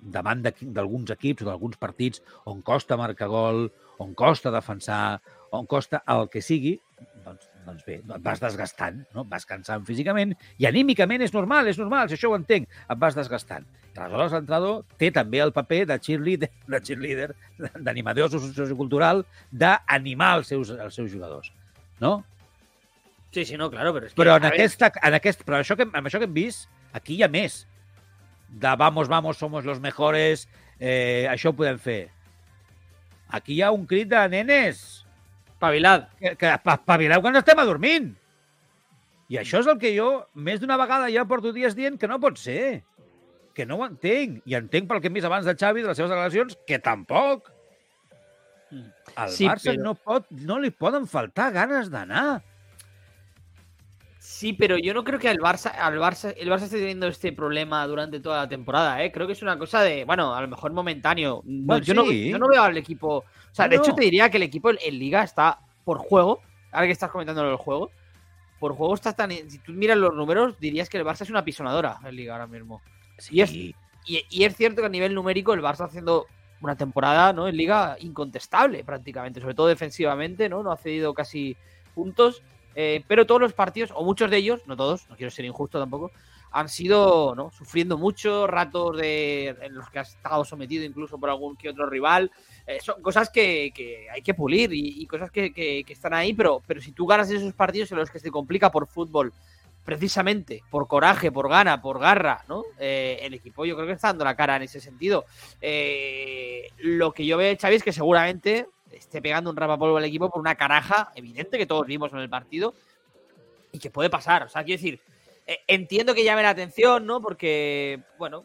davant 0.00 0.42
d'alguns 0.44 1.12
equips 1.14 1.44
o 1.44 1.50
d'alguns 1.50 1.78
partits 1.80 2.22
on 2.48 2.62
costa 2.62 2.98
marcar 3.00 3.28
gol, 3.28 3.68
on 4.00 4.14
costa 4.14 4.52
defensar, 4.54 5.20
on 5.52 5.66
costa 5.68 6.02
el 6.08 6.28
que 6.32 6.42
sigui, 6.44 6.78
doncs 7.24 7.50
doncs 7.66 7.84
bé, 7.84 7.98
et 8.00 8.24
vas 8.24 8.40
desgastant, 8.40 9.02
no? 9.14 9.24
vas 9.28 9.44
cansant 9.48 9.84
físicament 9.86 10.32
i 10.60 10.66
anímicament 10.68 11.22
és 11.24 11.34
normal, 11.34 11.68
és 11.70 11.78
normal, 11.78 12.08
si 12.08 12.16
això 12.16 12.30
ho 12.32 12.36
entenc, 12.38 12.66
et 12.66 13.00
vas 13.00 13.16
desgastant. 13.16 13.66
Aleshores 14.00 14.32
l'entrenador 14.32 14.84
té 15.00 15.10
també 15.12 15.42
el 15.44 15.52
paper 15.52 15.82
de 15.90 15.98
cheerleader, 16.00 16.48
de 16.72 16.80
cheerleader 16.86 17.34
d'animador 17.84 18.30
sociocultural, 18.32 19.24
d'animar 19.52 20.36
els 20.38 20.52
seus, 20.54 20.70
els 20.72 20.96
seus 20.96 21.10
jugadors, 21.12 21.50
no? 22.00 22.20
Sí, 23.34 23.44
sí, 23.44 23.58
no, 23.60 23.68
claro, 23.70 23.92
però 23.94 24.08
és 24.08 24.14
que... 24.14 24.18
Però 24.18 24.38
en, 24.40 24.46
aquesta, 24.48 24.90
en 25.06 25.18
aquest, 25.18 25.44
però 25.46 25.60
això 25.60 25.76
que, 25.78 25.86
amb 25.86 26.08
això 26.08 26.18
que 26.22 26.26
hem 26.26 26.38
vist, 26.38 26.70
aquí 26.96 27.18
hi 27.18 27.26
ha 27.26 27.28
més. 27.30 27.60
De 28.50 28.74
vamos, 28.76 29.08
vamos, 29.08 29.38
somos 29.38 29.64
los 29.64 29.80
mejores, 29.80 30.48
eh, 30.78 31.26
això 31.30 31.50
ho 31.50 31.56
podem 31.56 31.78
fer. 31.78 32.10
Aquí 33.30 33.54
hi 33.54 33.62
ha 33.62 33.70
un 33.70 33.86
crit 33.86 34.08
de 34.10 34.28
nenes, 34.28 35.06
Espavilat. 35.52 36.08
que, 36.18 36.34
que 36.36 36.50
pa- 36.64 36.74
espavileu 36.80 37.20
quan 37.22 37.36
estem 37.36 37.58
adormint. 37.62 38.10
I 39.30 39.36
això 39.38 39.60
és 39.60 39.68
el 39.70 39.78
que 39.78 39.92
jo 39.96 40.26
més 40.34 40.58
d'una 40.58 40.76
vegada 40.80 41.10
ja 41.12 41.24
porto 41.24 41.52
dies 41.54 41.76
dient 41.78 41.96
que 42.00 42.08
no 42.10 42.18
pot 42.18 42.36
ser. 42.38 42.82
Que 43.54 43.66
no 43.66 43.76
ho 43.78 43.84
entenc. 43.86 44.40
I 44.46 44.56
entenc 44.58 44.88
pel 44.88 45.00
que 45.00 45.06
hem 45.06 45.14
vist 45.14 45.26
abans 45.28 45.46
de 45.46 45.54
Xavi, 45.54 45.82
de 45.82 45.88
les 45.92 45.96
seves 45.96 46.10
declaracions, 46.10 46.58
que 46.66 46.78
tampoc. 46.82 47.52
Mm. 48.70 48.88
Al 49.14 49.30
Sí, 49.30 49.46
Barça 49.46 49.70
però- 49.74 49.82
no, 49.84 49.94
pot, 49.94 50.26
no 50.30 50.58
li 50.58 50.70
poden 50.70 51.06
faltar 51.06 51.52
ganes 51.52 51.90
d'anar. 51.90 52.42
Sí, 54.40 54.54
pero 54.54 54.78
yo 54.78 54.94
no 54.94 55.04
creo 55.04 55.18
que 55.18 55.28
al 55.28 55.36
Barça, 55.36 55.70
al 55.78 55.98
Barça, 55.98 56.32
el 56.34 56.48
Barça 56.48 56.62
esté 56.62 56.78
teniendo 56.78 57.06
este 57.08 57.30
problema 57.30 57.86
durante 57.86 58.20
toda 58.20 58.38
la 58.38 58.48
temporada, 58.48 59.04
¿eh? 59.04 59.12
Creo 59.12 59.26
que 59.26 59.34
es 59.34 59.42
una 59.42 59.58
cosa 59.58 59.82
de, 59.82 60.06
bueno, 60.06 60.34
a 60.34 60.40
lo 60.40 60.48
mejor 60.48 60.72
momentáneo. 60.72 61.42
No, 61.44 61.66
Bueno, 61.66 61.84
yo, 61.84 61.92
no, 61.92 62.06
sí. 62.06 62.30
yo 62.30 62.38
no 62.38 62.48
veo 62.48 62.62
al 62.62 62.74
equipo. 62.78 63.16
O 63.18 63.24
sea, 63.52 63.68
de 63.68 63.76
hecho, 63.76 63.94
te 63.94 64.00
diría 64.02 64.30
que 64.30 64.38
el 64.38 64.42
equipo 64.44 64.70
en, 64.70 64.98
Liga 64.98 65.22
está 65.22 65.58
por 65.84 65.98
juego. 65.98 66.40
Ahora 66.72 66.86
que 66.86 66.92
estás 66.92 67.10
comentando 67.10 67.46
el 67.50 67.56
juego, 67.56 67.90
por 68.58 68.74
juego 68.74 68.94
está 68.94 69.12
tan. 69.12 69.30
Si 69.30 69.58
tú 69.58 69.72
miras 69.72 69.98
los 69.98 70.14
números, 70.14 70.58
dirías 70.58 70.88
que 70.88 70.96
el 70.96 71.04
Barça 71.04 71.20
es 71.20 71.28
una 71.30 71.44
pisonadora 71.44 71.98
en 72.02 72.16
Liga 72.16 72.32
ahora 72.32 72.46
mismo. 72.46 72.80
Y 73.30 73.42
es- 73.42 73.52
Y, 73.52 73.74
y 74.06 74.44
es 74.44 74.56
cierto 74.56 74.80
que 74.80 74.86
a 74.86 74.88
nivel 74.88 75.14
numérico 75.14 75.52
el 75.52 75.60
Barça 75.60 75.84
haciendo 75.84 76.24
una 76.62 76.76
temporada 76.76 77.34
¿no? 77.34 77.46
en 77.46 77.58
liga 77.58 77.98
incontestable 78.00 78.84
prácticamente, 78.84 79.38
sobre 79.42 79.54
todo 79.54 79.66
defensivamente, 79.66 80.48
¿no? 80.48 80.62
No 80.62 80.72
ha 80.72 80.78
cedido 80.78 81.12
casi 81.12 81.58
puntos, 81.94 82.42
eh, 82.82 83.04
pero 83.06 83.26
todos 83.26 83.42
los 83.42 83.52
partidos, 83.52 83.92
o 83.94 84.02
muchos 84.02 84.30
de 84.30 84.38
ellos, 84.38 84.62
no 84.66 84.74
todos, 84.74 85.06
no 85.10 85.14
quiero 85.14 85.30
ser 85.30 85.44
injusto 85.44 85.78
tampoco, 85.78 86.12
han 86.50 86.70
sido 86.70 87.50
sufriendo 87.50 87.98
mucho, 87.98 88.46
ratos 88.46 88.96
de, 88.96 89.48
en 89.60 89.74
los 89.74 89.90
que 89.90 89.98
ha 89.98 90.02
estado 90.02 90.46
sometido 90.46 90.82
incluso 90.82 91.18
por 91.18 91.28
algún 91.28 91.56
que 91.56 91.68
otro 91.68 91.84
rival. 91.84 92.30
Eh, 92.66 92.78
son 92.80 93.02
cosas 93.02 93.28
que, 93.28 93.70
hay 94.10 94.22
que 94.22 94.32
pulir 94.32 94.70
y, 94.72 95.04
cosas 95.06 95.30
que, 95.30 95.84
están 95.86 96.14
ahí, 96.14 96.32
pero, 96.32 96.62
pero 96.66 96.80
si 96.80 96.92
tú 96.92 97.06
ganas 97.06 97.30
esos 97.30 97.52
partidos 97.52 97.92
en 97.92 97.98
los 97.98 98.10
que 98.10 98.18
se 98.18 98.30
complica 98.30 98.70
por 98.70 98.86
fútbol, 98.86 99.34
precisamente 99.84 100.62
por 100.70 100.88
coraje, 100.88 101.30
por 101.30 101.50
gana, 101.50 101.82
por 101.82 101.98
garra, 101.98 102.46
¿no? 102.48 102.64
Eh, 102.78 103.18
el 103.20 103.34
equipo 103.34 103.66
yo 103.66 103.76
creo 103.76 103.86
que 103.86 103.92
está 103.92 104.08
dando 104.08 104.24
la 104.24 104.36
cara 104.36 104.56
en 104.56 104.62
ese 104.62 104.80
sentido. 104.80 105.26
Lo 106.78 107.12
que 107.12 107.26
yo 107.26 107.36
veo, 107.36 107.54
Xavi, 107.60 107.76
es 107.76 107.84
que 107.84 107.92
seguramente 107.92 108.68
esté 108.92 109.20
pegando 109.22 109.50
un 109.50 109.56
rapapolvo 109.56 109.96
al 109.96 110.04
equipo 110.04 110.30
por 110.30 110.40
una 110.40 110.54
caraja 110.54 111.10
evidente 111.14 111.58
que 111.58 111.66
todos 111.66 111.86
vimos 111.86 112.12
en 112.12 112.18
el 112.18 112.28
partido 112.30 112.74
y 113.72 113.78
que 113.78 113.90
puede 113.90 114.10
pasar. 114.10 114.42
O 114.44 114.48
sea, 114.48 114.64
quiero 114.64 114.80
decir, 114.80 115.00
eh, 115.46 115.60
entiendo 115.66 116.14
que 116.14 116.24
llame 116.24 116.42
la 116.42 116.50
atención, 116.50 117.06
¿no? 117.06 117.20
Porque, 117.20 118.00
bueno, 118.18 118.44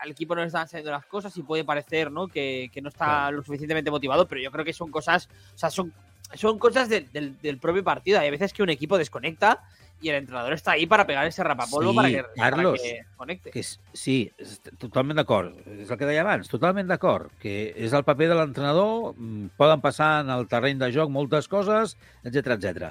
al 0.00 0.10
equipo 0.10 0.34
no 0.34 0.40
le 0.40 0.48
están 0.48 0.66
saliendo 0.68 0.90
las 0.90 1.06
cosas 1.06 1.36
y 1.36 1.42
puede 1.42 1.64
parecer, 1.64 2.10
¿no? 2.10 2.26
Que, 2.28 2.70
que 2.72 2.80
no 2.82 2.88
está 2.88 3.04
Claro. 3.04 3.36
lo 3.36 3.42
suficientemente 3.44 3.90
motivado, 3.90 4.26
pero 4.26 4.40
yo 4.40 4.50
creo 4.50 4.64
que 4.64 4.72
son 4.72 4.90
cosas, 4.90 5.28
o 5.54 5.58
sea, 5.58 5.70
son, 5.70 5.92
son 6.34 6.58
cosas 6.58 6.88
del- 6.88 7.10
del, 7.12 7.40
del 7.40 7.58
propio 7.58 7.84
partido. 7.84 8.18
Hay 8.18 8.30
veces 8.30 8.52
que 8.52 8.62
un 8.62 8.70
equipo 8.70 8.98
desconecta 8.98 9.62
y 10.02 10.08
el 10.08 10.16
entrenador 10.16 10.52
está 10.52 10.72
ahí 10.72 10.86
para 10.86 11.06
pegar 11.06 11.26
ese 11.26 11.42
rapapolvo 11.44 11.90
Sí, 11.90 11.96
para, 11.96 12.08
que, 12.08 12.24
para 12.36 12.50
Carlos, 12.50 12.80
que 12.82 13.04
conecte. 13.16 13.50
Que 13.54 13.60
és, 13.62 13.76
sí, 13.94 14.16
és 14.36 14.58
totalment 14.82 15.20
d'acord. 15.20 15.54
És 15.78 15.92
el 15.94 15.98
que 16.00 16.08
deia 16.08 16.24
abans, 16.24 16.50
totalment 16.50 16.90
d'acord. 16.90 17.30
Que 17.40 17.70
és 17.78 17.94
el 17.94 18.02
paper 18.04 18.32
de 18.32 18.38
l'entrenador, 18.40 19.14
mm, 19.14 19.54
poden 19.56 19.80
passar 19.84 20.10
en 20.24 20.34
el 20.34 20.48
terreny 20.50 20.82
de 20.82 20.90
joc 20.92 21.12
moltes 21.14 21.46
coses, 21.48 21.94
etc 22.26 22.56
etc. 22.58 22.90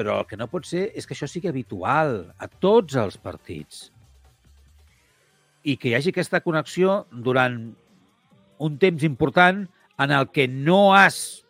Però 0.00 0.22
el 0.22 0.26
que 0.30 0.40
no 0.40 0.48
pot 0.48 0.64
ser 0.64 0.88
és 0.96 1.04
que 1.04 1.12
això 1.14 1.28
sigui 1.28 1.52
habitual 1.52 2.32
a 2.40 2.48
tots 2.48 2.96
els 2.96 3.20
partits. 3.20 3.90
I 5.62 5.76
que 5.76 5.92
hi 5.92 5.94
hagi 5.98 6.14
aquesta 6.14 6.40
connexió 6.40 7.04
durant 7.12 7.60
un 8.56 8.80
temps 8.80 9.04
important 9.04 9.66
en 10.00 10.12
el 10.16 10.30
que 10.32 10.48
no 10.48 10.94
has 10.96 11.44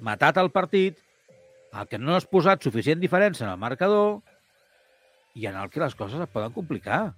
matat 0.00 0.40
el 0.40 0.48
partit, 0.50 1.03
el 1.80 1.88
que 1.90 1.98
no 1.98 2.14
has 2.16 2.26
posat 2.30 2.62
suficient 2.62 3.02
diferència 3.02 3.46
en 3.46 3.52
el 3.52 3.60
marcador 3.60 4.20
i 5.34 5.48
en 5.50 5.58
el 5.58 5.70
que 5.70 5.82
les 5.82 5.96
coses 5.98 6.20
es 6.20 6.30
poden 6.30 6.54
complicar. 6.54 7.14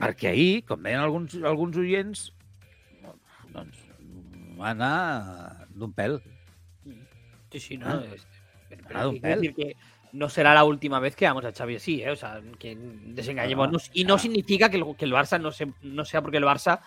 Perquè 0.00 0.32
ahir, 0.32 0.64
com 0.66 0.82
deien 0.82 1.04
alguns, 1.04 1.36
alguns 1.44 1.76
oients, 1.78 2.30
doncs 3.52 3.84
va 4.58 4.72
anar 4.72 5.66
d'un 5.70 5.92
pèl. 5.96 6.18
Sí, 7.52 7.60
sí, 7.60 7.76
no. 7.78 7.88
Ah. 7.88 8.02
pero- 8.06 8.20
Ah, 8.70 8.86
pero 8.88 9.10
un 9.10 9.20
que 9.20 9.28
decir 9.36 9.76
no 10.12 10.28
será 10.28 10.54
la 10.54 10.64
última 10.64 10.98
vez 11.00 11.14
que 11.14 11.26
vamos 11.26 11.44
a 11.44 11.52
Xavi 11.52 11.76
así, 11.76 12.02
¿eh? 12.02 12.10
O 12.10 12.16
sea, 12.16 12.40
que 12.58 12.76
desengañémonos. 12.76 13.90
y 13.92 14.04
no 14.04 14.14
ah. 14.14 14.18
significa 14.18 14.68
que 14.68 14.76
el, 14.76 14.96
que 14.96 15.04
el 15.04 15.12
Barça 15.12 15.40
no, 15.40 15.52
se, 15.52 15.72
no 15.82 16.04
sea 16.04 16.22
porque 16.22 16.38
el 16.38 16.44
Barça 16.44 16.80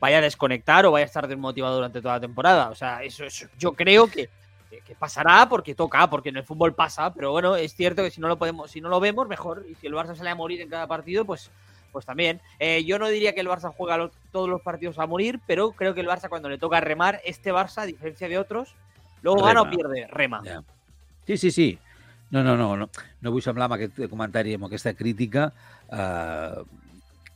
vaya 0.00 0.18
a 0.18 0.22
desconectar 0.22 0.86
o 0.86 0.92
vaya 0.92 1.04
a 1.04 1.06
estar 1.06 1.28
desmotivado 1.28 1.74
durante 1.74 2.00
toda 2.00 2.14
la 2.14 2.20
temporada. 2.20 2.70
O 2.70 2.74
sea, 2.74 3.02
eso, 3.02 3.24
eso 3.24 3.48
yo 3.58 3.72
creo 3.72 4.06
que, 4.06 4.30
que- 4.70 4.80
que 4.82 4.94
pasará 4.94 5.48
porque 5.48 5.74
toca, 5.74 6.08
porque 6.08 6.28
en 6.28 6.36
el 6.36 6.44
fútbol 6.44 6.74
pasa, 6.74 7.12
pero 7.12 7.32
bueno, 7.32 7.56
es 7.56 7.74
cierto 7.74 8.02
que 8.02 8.10
si 8.10 8.20
no 8.20 8.28
lo 8.28 8.38
podemos, 8.38 8.70
si 8.70 8.80
no 8.80 8.88
lo 8.88 9.00
vemos, 9.00 9.26
mejor. 9.28 9.66
Y 9.68 9.74
si 9.74 9.88
el 9.88 9.94
Barça 9.94 10.14
sale 10.14 10.30
a 10.30 10.34
morir 10.36 10.60
en 10.60 10.68
cada 10.68 10.86
partido, 10.86 11.24
pues, 11.24 11.50
pues 11.92 12.06
también. 12.06 12.40
Eh, 12.60 12.84
yo 12.84 12.98
no 13.00 13.08
diría 13.08 13.34
que 13.34 13.40
el 13.40 13.48
Barça 13.48 13.74
juega 13.76 13.96
los- 13.96 14.12
todos 14.30 14.48
los 14.48 14.62
partidos 14.62 14.98
a 15.00 15.06
morir, 15.06 15.40
pero 15.46 15.72
creo 15.72 15.92
que 15.92 16.00
el 16.00 16.06
Barça 16.06 16.28
cuando 16.28 16.48
le 16.48 16.56
toca 16.56 16.80
remar, 16.80 17.20
este 17.24 17.52
Barça, 17.52 17.82
a 17.82 17.86
diferencia 17.86 18.28
de 18.28 18.38
otros, 18.38 18.74
luego 19.22 19.42
gana 19.42 19.62
o 19.62 19.64
Rema. 19.64 19.76
pierde, 19.76 20.06
rema. 20.06 20.42
Sí, 21.26 21.36
sí, 21.36 21.50
sí. 21.50 21.78
No, 22.30 22.44
no, 22.44 22.56
no, 22.56 22.76
no, 22.76 22.88
no 23.20 23.30
vull 23.32 23.42
semblar 23.42 23.66
amb 23.66 23.74
aquest 23.74 23.98
comentari, 24.08 24.54
amb 24.54 24.68
aquesta 24.68 24.94
crítica, 24.94 25.52
eh, 25.90 26.62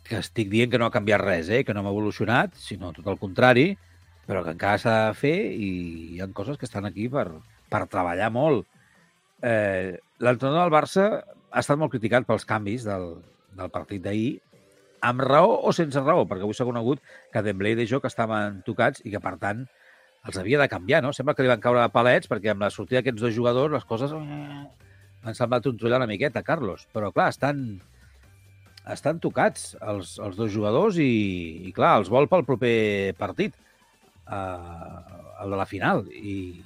que 0.05 0.20
estic 0.20 0.49
dient 0.53 0.70
que 0.70 0.78
no 0.78 0.87
ha 0.87 0.93
canviat 0.95 1.20
res, 1.20 1.49
eh, 1.49 1.64
que 1.64 1.74
no 1.74 1.80
hem 1.82 1.89
evolucionat, 1.91 2.55
sinó 2.55 2.93
tot 2.93 3.09
el 3.11 3.18
contrari, 3.18 3.72
però 4.29 4.45
que 4.45 4.55
encara 4.55 4.81
s'ha 4.81 4.95
de 5.09 5.18
fer 5.18 5.37
i 5.53 5.70
hi 6.14 6.22
ha 6.22 6.31
coses 6.37 6.59
que 6.61 6.68
estan 6.68 6.89
aquí 6.89 7.09
per, 7.12 7.27
per 7.70 7.85
treballar 7.93 8.31
molt. 8.33 8.66
Eh, 9.43 10.01
L'entrenador 10.25 10.64
del 10.64 10.75
Barça 10.75 11.07
ha 11.20 11.62
estat 11.62 11.79
molt 11.79 11.93
criticat 11.93 12.27
pels 12.27 12.47
canvis 12.49 12.87
del, 12.87 13.11
del 13.59 13.72
partit 13.75 14.03
d'ahir, 14.05 14.39
amb 15.05 15.20
raó 15.20 15.59
o 15.68 15.72
sense 15.77 16.01
raó, 16.01 16.25
perquè 16.29 16.47
avui 16.47 16.57
s'ha 16.57 16.66
conegut 16.66 17.03
que 17.33 17.43
Dembélé 17.45 17.75
i 17.75 17.81
De 17.83 17.89
Jong 17.91 18.07
estaven 18.09 18.62
tocats 18.66 19.05
i 19.05 19.12
que, 19.12 19.20
per 19.20 19.37
tant, 19.43 19.66
els 20.25 20.39
havia 20.41 20.61
de 20.62 20.70
canviar, 20.72 21.03
no? 21.05 21.12
Sembla 21.12 21.35
que 21.37 21.45
li 21.45 21.51
van 21.53 21.61
caure 21.61 21.85
palets 21.93 22.31
perquè 22.31 22.55
amb 22.55 22.64
la 22.64 22.72
sortida 22.72 23.03
d'aquests 23.03 23.27
dos 23.27 23.35
jugadors 23.37 23.75
les 23.75 23.85
coses 23.85 24.14
han 25.25 25.37
semblat 25.37 25.64
trontollar 25.64 26.01
una 26.01 26.09
miqueta, 26.09 26.43
Carlos. 26.45 26.87
Però, 26.97 27.11
clar, 27.12 27.29
estan, 27.33 27.61
estan 28.97 29.20
tocats 29.20 29.75
els, 29.81 30.16
els 30.25 30.39
dos 30.41 30.53
jugadors 30.53 31.01
i, 31.01 31.12
i, 31.68 31.72
clar, 31.77 31.99
els 32.01 32.11
vol 32.12 32.29
pel 32.33 32.47
proper 32.49 33.12
partit, 33.20 33.57
el 34.29 35.51
de 35.51 35.57
la 35.57 35.66
final. 35.66 36.07
I, 36.12 36.62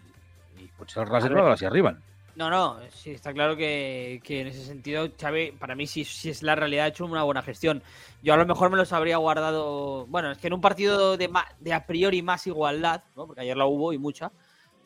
i 0.59 0.69
potser 0.77 1.05
el 1.05 1.11
reserva 1.11 1.53
a 1.53 1.57
si 1.57 1.67
arriben. 1.67 1.99
No, 2.39 2.49
no, 2.51 2.79
sí, 2.91 3.11
está 3.11 3.33
claro 3.33 3.57
que, 3.57 4.21
que 4.23 4.43
en 4.43 4.47
ese 4.47 4.65
sentido, 4.65 5.09
Xavi, 5.21 5.53
para 5.59 5.75
mí 5.75 5.89
sí, 5.89 6.05
sí 6.05 6.31
es 6.31 6.45
la 6.45 6.55
realidad, 6.55 6.85
ha 6.85 6.89
hecho 6.89 7.05
una 7.05 7.25
buena 7.25 7.43
gestión. 7.43 7.83
Yo 8.23 8.33
a 8.33 8.37
lo 8.37 8.47
mejor 8.47 8.71
me 8.71 8.77
los 8.77 8.93
habría 8.93 9.17
guardado, 9.17 10.07
bueno, 10.07 10.31
es 10.31 10.39
que 10.39 10.47
en 10.47 10.53
un 10.53 10.61
partido 10.61 11.17
de, 11.17 11.29
de 11.59 11.73
a 11.73 11.85
priori 11.85 12.23
más 12.23 12.47
igualdad, 12.47 13.03
¿no? 13.17 13.27
porque 13.27 13.41
ayer 13.41 13.57
la 13.57 13.67
hubo 13.67 13.93
y 13.93 13.99
mucha, 13.99 14.31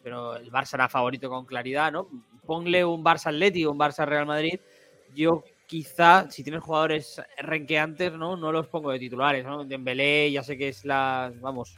pero 0.02 0.36
el 0.36 0.50
Barça 0.50 0.74
era 0.74 0.88
favorito 0.88 1.28
con 1.28 1.44
claridad, 1.44 1.92
¿no? 1.92 2.08
Ponle 2.46 2.86
un 2.86 3.04
Barça 3.04 3.26
Atleti 3.26 3.66
o 3.66 3.72
un 3.72 3.78
Barça 3.78 4.06
Real 4.06 4.24
Madrid, 4.24 4.58
yo 5.14 5.44
quizá, 5.66 6.30
si 6.30 6.42
tienes 6.42 6.62
jugadores 6.62 7.20
renqueantes, 7.36 8.14
¿no? 8.14 8.34
No 8.34 8.50
los 8.50 8.66
pongo 8.68 8.92
de 8.92 8.98
titulares, 8.98 9.44
¿no? 9.44 9.62
Dembélé, 9.64 10.32
ya 10.32 10.42
sé 10.42 10.56
que 10.56 10.68
es 10.68 10.86
la, 10.86 11.30
vamos, 11.40 11.76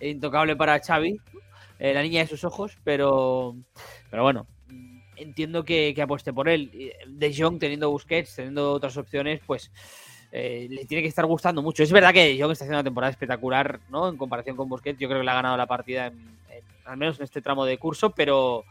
intocable 0.00 0.56
para 0.56 0.78
Xavi, 0.80 1.20
eh, 1.78 1.94
la 1.94 2.02
niña 2.02 2.20
de 2.20 2.26
sus 2.26 2.44
ojos, 2.44 2.76
pero, 2.84 3.56
pero 4.10 4.22
bueno, 4.22 4.46
entiendo 5.16 5.64
que, 5.64 5.92
que 5.94 6.02
apueste 6.02 6.32
por 6.32 6.48
él. 6.48 6.70
Y 6.72 6.90
De 7.06 7.34
Jong 7.36 7.58
teniendo 7.58 7.90
Busquets, 7.90 8.36
teniendo 8.36 8.72
otras 8.72 8.96
opciones, 8.96 9.40
pues 9.46 9.70
eh, 10.30 10.66
le 10.70 10.84
tiene 10.84 11.02
que 11.02 11.08
estar 11.08 11.24
gustando 11.26 11.62
mucho. 11.62 11.82
Es 11.82 11.92
verdad 11.92 12.12
que 12.12 12.24
De 12.34 12.40
Jong 12.40 12.52
está 12.52 12.64
haciendo 12.64 12.78
una 12.78 12.84
temporada 12.84 13.10
espectacular, 13.10 13.80
¿no? 13.90 14.08
En 14.08 14.16
comparación 14.16 14.56
con 14.56 14.68
Busquets, 14.68 14.98
yo 14.98 15.08
creo 15.08 15.20
que 15.20 15.24
le 15.24 15.30
ha 15.30 15.34
ganado 15.34 15.56
la 15.56 15.66
partida, 15.66 16.06
en- 16.08 16.18
en- 16.50 16.64
al 16.84 16.96
menos 16.96 17.18
en 17.18 17.24
este 17.24 17.42
tramo 17.42 17.64
de 17.64 17.78
curso, 17.78 18.10
pero, 18.10 18.64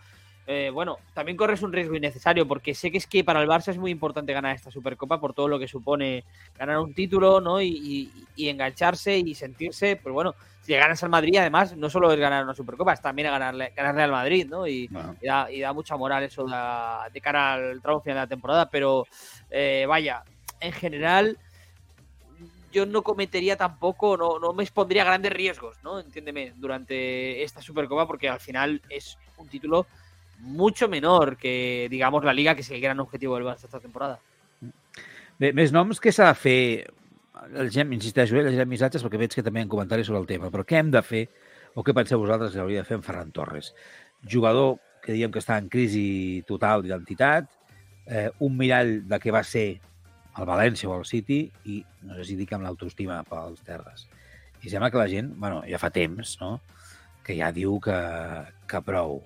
eh, 0.50 0.70
bueno, 0.74 1.00
también 1.14 1.36
corres 1.36 1.62
un 1.62 1.74
riesgo 1.74 1.96
innecesario 1.96 2.48
porque 2.48 2.74
sé 2.74 2.90
que 2.90 2.98
es 2.98 3.06
que 3.06 3.26
para 3.26 3.42
el 3.42 3.50
Barça 3.50 3.68
es 3.68 3.78
muy 3.78 3.92
importante 3.92 4.32
ganar 4.32 4.56
esta 4.56 4.72
Supercopa 4.72 5.20
por 5.20 5.34
todo 5.34 5.50
lo 5.50 5.60
que 5.60 5.68
supone 5.68 6.24
ganar 6.58 6.80
un 6.80 6.94
título, 6.94 7.42
¿no? 7.42 7.62
Y, 7.62 8.10
engancharse 8.38 9.18
y 9.18 9.36
sentirse, 9.36 9.98
pues 9.98 10.14
bueno, 10.14 10.36
si 10.62 10.74
ganas 10.74 11.04
al 11.04 11.10
Madrid, 11.10 11.36
además, 11.36 11.76
no 11.76 11.90
solo 11.90 12.14
es 12.14 12.20
ganar 12.20 12.46
una 12.46 12.54
Supercopa, 12.54 12.94
es 12.94 13.02
también 13.02 13.30
ganarle, 13.30 13.74
ganarle 13.76 14.04
al 14.04 14.12
Madrid, 14.12 14.48
¿no? 14.50 14.66
Y, 14.66 14.90
da, 15.22 15.74
mucha 15.74 15.98
moral 15.98 16.24
eso 16.24 16.46
de, 16.46 17.22
cara 17.22 17.54
al 17.56 17.82
tramo 17.82 18.00
final 18.00 18.16
de 18.16 18.22
la 18.22 18.28
temporada, 18.28 18.70
pero 18.70 19.06
eh, 19.50 19.86
vaya, 19.86 20.24
en 20.62 20.72
general 20.72 21.38
yo 22.72 22.86
no 22.86 23.02
cometería 23.02 23.58
tampoco, 23.58 24.16
no, 24.16 24.40
no 24.40 24.54
me 24.54 24.64
expondría 24.64 25.04
grandes 25.04 25.34
riesgos, 25.34 25.76
¿no? 25.84 26.00
Entiéndeme, 26.00 26.54
durante 26.56 27.44
esta 27.44 27.62
Supercopa, 27.62 28.08
porque 28.08 28.30
al 28.30 28.40
final 28.40 28.82
es 28.90 29.18
un 29.38 29.50
título 29.50 29.88
mucho 30.40 30.88
menor 30.88 31.38
que, 31.38 31.88
digamos, 31.90 32.24
la 32.24 32.34
Liga, 32.34 32.56
que 32.56 32.62
és 32.62 32.72
el 32.72 32.82
gran 32.82 33.00
objectiu 33.00 33.34
del 33.36 33.46
Barça 33.48 33.66
esta 33.66 33.82
temporada. 33.82 34.20
Bé, 35.38 35.52
més 35.54 35.74
noms 35.74 36.00
que 36.02 36.14
s'ha 36.14 36.32
de 36.32 36.38
fer, 36.38 36.62
llegem, 37.54 37.94
insisteixo, 37.94 38.38
eh, 38.38 38.48
llegem 38.50 38.70
missatges 38.70 39.04
perquè 39.06 39.20
veig 39.22 39.36
que 39.36 39.46
també 39.46 39.62
hi 39.62 39.68
ha 39.68 39.72
comentaris 39.72 40.10
sobre 40.10 40.22
el 40.24 40.30
tema, 40.30 40.50
però 40.54 40.66
què 40.66 40.80
hem 40.80 40.92
de 40.94 41.04
fer, 41.06 41.28
o 41.78 41.84
què 41.86 41.94
penseu 41.94 42.20
vosaltres 42.20 42.56
que 42.56 42.64
hauria 42.64 42.82
de 42.82 42.90
fer 42.90 42.98
en 42.98 43.06
Ferran 43.06 43.32
Torres? 43.32 43.74
Jugador 44.26 44.80
que 45.04 45.14
diem 45.14 45.32
que 45.32 45.40
està 45.40 45.60
en 45.62 45.70
crisi 45.70 46.44
total 46.48 46.82
d'identitat, 46.84 47.52
eh, 48.08 48.30
un 48.40 48.58
mirall 48.58 49.08
de 49.08 49.20
què 49.22 49.34
va 49.34 49.44
ser 49.46 49.68
el 50.38 50.46
València 50.46 50.90
o 50.90 50.98
el 50.98 51.06
City 51.06 51.44
i 51.66 51.80
no 52.06 52.18
sé 52.18 52.26
si 52.30 52.38
dic 52.40 52.54
amb 52.54 52.66
l'autoestima 52.66 53.22
pels 53.30 53.62
terres. 53.66 54.08
I 54.64 54.70
sembla 54.74 54.90
que 54.92 55.02
la 55.02 55.10
gent, 55.10 55.32
bueno, 55.38 55.62
ja 55.70 55.80
fa 55.82 55.94
temps, 55.94 56.38
no?, 56.42 56.58
que 57.28 57.36
ja 57.36 57.52
diu 57.52 57.76
que, 57.84 57.98
que 58.72 58.80
prou, 58.88 59.20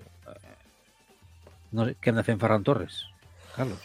no 1.72 1.86
sé, 1.86 1.96
¿qué 2.00 2.10
anda 2.10 2.24
en 2.26 2.38
Ferran 2.38 2.62
Torres? 2.62 3.06
Carlos. 3.56 3.80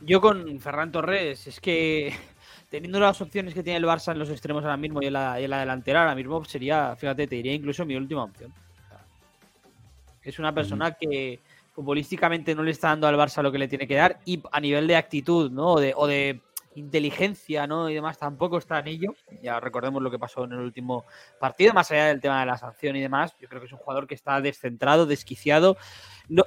Yo 0.00 0.20
con 0.20 0.58
Ferran 0.60 0.92
Torres 0.92 1.46
es 1.46 1.60
que 1.60 2.14
teniendo 2.70 2.98
las 2.98 3.20
opciones 3.20 3.54
que 3.54 3.62
tiene 3.62 3.78
el 3.78 3.84
Barça 3.84 4.12
en 4.12 4.18
los 4.18 4.30
extremos 4.30 4.64
ahora 4.64 4.76
mismo 4.76 5.00
y 5.02 5.06
en 5.06 5.12
la, 5.12 5.34
delantera, 5.36 6.00
ahora 6.00 6.14
mismo 6.14 6.44
sería, 6.44 6.96
fíjate, 6.96 7.26
te 7.26 7.36
diría 7.36 7.54
incluso 7.54 7.84
mi 7.86 7.96
última 7.96 8.24
opción. 8.24 8.52
Es 10.22 10.38
una 10.40 10.52
persona 10.52 10.92
que 10.92 11.38
futbolísticamente 11.72 12.54
no 12.54 12.64
le 12.64 12.72
está 12.72 12.88
dando 12.88 13.06
al 13.06 13.16
Barça 13.16 13.42
lo 13.42 13.52
que 13.52 13.58
le 13.58 13.68
tiene 13.68 13.86
que 13.86 13.94
dar 13.94 14.18
y 14.24 14.42
a 14.50 14.60
nivel 14.60 14.88
de 14.88 14.96
actitud, 14.96 15.52
¿no? 15.52 15.74
O 15.74 15.80
de, 15.80 15.92
o 15.94 16.06
de 16.06 16.40
inteligencia, 16.74 17.66
¿no? 17.66 17.88
Y 17.88 17.94
demás, 17.94 18.18
tampoco 18.18 18.58
está 18.58 18.78
en 18.80 18.88
ello. 18.88 19.14
Ya 19.42 19.60
recordemos 19.60 20.02
lo 20.02 20.10
que 20.10 20.18
pasó 20.18 20.44
en 20.44 20.52
el 20.52 20.58
último 20.58 21.04
partido, 21.38 21.72
más 21.72 21.90
allá 21.90 22.06
del 22.06 22.20
tema 22.20 22.40
de 22.40 22.46
la 22.46 22.56
sanción 22.56 22.96
y 22.96 23.00
demás. 23.00 23.36
Yo 23.40 23.48
creo 23.48 23.60
que 23.60 23.66
es 23.66 23.72
un 23.72 23.78
jugador 23.78 24.06
que 24.06 24.14
está 24.14 24.40
descentrado, 24.40 25.06
desquiciado. 25.06 25.76
No, 26.28 26.44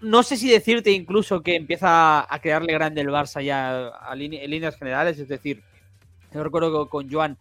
no 0.00 0.22
sé 0.22 0.36
si 0.36 0.50
decirte 0.50 0.90
incluso 0.90 1.42
que 1.42 1.56
empieza 1.56 2.32
a 2.32 2.38
quedarle 2.40 2.72
grande 2.72 3.00
el 3.00 3.08
Barça 3.08 3.42
ya 3.42 3.92
en 4.12 4.50
líneas 4.50 4.76
generales, 4.76 5.18
es 5.18 5.28
decir, 5.28 5.62
yo 6.32 6.44
recuerdo 6.44 6.88
con 6.88 7.10
Joan 7.10 7.38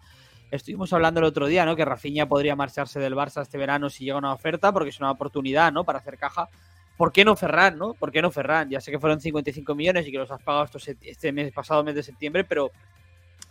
estuvimos 0.51 0.93
hablando 0.93 1.19
el 1.19 1.25
otro 1.25 1.47
día, 1.47 1.65
¿no? 1.65 1.75
Que 1.75 1.85
Rafinha 1.85 2.27
podría 2.27 2.55
marcharse 2.55 2.99
del 2.99 3.15
Barça 3.15 3.41
este 3.41 3.57
verano 3.57 3.89
si 3.89 4.05
llega 4.05 4.17
una 4.17 4.33
oferta, 4.33 4.71
porque 4.71 4.89
es 4.89 4.99
una 4.99 5.11
oportunidad, 5.11 5.71
¿no? 5.71 5.83
Para 5.83 5.99
hacer 5.99 6.17
caja. 6.17 6.49
¿Por 6.95 7.11
qué 7.11 7.23
no 7.23 7.35
Ferran, 7.35 7.77
no? 7.77 7.93
¿Por 7.93 8.11
qué 8.11 8.21
no 8.21 8.31
Ferran? 8.31 8.69
Ya 8.69 8.81
sé 8.81 8.91
que 8.91 8.99
fueron 8.99 9.21
55 9.21 9.75
millones 9.75 10.07
y 10.07 10.11
que 10.11 10.17
los 10.17 10.31
has 10.31 10.41
pagado 10.41 10.67
este 11.01 11.31
mes, 11.31 11.51
pasado 11.51 11.83
mes 11.83 11.95
de 11.95 12.03
septiembre, 12.03 12.43
pero 12.43 12.71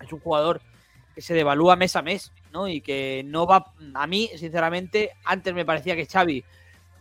es 0.01 0.13
un 0.13 0.21
jugador 0.21 0.61
que 1.15 1.23
se 1.23 1.35
devalúa 1.35 1.77
mes 1.77 1.95
a 1.97 2.03
mes, 2.03 2.33
¿no? 2.53 2.67
Y 2.69 2.81
que 2.81 3.23
no 3.25 3.47
va. 3.47 3.73
A 3.95 4.07
mí, 4.07 4.31
sinceramente, 4.37 5.13
antes 5.25 5.55
me 5.55 5.65
parecía 5.65 5.95
que 5.95 6.07
Xavi 6.07 6.45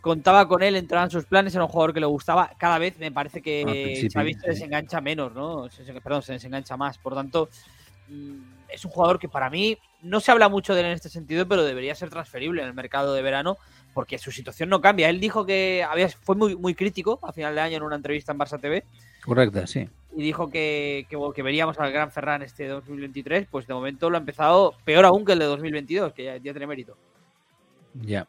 contaba 0.06 0.48
con 0.48 0.62
él, 0.62 0.76
entraba 0.76 1.06
en 1.06 1.10
sus 1.10 1.26
planes, 1.26 1.56
era 1.56 1.64
un 1.64 1.70
jugador 1.72 1.92
que 1.92 2.00
le 2.00 2.06
gustaba. 2.06 2.52
Cada 2.60 2.78
vez 2.78 2.96
me 3.00 3.12
parece 3.12 3.42
que 3.42 4.08
Xavi 4.14 4.36
se 4.36 4.50
desengancha 4.50 5.02
menos, 5.02 5.34
¿no? 5.34 5.68
perdón, 6.04 6.22
se 6.22 6.34
desengancha 6.34 6.78
más. 6.78 7.00
Por 7.00 7.16
tanto, 7.16 7.50
mm, 8.10 8.36
es 8.70 8.86
un 8.86 8.92
jugador 8.92 9.18
que 9.18 9.28
para 9.28 9.50
mí 9.50 9.80
no 10.04 10.20
se 10.20 10.32
habla 10.32 10.48
mucho 10.48 10.76
de 10.76 10.82
él 10.82 10.86
en 10.86 10.92
este 10.92 11.10
sentido, 11.10 11.48
pero 11.48 11.64
debería 11.64 11.96
ser 11.96 12.12
transferible 12.12 12.62
en 12.62 12.68
el 12.68 12.76
mercado 12.76 13.16
de 13.16 13.24
verano 13.24 13.58
porque 13.96 14.20
su 14.20 14.32
situación 14.32 14.70
no 14.70 14.80
cambia. 14.80 15.10
Él 15.10 15.20
dijo 15.20 15.44
que 15.44 15.84
había, 15.84 16.08
fue 16.08 16.36
muy, 16.36 16.56
muy 16.56 16.76
crítico 16.76 17.18
a 17.24 17.34
final 17.34 17.56
de 17.56 17.62
año 17.62 17.78
en 17.78 17.84
una 17.84 17.96
entrevista 17.96 18.32
en 18.32 18.38
Barça 18.38 18.62
TV. 18.62 18.84
Correcto, 19.24 19.66
sí. 19.66 19.90
Y 20.16 20.22
dijo 20.22 20.52
que, 20.52 21.08
que, 21.10 21.42
veríamos 21.42 21.80
al 21.80 21.92
Gran 21.92 22.12
Ferran 22.12 22.44
este 22.44 22.68
2023. 22.68 23.48
Pues 23.50 23.66
de 23.66 23.74
momento 23.74 24.12
lo 24.12 24.18
ha 24.18 24.20
empezado 24.20 24.76
peor 24.86 25.06
aún 25.06 25.26
que 25.26 25.32
el 25.32 25.40
de 25.40 25.46
2022, 25.46 26.14
que 26.14 26.26
ya, 26.26 26.38
ya 26.38 26.52
tiene 26.52 26.68
mérito. 26.68 26.96
Ya. 27.96 28.28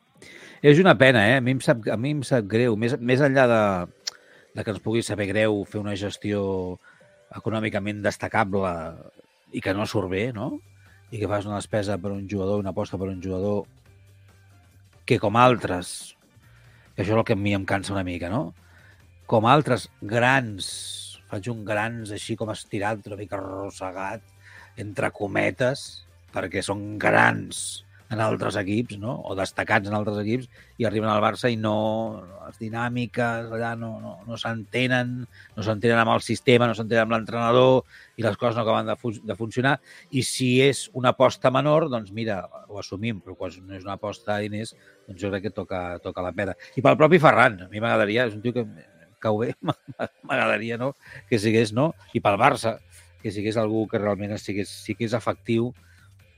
És 0.63 0.79
una 0.81 0.97
pena, 0.97 1.27
eh? 1.29 1.37
A 1.37 1.43
mi 1.45 1.53
em 1.57 1.61
sap, 1.61 1.85
a 1.93 1.97
mi 2.01 2.15
em 2.17 2.23
sap 2.25 2.47
greu. 2.49 2.77
Més, 2.81 2.97
més 3.01 3.21
enllà 3.21 3.45
de, 3.51 3.63
de 4.57 4.65
que 4.65 4.73
ens 4.73 4.83
pugui 4.85 5.03
saber 5.05 5.29
greu 5.29 5.63
fer 5.69 5.83
una 5.83 5.97
gestió 5.99 6.41
econòmicament 7.37 8.01
destacable 8.05 8.73
i 9.53 9.61
que 9.61 9.75
no 9.77 9.87
surt 9.87 10.11
bé, 10.13 10.31
no? 10.33 10.55
I 11.13 11.21
que 11.21 11.29
fas 11.31 11.47
una 11.47 11.61
despesa 11.61 11.99
per 12.01 12.15
un 12.15 12.25
jugador, 12.31 12.61
una 12.63 12.73
aposta 12.73 12.99
per 12.99 13.11
un 13.13 13.21
jugador 13.23 13.67
que 15.07 15.21
com 15.23 15.37
altres, 15.39 16.17
que 16.97 17.05
això 17.05 17.13
és 17.13 17.19
el 17.21 17.27
que 17.29 17.37
a 17.37 17.39
mi 17.39 17.53
em 17.55 17.67
cansa 17.69 17.95
una 17.95 18.07
mica, 18.07 18.33
no? 18.33 18.55
Com 19.31 19.47
altres 19.47 19.91
grans, 20.01 20.67
faig 21.31 21.51
un 21.53 21.63
grans 21.67 22.11
així 22.15 22.35
com 22.39 22.51
estirat, 22.51 23.05
una 23.07 23.19
mica 23.21 23.37
arrossegat, 23.39 24.25
entre 24.83 25.13
cometes, 25.15 25.85
perquè 26.35 26.63
són 26.65 26.97
grans 27.01 27.86
en 28.11 28.21
altres 28.23 28.57
equips, 28.61 28.99
no? 29.03 29.17
o 29.27 29.35
destacats 29.39 29.89
en 29.89 29.95
altres 29.97 30.21
equips, 30.23 30.47
i 30.79 30.87
arriben 30.87 31.11
al 31.11 31.23
Barça 31.25 31.51
i 31.51 31.57
no... 31.59 31.77
les 32.47 32.61
dinàmiques 32.61 33.49
allà 33.51 33.73
no, 33.75 33.97
no, 33.99 34.13
no 34.23 34.37
s'entenen, 34.39 35.17
no 35.57 35.65
s'entenen 35.67 35.99
amb 35.99 36.13
el 36.15 36.23
sistema, 36.23 36.69
no 36.71 36.77
s'entenen 36.79 37.03
amb 37.03 37.17
l'entrenador, 37.17 37.83
i 38.15 38.23
les 38.23 38.39
coses 38.39 38.55
no 38.55 38.63
acaben 38.63 38.87
de, 38.87 38.97
de 39.27 39.37
funcionar. 39.39 39.77
I 40.15 40.23
si 40.23 40.53
és 40.63 40.85
una 40.95 41.11
aposta 41.17 41.51
menor, 41.51 41.89
doncs 41.91 42.13
mira, 42.15 42.45
ho 42.69 42.79
assumim, 42.79 43.19
però 43.25 43.35
quan 43.41 43.57
no 43.67 43.75
és 43.75 43.87
una 43.87 43.97
aposta 43.99 44.37
de 44.37 44.47
diners, 44.47 44.77
doncs 45.09 45.23
jo 45.23 45.33
crec 45.33 45.49
que 45.49 45.57
toca, 45.57 45.83
toca 46.05 46.23
la 46.23 46.35
pena. 46.37 46.55
I 46.79 46.85
pel 46.87 47.01
propi 47.01 47.19
Ferran, 47.23 47.65
a 47.67 47.71
mi 47.73 47.83
m'agradaria, 47.83 48.29
és 48.31 48.39
un 48.39 48.45
tio 48.45 48.55
que 48.55 48.67
cau 49.27 49.39
bé, 49.43 49.55
m'agradaria 50.23 50.79
no? 50.79 50.95
que 51.29 51.41
sigués, 51.43 51.75
no? 51.75 51.91
I 52.15 52.23
pel 52.23 52.39
Barça, 52.39 52.77
que 53.23 53.35
sigués 53.35 53.59
algú 53.59 53.89
que 53.91 53.99
realment 53.99 54.37
sigués, 54.39 54.71
sigués 54.87 55.17
efectiu 55.19 55.73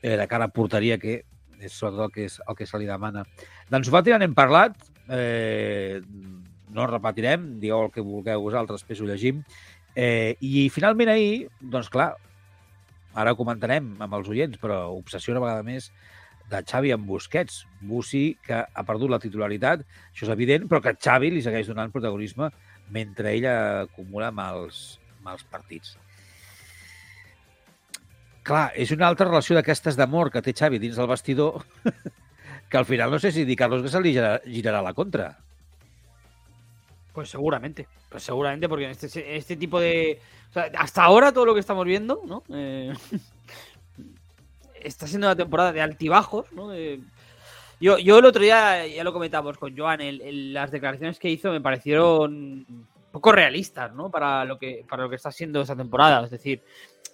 eh, 0.00 0.16
de 0.16 0.26
cara 0.30 0.48
a 0.48 0.54
porteria 0.54 0.96
que 0.96 1.24
és 1.60 1.74
sobretot 1.74 2.06
el 2.06 2.12
que, 2.14 2.26
és, 2.28 2.38
el 2.48 2.56
que 2.58 2.66
se 2.66 2.78
li 2.80 2.88
demana. 2.88 3.24
D'en 3.70 3.84
Fati 3.84 4.14
n'hem 4.14 4.36
parlat, 4.36 4.76
eh, 5.10 6.00
no 6.74 6.86
repetirem, 6.86 7.58
digueu 7.62 7.86
el 7.86 7.92
que 7.92 8.04
vulgueu 8.04 8.44
vosaltres, 8.44 8.82
després 8.82 9.02
ho 9.02 9.08
llegim. 9.08 9.42
Eh, 9.96 10.36
I 10.40 10.68
finalment 10.70 11.10
ahir, 11.12 11.48
doncs 11.60 11.90
clar, 11.90 12.12
ara 13.18 13.32
ho 13.32 13.38
comentarem 13.38 13.94
amb 13.98 14.18
els 14.20 14.30
oients, 14.30 14.60
però 14.62 14.86
obsessió 14.94 15.34
una 15.34 15.44
vegada 15.46 15.66
més 15.66 15.90
de 16.48 16.62
Xavi 16.64 16.92
amb 16.94 17.08
Busquets. 17.08 17.64
Bussi, 17.80 18.38
que 18.44 18.62
ha 18.62 18.86
perdut 18.88 19.10
la 19.12 19.22
titularitat, 19.22 19.84
això 20.12 20.28
és 20.28 20.34
evident, 20.34 20.68
però 20.70 20.82
que 20.84 20.96
Xavi 20.96 21.32
li 21.34 21.44
segueix 21.44 21.70
donant 21.70 21.94
protagonisme 21.94 22.52
mentre 22.94 23.34
ell 23.36 23.48
acumula 23.52 24.30
mals, 24.32 24.98
mals 25.24 25.44
partits 25.50 25.98
clar, 28.48 28.70
és 28.80 28.92
una 28.94 29.08
altra 29.10 29.28
relació 29.28 29.58
d'aquestes 29.58 29.98
d'amor 29.98 30.32
que 30.32 30.42
té 30.44 30.54
Xavi 30.56 30.80
dins 30.80 30.96
del 30.96 31.10
vestidor 31.10 31.60
que 32.68 32.76
al 32.80 32.86
final 32.88 33.10
no 33.12 33.18
sé 33.18 33.32
si 33.32 33.44
dir 33.44 33.56
Carlos 33.56 33.82
que 33.82 33.92
se 33.92 34.00
li 34.00 34.14
girarà 34.14 34.80
la 34.84 34.94
contra. 34.94 35.36
Pues 37.12 37.30
seguramente, 37.30 37.88
pues 38.08 38.22
seguramente, 38.22 38.68
porque 38.68 38.90
este, 38.90 39.36
este 39.36 39.56
tipo 39.56 39.80
de... 39.80 40.20
Hasta 40.76 41.02
ahora 41.02 41.32
todo 41.32 41.46
lo 41.46 41.54
que 41.54 41.60
estamos 41.60 41.84
viendo, 41.84 42.22
¿no? 42.26 42.42
Eh, 42.50 42.92
está 44.80 45.06
siendo 45.06 45.26
una 45.26 45.36
temporada 45.36 45.72
de 45.72 45.80
altibajos, 45.80 46.52
¿no? 46.52 46.72
Yo, 47.80 47.98
yo 47.98 48.18
el 48.18 48.24
otro 48.24 48.42
día, 48.42 48.86
ya 48.86 49.04
lo 49.04 49.12
comentamos 49.12 49.58
con 49.58 49.76
Joan, 49.76 50.00
las 50.52 50.70
declaraciones 50.70 51.18
que 51.18 51.30
hizo 51.30 51.50
me 51.50 51.60
parecieron 51.60 52.66
poco 53.10 53.32
realistas, 53.32 53.94
¿no? 53.94 54.10
Para 54.10 54.44
lo 54.44 54.58
que, 54.58 54.84
para 54.88 55.02
lo 55.02 55.10
que 55.10 55.16
está 55.16 55.32
siendo 55.32 55.60
esta 55.60 55.76
temporada. 55.76 56.24
Es 56.24 56.30
decir, 56.30 56.62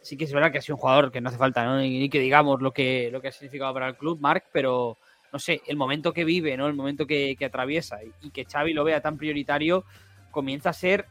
sí 0.02 0.16
que 0.16 0.24
es 0.24 0.32
verdad 0.32 0.52
que 0.52 0.58
ha 0.58 0.62
sido 0.62 0.76
un 0.76 0.80
jugador 0.80 1.10
que 1.10 1.20
no 1.20 1.28
hace 1.28 1.38
falta, 1.38 1.64
¿no? 1.64 1.78
Ni, 1.78 2.08
que 2.08 2.20
digamos 2.20 2.60
lo 2.60 2.72
que, 2.72 3.08
lo 3.12 3.20
que 3.20 3.28
ha 3.28 3.32
significado 3.32 3.72
para 3.72 3.88
el 3.88 3.96
club, 3.96 4.20
Marc, 4.20 4.46
pero 4.52 4.98
no 5.32 5.38
sé, 5.38 5.62
el 5.66 5.76
momento 5.76 6.12
que 6.12 6.24
vive, 6.24 6.56
¿no? 6.56 6.66
El 6.66 6.74
momento 6.74 7.06
que, 7.06 7.36
atraviesa 7.44 7.98
y, 8.22 8.30
que 8.30 8.44
Xavi 8.44 8.72
lo 8.72 8.84
vea 8.84 9.00
tan 9.00 9.16
prioritario, 9.16 9.84
comienza 10.30 10.70
a 10.70 10.72
ser, 10.72 11.06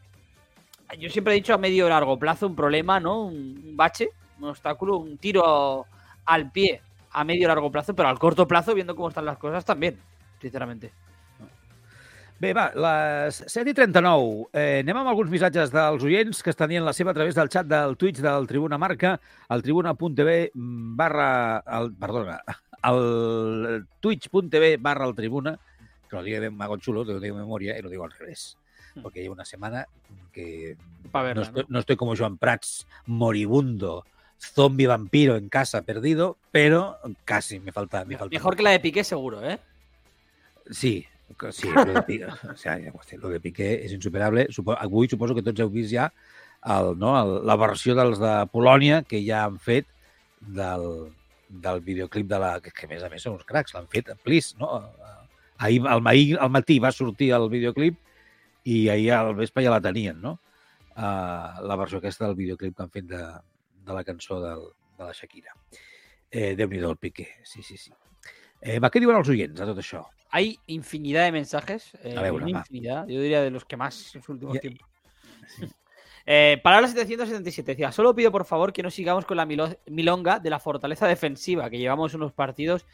yo 0.98 1.10
siempre 1.10 1.34
he 1.34 1.36
dicho 1.36 1.54
a 1.54 1.58
medio 1.58 1.88
largo 1.88 2.18
plazo, 2.18 2.46
un 2.46 2.56
problema, 2.56 3.00
¿no? 3.00 3.26
Un, 3.26 3.76
bache, 3.76 4.10
un 4.38 4.48
obstáculo, 4.48 4.98
un 4.98 5.18
tiro 5.18 5.86
al 6.24 6.50
pie 6.50 6.80
a 7.10 7.24
medio 7.24 7.48
largo 7.48 7.70
plazo, 7.70 7.94
pero 7.94 8.08
al 8.08 8.18
corto 8.18 8.48
plazo, 8.48 8.74
viendo 8.74 8.96
cómo 8.96 9.08
están 9.08 9.24
las 9.24 9.38
cosas, 9.38 9.64
también, 9.64 9.98
sinceramente. 10.40 10.92
Bé, 12.44 12.52
va, 12.56 12.64
les 12.76 13.38
7 13.46 13.70
i 13.70 13.74
39. 13.76 14.48
Eh, 14.52 14.80
anem 14.82 14.98
amb 15.00 15.10
alguns 15.12 15.30
missatges 15.32 15.72
dels 15.72 16.04
oients 16.04 16.42
que 16.44 16.52
estan 16.52 16.68
dient 16.68 16.84
la 16.84 16.92
seva 16.96 17.14
a 17.14 17.16
través 17.16 17.36
del 17.38 17.48
xat 17.52 17.68
del 17.70 17.96
Twitch 17.96 18.20
del 18.24 18.48
Tribuna 18.50 18.78
Marca, 18.78 19.16
al 19.48 19.62
tribuna.tv 19.64 20.50
barra... 20.54 21.62
El, 21.78 21.94
perdona, 21.96 22.40
al 22.84 23.86
twitch.tv 24.00 24.76
barra 24.76 25.06
el 25.08 25.14
Tribuna, 25.14 25.56
que 25.56 26.10
que 26.10 26.16
lo 26.16 26.22
diga 26.22 26.40
de 26.40 26.50
Mago 26.50 26.76
Chulo, 26.76 27.04
te 27.04 27.12
lo 27.12 27.20
digo 27.20 27.36
de 27.36 27.42
memoria 27.42 27.78
y 27.78 27.82
lo 27.82 27.88
digo 27.88 28.04
al 28.04 28.12
revés. 28.12 28.58
Hmm. 28.94 29.02
Porque 29.02 29.22
llevo 29.22 29.34
una 29.34 29.44
semana 29.44 29.86
que 30.32 30.76
verla, 31.12 31.34
no, 31.34 31.42
estoy, 31.42 31.62
¿no? 31.62 31.68
no 31.70 31.78
estoy 31.78 31.96
como 31.96 32.16
Joan 32.16 32.38
Prats, 32.38 32.86
moribundo, 33.06 34.04
zombie 34.38 34.86
vampiro 34.86 35.36
en 35.36 35.48
casa 35.48 35.82
perdido, 35.82 36.36
pero 36.52 36.98
casi 37.24 37.58
me 37.58 37.72
falta. 37.72 38.04
Me 38.04 38.16
falta 38.16 38.34
Mejor 38.34 38.56
que 38.56 38.62
la 38.62 38.70
de 38.70 38.80
Piqué, 38.80 39.02
seguro, 39.02 39.42
¿eh? 39.42 39.58
Sí, 40.70 41.02
que- 41.02 41.13
sí, 41.52 41.70
lo 41.70 41.84
de, 41.84 42.02
Piqué, 42.02 42.26
o 42.52 42.56
sea, 42.56 42.76
ja 42.80 42.92
estic, 42.92 43.20
lo 43.22 43.32
de 43.32 43.40
Piqué 43.40 43.70
és 43.84 43.92
insuperable. 43.96 44.46
Avui 44.76 45.10
suposo 45.10 45.36
que 45.36 45.44
tots 45.46 45.64
heu 45.64 45.72
vist 45.72 45.92
ja 45.92 46.10
el, 46.64 46.94
no, 46.98 47.12
el, 47.20 47.34
la 47.46 47.56
versió 47.60 47.96
dels 47.98 48.20
de 48.22 48.32
Polònia 48.52 49.02
que 49.08 49.20
ja 49.24 49.44
han 49.48 49.58
fet 49.62 49.88
del, 50.40 50.86
del 51.48 51.82
videoclip 51.84 52.28
de 52.30 52.40
la... 52.40 52.54
Que, 52.64 52.72
que 52.74 52.88
a 52.88 52.92
més 52.94 53.04
a 53.04 53.10
més 53.12 53.24
són 53.24 53.38
uns 53.38 53.48
cracs, 53.48 53.74
l'han 53.76 53.88
fet, 53.92 54.12
please, 54.24 54.56
no? 54.60 54.70
Ahir, 55.64 55.82
al, 55.86 56.02
ahir 56.10 56.38
al 56.42 56.52
matí 56.52 56.80
va 56.82 56.92
sortir 56.92 57.30
el 57.36 57.48
videoclip 57.52 57.98
i 58.64 58.88
ahir 58.90 59.10
al 59.14 59.34
vespre 59.38 59.64
ja 59.64 59.74
la 59.74 59.82
tenien, 59.84 60.20
no? 60.20 60.38
Uh, 60.94 61.64
la 61.66 61.76
versió 61.78 61.98
aquesta 61.98 62.28
del 62.28 62.38
videoclip 62.38 62.76
que 62.76 62.84
han 62.84 62.94
fet 62.94 63.10
de, 63.10 63.22
de 63.84 63.96
la 63.96 64.04
cançó 64.06 64.40
del, 64.42 64.64
de 64.98 65.04
la 65.04 65.12
Shakira. 65.12 65.54
Eh, 66.30 66.54
Déu-n'hi-do 66.58 66.90
el 66.94 66.98
Piqué, 66.98 67.28
sí, 67.44 67.62
sí, 67.62 67.76
sí. 67.78 67.92
Eh, 68.64 68.78
va, 68.80 68.88
què 68.90 69.00
diuen 69.02 69.18
els 69.20 69.28
oients 69.28 69.58
de 69.60 69.66
tot 69.68 69.78
això? 69.82 70.00
Hay 70.32 70.58
infinidad 70.66 71.24
de 71.26 71.32
mensajes. 71.32 71.92
eh, 72.02 72.16
A 72.16 72.28
infinidad. 72.48 73.06
Yo 73.06 73.20
diría 73.20 73.42
de 73.42 73.50
los 73.50 73.64
que 73.64 73.76
más 73.76 74.14
en 74.14 74.20
los 74.20 74.28
últimos 74.28 74.54
Ya- 74.54 74.60
tiempos. 74.60 74.88
Sí. 75.56 75.66
Eh, 76.26 76.58
palabra 76.64 76.88
777 76.88 77.72
decía, 77.72 77.92
solo 77.92 78.14
pido 78.14 78.32
por 78.32 78.46
favor 78.46 78.72
que 78.72 78.82
no 78.82 78.90
sigamos 78.90 79.26
con 79.26 79.36
la 79.36 79.44
milo- 79.44 79.76
milonga 79.88 80.38
de 80.38 80.48
la 80.48 80.58
fortaleza 80.58 81.06
defensiva, 81.06 81.68
que 81.68 81.76
llevamos 81.76 82.14
unos 82.14 82.32
partidos 82.32 82.86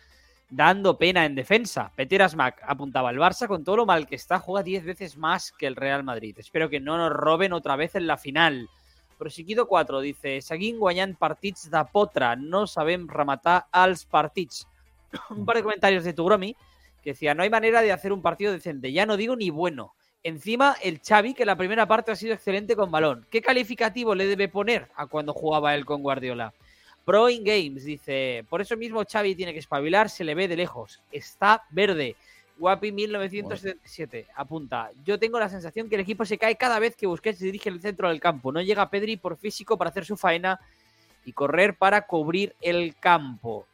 dando 0.49 0.99
pena 0.99 1.25
en 1.25 1.37
defensa. 1.37 1.93
Peteras 1.95 2.35
Mac 2.35 2.61
apuntaba, 2.67 3.09
el 3.11 3.19
Barça 3.19 3.47
con 3.47 3.63
todo 3.63 3.77
lo 3.77 3.87
mal 3.87 4.09
que 4.09 4.17
está 4.17 4.41
juega 4.41 4.65
10 4.65 4.85
veces 4.85 5.17
más 5.17 5.53
que 5.53 5.69
el 5.69 5.77
Real 5.77 6.03
Madrid. 6.03 6.35
Espero 6.41 6.69
que 6.69 6.81
no 6.81 6.99
nos 6.99 7.13
roben 7.13 7.53
otra 7.53 7.77
vez 7.77 7.95
en 7.95 8.09
la 8.09 8.17
final. 8.17 8.69
Proseguido 9.17 9.69
4 9.69 10.01
dice, 10.01 10.41
seguim 10.43 10.81
guanyant 10.81 11.17
partits 11.17 11.71
de 11.71 11.85
potra, 11.93 12.35
no 12.35 12.67
sabem 12.67 13.07
rematar 13.07 13.67
als 13.71 14.05
partits. 14.07 14.67
un 15.31 15.45
par 15.45 15.57
de 15.57 15.63
comentarios 15.63 16.05
de 16.05 16.13
Tugromi 16.13 16.57
que 17.03 17.11
decía, 17.11 17.35
no 17.35 17.43
hay 17.43 17.51
manera 17.51 17.81
de 17.81 17.93
hacer 17.93 18.13
un 18.13 18.23
partido 18.23 18.53
decente, 18.53 18.93
ya 18.93 19.07
no 19.07 19.17
digo 19.17 19.37
ni 19.37 19.51
bueno. 19.51 19.95
Encima 20.23 20.77
el 20.83 21.01
Xavi, 21.01 21.33
que 21.33 21.47
la 21.47 21.57
primera 21.57 21.87
parte 21.87 22.13
ha 22.13 22.17
sido 22.17 22.35
excelente 22.35 22.77
con 22.77 22.91
balón. 22.91 23.27
¿Qué 23.31 23.41
calificativo 23.41 24.15
le 24.15 24.27
debe 24.27 24.49
poner 24.49 24.89
a 24.95 25.07
cuando 25.07 25.33
jugaba 25.33 25.75
él 25.75 25.87
con 25.87 26.03
Guardiola? 26.03 26.53
Pro 27.07 27.31
in 27.31 27.43
Games 27.43 27.85
dice, 27.85 28.45
por 28.51 28.61
eso 28.61 28.77
mismo 28.77 29.03
Xavi 29.03 29.35
tiene 29.35 29.55
que 29.55 29.61
espabilar, 29.61 30.11
se 30.11 30.25
le 30.25 30.35
ve 30.35 30.47
de 30.47 30.57
lejos. 30.57 31.01
Está 31.11 31.65
verde. 31.71 32.17
Guapi 32.61 32.93
1977 32.93 34.27
apunta, 34.37 34.91
yo 35.03 35.19
tengo 35.19 35.39
la 35.39 35.49
sensación 35.49 35.89
que 35.89 35.95
el 35.95 36.03
equipo 36.03 36.27
se 36.27 36.37
cae 36.37 36.57
cada 36.57 36.79
vez 36.79 36.95
que 36.95 37.07
Busquets 37.07 37.39
dirige 37.39 37.71
el 37.71 37.81
centro 37.81 38.11
del 38.11 38.21
campo. 38.21 38.53
No 38.53 38.61
llega 38.61 38.91
Pedri 38.91 39.17
por 39.17 39.39
físico 39.39 39.79
para 39.79 39.89
hacer 39.89 40.05
su 40.05 40.19
faena 40.19 40.61
y 41.25 41.33
correr 41.33 41.75
para 41.75 42.07
cubrir 42.07 42.55
el 42.61 42.95
campo. 42.97 43.67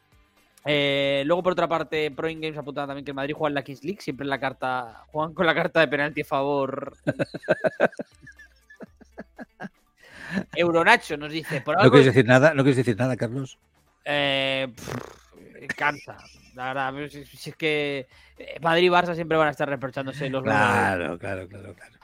Eh, 0.67 1.23
luego, 1.25 1.43
por 1.43 1.53
otra 1.53 1.67
parte, 1.67 2.11
Pro 2.11 2.29
In 2.29 2.41
Games 2.41 2.57
apuntaba 2.57 2.87
también 2.87 3.05
que 3.05 3.11
el 3.11 3.15
Madrid 3.15 3.33
juega 3.35 3.49
en 3.49 3.55
la 3.55 3.63
Kings 3.63 3.83
League, 3.83 4.01
siempre 4.01 4.25
en 4.25 4.29
la 4.29 4.39
carta, 4.39 5.03
juegan 5.07 5.33
con 5.33 5.45
la 5.45 5.55
carta 5.55 5.79
de 5.79 5.87
penalti 5.87 6.21
a 6.21 6.25
favor. 6.25 6.95
Euronacho 10.55 11.17
nos 11.17 11.31
dice, 11.31 11.61
por 11.61 11.75
¿No 11.75 11.81
algo 11.81 11.93
quieres 11.93 12.13
decir 12.13 12.25
nada? 12.25 12.53
¿No 12.53 12.63
quieres 12.63 12.77
decir 12.77 12.97
nada, 12.97 13.15
Carlos? 13.15 13.57
eh, 14.03 14.67
pff, 14.75 15.27
cansa. 15.75 16.17
La 16.55 16.73
verdad, 16.73 17.09
si, 17.09 17.25
si 17.25 17.49
es 17.49 17.55
que 17.55 18.07
eh, 18.37 18.59
Madrid 18.61 18.85
y 18.85 18.89
Barça 18.89 19.15
siempre 19.15 19.37
van 19.37 19.47
a 19.47 19.51
estar 19.51 19.69
reprochándose 19.69 20.29
los. 20.29 20.43
Claro, 20.43 21.17
claro, 21.17 21.47
claro, 21.47 21.73
claro. 21.75 21.96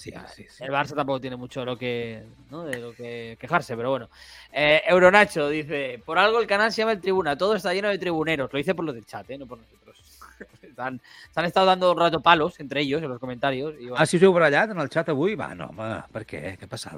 Sí, 0.00 0.12
sí, 0.34 0.46
sí. 0.48 0.64
El 0.64 0.70
Barça 0.70 0.94
tampoco 0.94 1.20
tiene 1.20 1.36
mucho 1.36 1.62
lo 1.64 1.76
que, 1.76 2.22
¿no? 2.50 2.64
de 2.64 2.78
lo 2.78 2.94
que 2.94 3.36
quejarse, 3.38 3.76
pero 3.76 3.90
bueno. 3.90 4.08
Eh, 4.52 4.80
Euronacho 4.86 5.48
dice: 5.50 6.00
Por 6.04 6.18
algo 6.18 6.40
el 6.40 6.46
canal 6.46 6.72
se 6.72 6.78
llama 6.82 6.92
El 6.92 7.00
Tribuna, 7.00 7.36
todo 7.36 7.54
está 7.54 7.74
lleno 7.74 7.88
de 7.88 7.98
tribuneros. 7.98 8.50
Lo 8.52 8.56
dice 8.56 8.74
por 8.74 8.84
los 8.86 8.94
del 8.94 9.04
chat, 9.04 9.28
¿eh? 9.30 9.36
no 9.36 9.46
por 9.46 9.58
nosotros. 9.58 9.98
Están- 10.62 11.00
se 11.30 11.40
han 11.40 11.44
estado 11.46 11.66
dando 11.66 11.92
un 11.92 11.98
rato 11.98 12.20
palos 12.22 12.58
entre 12.60 12.80
ellos 12.80 13.02
en 13.02 13.10
los 13.10 13.18
comentarios. 13.18 13.74
Y 13.78 13.88
bueno, 13.90 13.96
Ah, 13.98 14.06
si 14.06 14.16
us 14.16 14.22
heu 14.22 14.32
barallat 14.32 14.70
en 14.70 14.80
el 14.80 14.88
xat 14.88 15.10
avui? 15.12 15.34
Va, 15.34 15.54
no, 15.54 15.66
home, 15.68 16.02
per 16.12 16.24
què? 16.24 16.56
Què 16.56 16.64
ha 16.64 16.68
passat? 16.70 16.96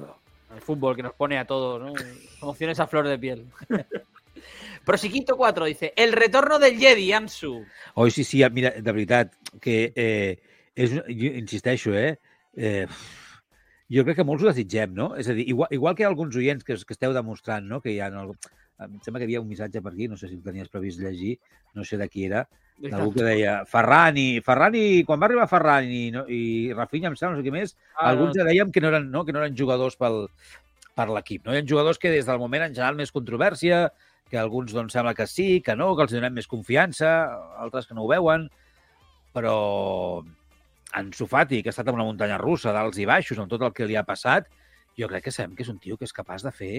el 0.53 0.61
fútbol 0.61 0.95
que 0.95 1.01
nos 1.03 1.13
pone 1.15 1.37
a 1.39 1.45
todos, 1.45 1.81
¿no? 1.81 1.93
Emociones 2.41 2.79
a 2.79 2.85
flor 2.87 3.07
de 3.07 3.17
piel. 3.19 3.45
Prosiquito 4.85 5.35
4 5.37 5.65
dice: 5.65 5.93
El 5.95 6.11
retorno 6.13 6.59
del 6.59 6.77
Jedi, 6.77 7.11
Ansu. 7.13 7.65
Oi, 7.95 8.11
sí, 8.11 8.23
sí, 8.23 8.43
mira, 8.51 8.71
de 8.71 8.91
veritat, 8.91 9.33
que 9.61 9.93
eh, 9.95 10.39
és, 10.75 10.91
un- 10.91 11.03
jo 11.07 11.31
insisteixo, 11.37 11.93
eh, 11.95 12.19
eh, 12.57 12.87
jo 13.93 14.03
crec 14.07 14.19
que 14.19 14.25
molts 14.27 14.43
ho 14.43 14.49
desitgem, 14.49 14.93
no? 14.97 15.13
És 15.19 15.29
a 15.29 15.37
dir, 15.37 15.47
igual, 15.49 15.71
igual 15.75 15.95
que 15.95 16.05
alguns 16.07 16.35
oients 16.39 16.65
que, 16.65 16.75
que 16.75 16.95
esteu 16.95 17.13
demostrant, 17.15 17.65
no?, 17.69 17.81
que 17.81 17.93
hi 17.93 18.01
ha... 18.01 18.11
Algú... 18.11 18.37
Em 18.83 18.97
sembla 19.05 19.21
que 19.21 19.27
hi 19.27 19.29
havia 19.29 19.41
un 19.43 19.47
missatge 19.47 19.79
per 19.85 19.93
aquí, 19.93 20.07
no 20.09 20.17
sé 20.17 20.27
si 20.27 20.35
el 20.35 20.43
tenies 20.43 20.67
previst 20.67 20.99
llegir, 20.99 21.37
no 21.77 21.85
sé 21.85 21.95
de 22.01 22.07
qui 22.09 22.25
era, 22.25 22.41
d'algú 22.81 23.13
que 23.13 23.23
deia 23.23 23.53
Ferrani, 23.69 24.41
Ferrani, 24.43 25.03
quan 25.07 25.21
va 25.21 25.27
arribar 25.29 25.45
Ferrani 25.47 26.07
no? 26.11 26.23
i 26.27 26.73
Rafinha, 26.73 27.11
em 27.11 27.15
sembla, 27.15 27.37
no 27.37 27.43
sé 27.43 27.45
què 27.45 27.53
més, 27.53 27.75
Ah, 27.93 28.09
alguns 28.09 28.33
ja 28.35 28.43
dèiem 28.47 28.73
que 28.73 28.81
no 28.81 28.89
eren, 28.89 29.05
no? 29.13 29.23
que 29.23 29.35
no 29.35 29.43
eren 29.43 29.55
jugadors 29.55 29.95
pel, 29.95 30.25
per 30.97 31.07
l'equip. 31.13 31.45
No? 31.45 31.53
Hi 31.53 31.61
ha 31.61 31.67
jugadors 31.69 32.01
que 32.01 32.11
des 32.11 32.25
del 32.27 32.41
moment 32.41 32.65
en 32.65 32.73
general 32.73 32.97
més 32.99 33.13
controvèrsia, 33.13 33.85
que 34.29 34.41
alguns 34.41 34.73
doncs, 34.73 34.95
sembla 34.97 35.13
que 35.13 35.29
sí, 35.29 35.61
que 35.61 35.77
no, 35.77 35.93
que 35.95 36.07
els 36.07 36.15
donem 36.17 36.33
més 36.33 36.49
confiança, 36.49 37.13
altres 37.61 37.87
que 37.87 37.95
no 37.95 38.07
ho 38.07 38.09
veuen, 38.09 38.49
però 39.37 39.55
en 40.99 41.11
Sofati, 41.13 41.61
que 41.63 41.71
ha 41.71 41.75
estat 41.75 41.89
en 41.89 41.97
una 41.97 42.05
muntanya 42.07 42.37
russa 42.41 42.73
d'alts 42.75 42.99
i 43.01 43.07
baixos, 43.09 43.39
amb 43.39 43.51
tot 43.51 43.63
el 43.65 43.73
que 43.73 43.87
li 43.89 43.97
ha 43.99 44.05
passat, 44.07 44.49
jo 44.99 45.09
crec 45.09 45.25
que 45.27 45.33
sabem 45.33 45.55
que 45.57 45.65
és 45.65 45.71
un 45.71 45.79
tio 45.81 45.97
que 45.97 46.07
és 46.09 46.15
capaç 46.15 46.45
de 46.45 46.51
fer... 46.55 46.73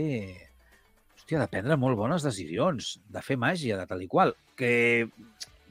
Hòstia, 1.14 1.40
de 1.40 1.48
prendre 1.48 1.76
molt 1.80 1.96
bones 1.96 2.24
decisions, 2.26 2.94
de 3.08 3.20
fer 3.24 3.36
màgia, 3.40 3.78
de 3.78 3.86
tal 3.88 4.02
i 4.02 4.08
qual. 4.10 4.34
Que, 4.58 5.06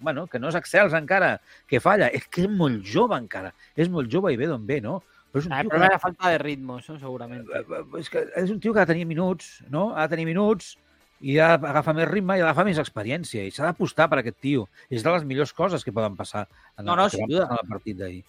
bueno, 0.01 0.25
que 0.31 0.39
no 0.39 0.49
és 0.49 0.57
excels 0.57 0.95
encara, 0.97 1.35
que 1.69 1.81
falla. 1.83 2.07
És 2.15 2.25
que 2.31 2.45
és 2.47 2.49
molt 2.49 2.81
jove 2.89 3.19
encara. 3.19 3.51
És 3.75 3.91
molt 3.91 4.09
jove 4.11 4.31
i 4.33 4.39
ve 4.39 4.47
d'on 4.49 4.65
ve, 4.65 4.79
no? 4.81 5.01
Però 5.33 5.43
és 5.43 5.49
un 5.49 5.53
Ah, 5.53 5.61
tio 5.61 5.73
que 5.73 5.81
la 5.83 5.99
falta 5.99 6.31
de 6.31 6.39
ritmo, 6.41 6.79
eso 6.79 6.97
seguramente. 6.97 7.59
Eh, 7.59 7.83
és 7.99 8.09
que 8.09 8.25
és 8.39 8.49
un 8.49 8.59
tio 8.63 8.73
que 8.73 8.81
ha 8.81 8.85
de 8.87 8.93
tenir 8.93 9.05
minuts, 9.09 9.63
no? 9.69 9.91
Ha 9.93 10.07
de 10.07 10.15
tenir 10.15 10.25
minuts 10.29 10.77
i 11.23 11.37
ha 11.39 11.53
d'agafar 11.57 11.93
més 11.95 12.07
ritme 12.09 12.35
i 12.35 12.41
ha 12.41 12.45
d'agafar 12.49 12.65
més 12.67 12.79
experiència 12.81 13.45
i 13.47 13.51
s'ha 13.55 13.63
d'apostar 13.69 14.09
per 14.11 14.19
aquest 14.19 14.39
tio. 14.43 14.65
És 14.89 15.03
de 15.05 15.11
les 15.13 15.23
millors 15.23 15.53
coses 15.55 15.83
que 15.85 15.93
poden 15.95 16.17
passar 16.19 16.47
en 16.77 16.85
No, 16.85 16.93
el, 16.93 16.97
no, 16.99 17.07
duda. 17.27 17.47
passar 17.47 17.59
en 17.61 17.63
el 17.63 17.69
partit 17.69 17.97
d'ahir. 17.97 18.23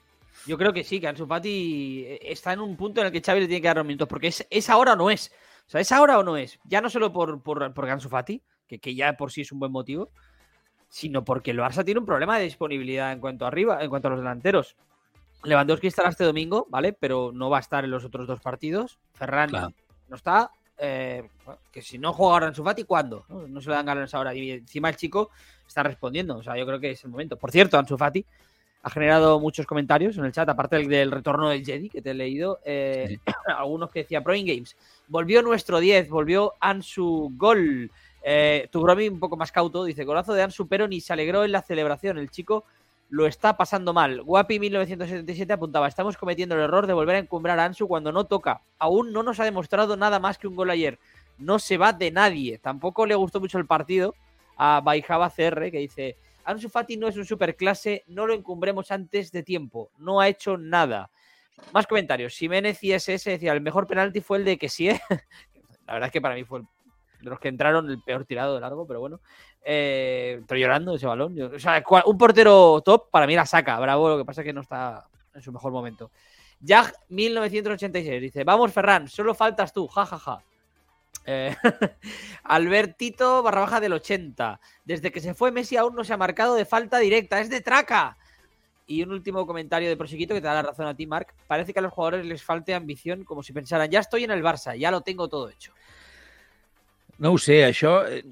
Yo 0.46 0.58
creo 0.58 0.72
que 0.72 0.84
sí, 0.84 1.00
que 1.00 1.08
Ansu 1.08 1.26
Fati 1.26 2.06
está 2.20 2.52
en 2.52 2.60
un 2.60 2.76
punto 2.76 3.00
en 3.00 3.06
el 3.06 3.12
que 3.12 3.22
Xavi 3.22 3.40
le 3.40 3.46
tiene 3.46 3.62
que 3.62 3.68
dar 3.68 3.76
los 3.78 3.86
minutos, 3.86 4.08
porque 4.08 4.28
es, 4.28 4.46
es 4.50 4.68
ahora 4.70 4.92
o 4.92 4.96
no 4.96 5.10
es. 5.10 5.32
O 5.66 5.70
sea, 5.70 5.80
es 5.80 5.90
ahora 5.92 6.18
o 6.18 6.22
no 6.22 6.36
es. 6.36 6.58
Ya 6.64 6.80
no 6.80 6.90
solo 6.90 7.12
por, 7.12 7.40
por, 7.42 7.72
por 7.72 7.88
Ansu 7.90 8.08
Fati, 8.08 8.42
que, 8.68 8.78
que 8.78 8.94
ya 8.94 9.14
por 9.14 9.32
sí 9.32 9.40
es 9.40 9.52
un 9.52 9.58
buen 9.60 9.72
motivo, 9.72 10.10
sino 10.88 11.24
porque 11.24 11.50
el 11.50 11.58
Barça 11.58 11.84
tiene 11.84 12.00
un 12.00 12.06
problema 12.06 12.36
de 12.38 12.44
disponibilidad 12.44 13.10
en 13.12 13.20
cuanto 13.20 13.44
a 13.44 13.48
arriba, 13.48 13.82
en 13.82 13.88
cuanto 13.90 14.08
a 14.08 14.10
los 14.12 14.20
delanteros. 14.20 14.76
Lewandowski 15.42 15.86
estará 15.88 16.10
este 16.10 16.24
domingo, 16.24 16.66
¿vale? 16.70 16.92
Pero 16.92 17.30
no 17.32 17.50
va 17.50 17.56
a 17.58 17.60
estar 17.60 17.84
en 17.84 17.90
los 17.90 18.04
otros 18.04 18.26
dos 18.26 18.40
partidos. 18.40 18.98
Ferran 19.14 19.50
Claro. 19.50 19.72
no 20.08 20.16
está. 20.16 20.50
Eh, 20.78 21.28
que 21.70 21.82
si 21.82 21.98
no 21.98 22.12
juega 22.12 22.32
ahora 22.34 22.46
Ansu 22.48 22.64
Fati, 22.64 22.84
¿cuándo? 22.84 23.24
No, 23.28 23.46
No 23.46 23.60
se 23.60 23.68
le 23.70 23.76
dan 23.76 23.86
ganas 23.86 24.12
ahora. 24.14 24.34
Y 24.34 24.50
encima 24.50 24.88
el 24.88 24.96
chico 24.96 25.30
está 25.66 25.82
respondiendo. 25.82 26.36
O 26.36 26.42
sea, 26.42 26.56
yo 26.56 26.66
creo 26.66 26.80
que 26.80 26.90
es 26.92 27.04
el 27.04 27.10
momento. 27.10 27.36
Por 27.36 27.50
cierto, 27.50 27.78
Ansu 27.78 27.96
Fati 27.96 28.24
ha 28.82 28.90
generado 28.90 29.40
muchos 29.40 29.66
comentarios 29.66 30.18
en 30.18 30.26
el 30.26 30.32
chat, 30.32 30.46
aparte 30.48 30.76
del, 30.76 30.88
del 30.88 31.10
retorno 31.10 31.48
del 31.48 31.64
Jedi 31.64 31.88
que 31.88 32.02
te 32.02 32.10
he 32.10 32.14
leído. 32.14 32.60
eh, 32.64 33.18
algunos 33.56 33.90
que 33.90 34.00
decía 34.00 34.22
Pro 34.22 34.34
In 34.34 34.46
Games. 34.46 34.76
Volvió 35.08 35.42
nuestro 35.42 35.80
10, 35.80 36.08
volvió 36.10 36.52
Ansu 36.60 37.32
Gol. 37.36 37.90
Eh, 38.22 38.68
tu 38.70 38.80
bromi 38.80 39.08
un 39.08 39.20
poco 39.20 39.36
más 39.36 39.52
cauto, 39.52 39.84
dice 39.84 40.04
golazo 40.04 40.32
de 40.34 40.42
Ansu, 40.42 40.66
pero 40.66 40.88
ni 40.88 41.00
se 41.00 41.12
alegró 41.12 41.44
en 41.44 41.52
la 41.52 41.62
celebración. 41.62 42.18
El 42.18 42.30
chico 42.30 42.64
lo 43.14 43.28
está 43.28 43.56
pasando 43.56 43.92
mal. 43.92 44.22
Guapi 44.22 44.58
1977 44.58 45.52
apuntaba, 45.52 45.86
estamos 45.86 46.16
cometiendo 46.16 46.56
el 46.56 46.62
error 46.62 46.88
de 46.88 46.94
volver 46.94 47.14
a 47.14 47.18
encumbrar 47.20 47.60
a 47.60 47.64
Ansu 47.64 47.86
cuando 47.86 48.10
no 48.10 48.24
toca. 48.24 48.62
Aún 48.76 49.12
no 49.12 49.22
nos 49.22 49.38
ha 49.38 49.44
demostrado 49.44 49.96
nada 49.96 50.18
más 50.18 50.36
que 50.36 50.48
un 50.48 50.56
gol 50.56 50.68
ayer. 50.70 50.98
No 51.38 51.60
se 51.60 51.78
va 51.78 51.92
de 51.92 52.10
nadie. 52.10 52.58
Tampoco 52.58 53.06
le 53.06 53.14
gustó 53.14 53.38
mucho 53.38 53.56
el 53.58 53.66
partido 53.66 54.16
a 54.56 54.80
Baijaba 54.82 55.30
CR, 55.30 55.70
que 55.70 55.78
dice, 55.78 56.16
Ansu 56.44 56.68
Fati 56.68 56.96
no 56.96 57.06
es 57.06 57.16
un 57.16 57.24
superclase, 57.24 58.02
no 58.08 58.26
lo 58.26 58.34
encumbremos 58.34 58.90
antes 58.90 59.30
de 59.30 59.44
tiempo. 59.44 59.90
No 59.96 60.18
ha 60.18 60.26
hecho 60.26 60.58
nada. 60.58 61.08
Más 61.72 61.86
comentarios. 61.86 62.36
Jiménez 62.36 62.82
ISS 62.82 63.26
decía, 63.26 63.52
el 63.52 63.60
mejor 63.60 63.86
penalti 63.86 64.22
fue 64.22 64.38
el 64.38 64.44
de 64.44 64.58
que 64.58 64.68
sí, 64.68 64.88
La 65.86 65.92
verdad 65.92 66.08
es 66.08 66.12
que 66.12 66.20
para 66.20 66.34
mí 66.34 66.42
fue 66.42 66.62
de 67.24 67.30
los 67.30 67.38
que 67.38 67.48
entraron 67.48 67.88
el 67.88 68.02
peor 68.02 68.24
tirado 68.24 68.56
de 68.56 68.60
largo, 68.60 68.88
pero 68.88 68.98
bueno. 68.98 69.20
Eh, 69.64 70.38
estoy 70.40 70.60
llorando 70.60 70.94
ese 70.94 71.06
balón. 71.06 71.34
Un 72.06 72.18
portero 72.18 72.82
top 72.82 73.10
para 73.10 73.26
mí 73.26 73.34
la 73.34 73.46
saca. 73.46 73.78
Bravo, 73.80 74.10
lo 74.10 74.18
que 74.18 74.24
pasa 74.24 74.42
es 74.42 74.44
que 74.44 74.52
no 74.52 74.60
está 74.60 75.08
en 75.32 75.42
su 75.42 75.52
mejor 75.52 75.72
momento. 75.72 76.10
Jag 76.60 76.92
1986 77.08 78.20
dice, 78.20 78.44
vamos 78.44 78.72
Ferran, 78.72 79.08
solo 79.08 79.34
faltas 79.34 79.72
tú, 79.72 79.86
jajaja. 79.86 80.42
Eh, 81.26 81.56
Albertito 82.44 83.42
barra 83.42 83.62
baja 83.62 83.80
del 83.80 83.94
80. 83.94 84.60
Desde 84.84 85.10
que 85.10 85.20
se 85.20 85.34
fue 85.34 85.50
Messi 85.50 85.76
aún 85.76 85.94
no 85.94 86.04
se 86.04 86.12
ha 86.12 86.18
marcado 86.18 86.54
de 86.54 86.66
falta 86.66 86.98
directa. 86.98 87.40
Es 87.40 87.48
de 87.48 87.60
traca. 87.60 88.16
Y 88.86 89.02
un 89.02 89.12
último 89.12 89.46
comentario 89.46 89.88
de 89.88 89.96
Prosiquito 89.96 90.34
que 90.34 90.42
te 90.42 90.46
da 90.46 90.54
la 90.54 90.62
razón 90.62 90.86
a 90.86 90.94
ti, 90.94 91.06
Marc. 91.06 91.34
Parece 91.46 91.72
que 91.72 91.78
a 91.78 91.82
los 91.82 91.92
jugadores 91.92 92.26
les 92.26 92.42
falte 92.42 92.74
ambición, 92.74 93.24
como 93.24 93.42
si 93.42 93.54
pensaran, 93.54 93.90
ya 93.90 94.00
estoy 94.00 94.24
en 94.24 94.30
el 94.30 94.42
Barça, 94.42 94.76
ya 94.76 94.90
lo 94.90 95.00
tengo 95.00 95.26
todo 95.26 95.48
hecho. 95.48 95.72
No 97.18 97.38
sé, 97.38 97.62
això 97.64 98.02
eh, 98.10 98.24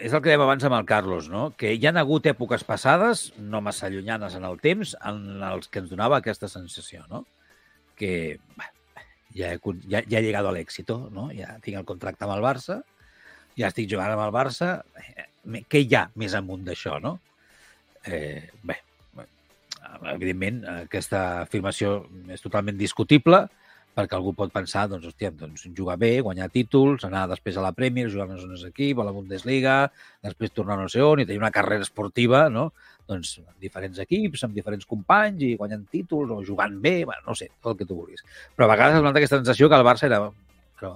és 0.00 0.12
el 0.12 0.20
que 0.20 0.30
dèiem 0.30 0.44
abans 0.44 0.64
amb 0.66 0.76
el 0.76 0.86
Carlos, 0.88 1.28
no? 1.32 1.50
que 1.58 1.72
hi 1.74 1.86
han 1.88 1.96
hagut 2.00 2.28
èpoques 2.28 2.64
passades, 2.68 3.30
no 3.38 3.62
massa 3.64 3.90
llunyanes 3.92 4.36
en 4.36 4.44
el 4.48 4.58
temps, 4.62 4.94
en 5.08 5.42
els 5.46 5.70
que 5.72 5.80
ens 5.82 5.92
donava 5.92 6.20
aquesta 6.20 6.50
sensació, 6.52 7.04
no? 7.12 7.24
que 7.96 8.38
bah, 8.58 8.68
ja, 9.36 9.54
he, 9.54 9.60
ja, 9.88 10.02
ja 10.02 10.18
he 10.18 10.24
llegat 10.26 10.48
a 10.48 10.52
l'èxito, 10.52 10.98
no? 11.12 11.30
ja 11.36 11.56
tinc 11.64 11.80
el 11.80 11.88
contracte 11.88 12.26
amb 12.26 12.36
el 12.36 12.44
Barça, 12.44 12.80
ja 13.56 13.70
estic 13.70 13.88
jugant 13.92 14.12
amb 14.12 14.26
el 14.26 14.34
Barça, 14.34 14.74
eh, 15.00 15.62
què 15.70 15.84
hi 15.84 15.94
ha 15.96 16.06
més 16.20 16.36
amunt 16.36 16.66
d'això, 16.66 16.98
no? 17.00 17.16
Eh, 18.06 18.50
bé, 18.66 18.76
evidentment, 20.12 20.60
aquesta 20.86 21.22
afirmació 21.46 22.02
és 22.32 22.44
totalment 22.44 22.76
discutible, 22.78 23.46
perquè 23.96 24.16
algú 24.18 24.34
pot 24.36 24.52
pensar, 24.52 24.84
doncs, 24.90 25.06
hòstia, 25.08 25.30
doncs, 25.32 25.64
jugar 25.76 25.96
bé, 26.00 26.10
guanyar 26.20 26.50
títols, 26.52 27.06
anar 27.08 27.24
després 27.30 27.56
a 27.56 27.64
la 27.64 27.72
Premier, 27.72 28.10
jugar 28.12 28.26
amb 28.26 28.36
els 28.36 28.64
equips, 28.68 29.00
a 29.00 29.06
la 29.08 29.14
Bundesliga, 29.16 29.76
després 30.26 30.52
tornar 30.52 30.76
a 30.76 30.82
no 30.82 30.90
sé 30.92 31.00
on 31.00 31.22
i 31.22 31.24
tenir 31.24 31.40
una 31.40 31.52
carrera 31.54 31.86
esportiva, 31.86 32.46
no? 32.52 32.68
Doncs 33.08 33.38
amb 33.40 33.56
diferents 33.62 34.02
equips, 34.04 34.44
amb 34.44 34.56
diferents 34.58 34.84
companys 34.90 35.46
i 35.48 35.54
guanyant 35.56 35.86
títols 35.88 36.34
o 36.34 36.42
jugant 36.44 36.76
bé, 36.82 36.98
bueno, 37.08 37.24
no 37.30 37.36
sé, 37.38 37.48
tot 37.62 37.72
el 37.72 37.78
que 37.80 37.88
tu 37.88 37.96
vulguis. 37.96 38.24
Però 38.56 38.68
a 38.68 38.72
vegades 38.74 38.98
es 38.98 39.06
nota 39.06 39.22
aquesta 39.22 39.40
sensació 39.40 39.70
que 39.72 39.80
el 39.80 39.86
Barça 39.88 40.10
era... 40.10 40.26
Però 40.76 40.92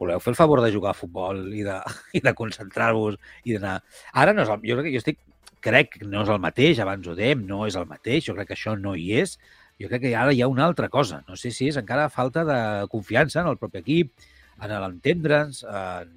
voleu 0.00 0.22
fer 0.22 0.30
el 0.32 0.38
favor 0.38 0.62
de 0.64 0.70
jugar 0.72 0.94
a 0.94 0.96
futbol 0.96 1.42
i 1.52 1.64
de, 1.66 1.80
i 2.18 2.22
de 2.22 2.34
concentrar-vos 2.38 3.18
i 3.42 3.56
d'anar... 3.56 3.80
Ara 4.14 4.36
no 4.36 4.46
és 4.46 4.54
el, 4.54 4.62
jo 4.62 4.78
crec 4.78 4.88
que 4.88 4.94
jo 4.94 5.02
estic 5.02 5.20
crec 5.60 5.96
que 5.98 6.06
no 6.08 6.22
és 6.24 6.30
el 6.32 6.40
mateix, 6.40 6.78
abans 6.80 7.06
ho 7.06 7.16
dèiem, 7.18 7.42
no 7.46 7.66
és 7.66 7.76
el 7.76 7.88
mateix, 7.90 8.24
jo 8.30 8.36
crec 8.36 8.48
que 8.48 8.56
això 8.56 8.76
no 8.80 8.94
hi 8.96 9.10
és, 9.20 9.36
jo 9.80 9.88
crec 9.88 10.02
que 10.04 10.16
ara 10.16 10.34
hi 10.36 10.42
ha 10.42 10.48
una 10.50 10.66
altra 10.66 10.90
cosa. 10.92 11.22
No 11.28 11.38
sé 11.40 11.50
si 11.56 11.70
és 11.70 11.78
encara 11.80 12.10
falta 12.12 12.44
de 12.44 12.60
confiança 12.92 13.40
en 13.40 13.48
el 13.48 13.58
propi 13.60 13.80
equip, 13.80 14.26
en 14.60 14.74
l'entendre'ns, 14.82 15.62
en, 15.64 16.10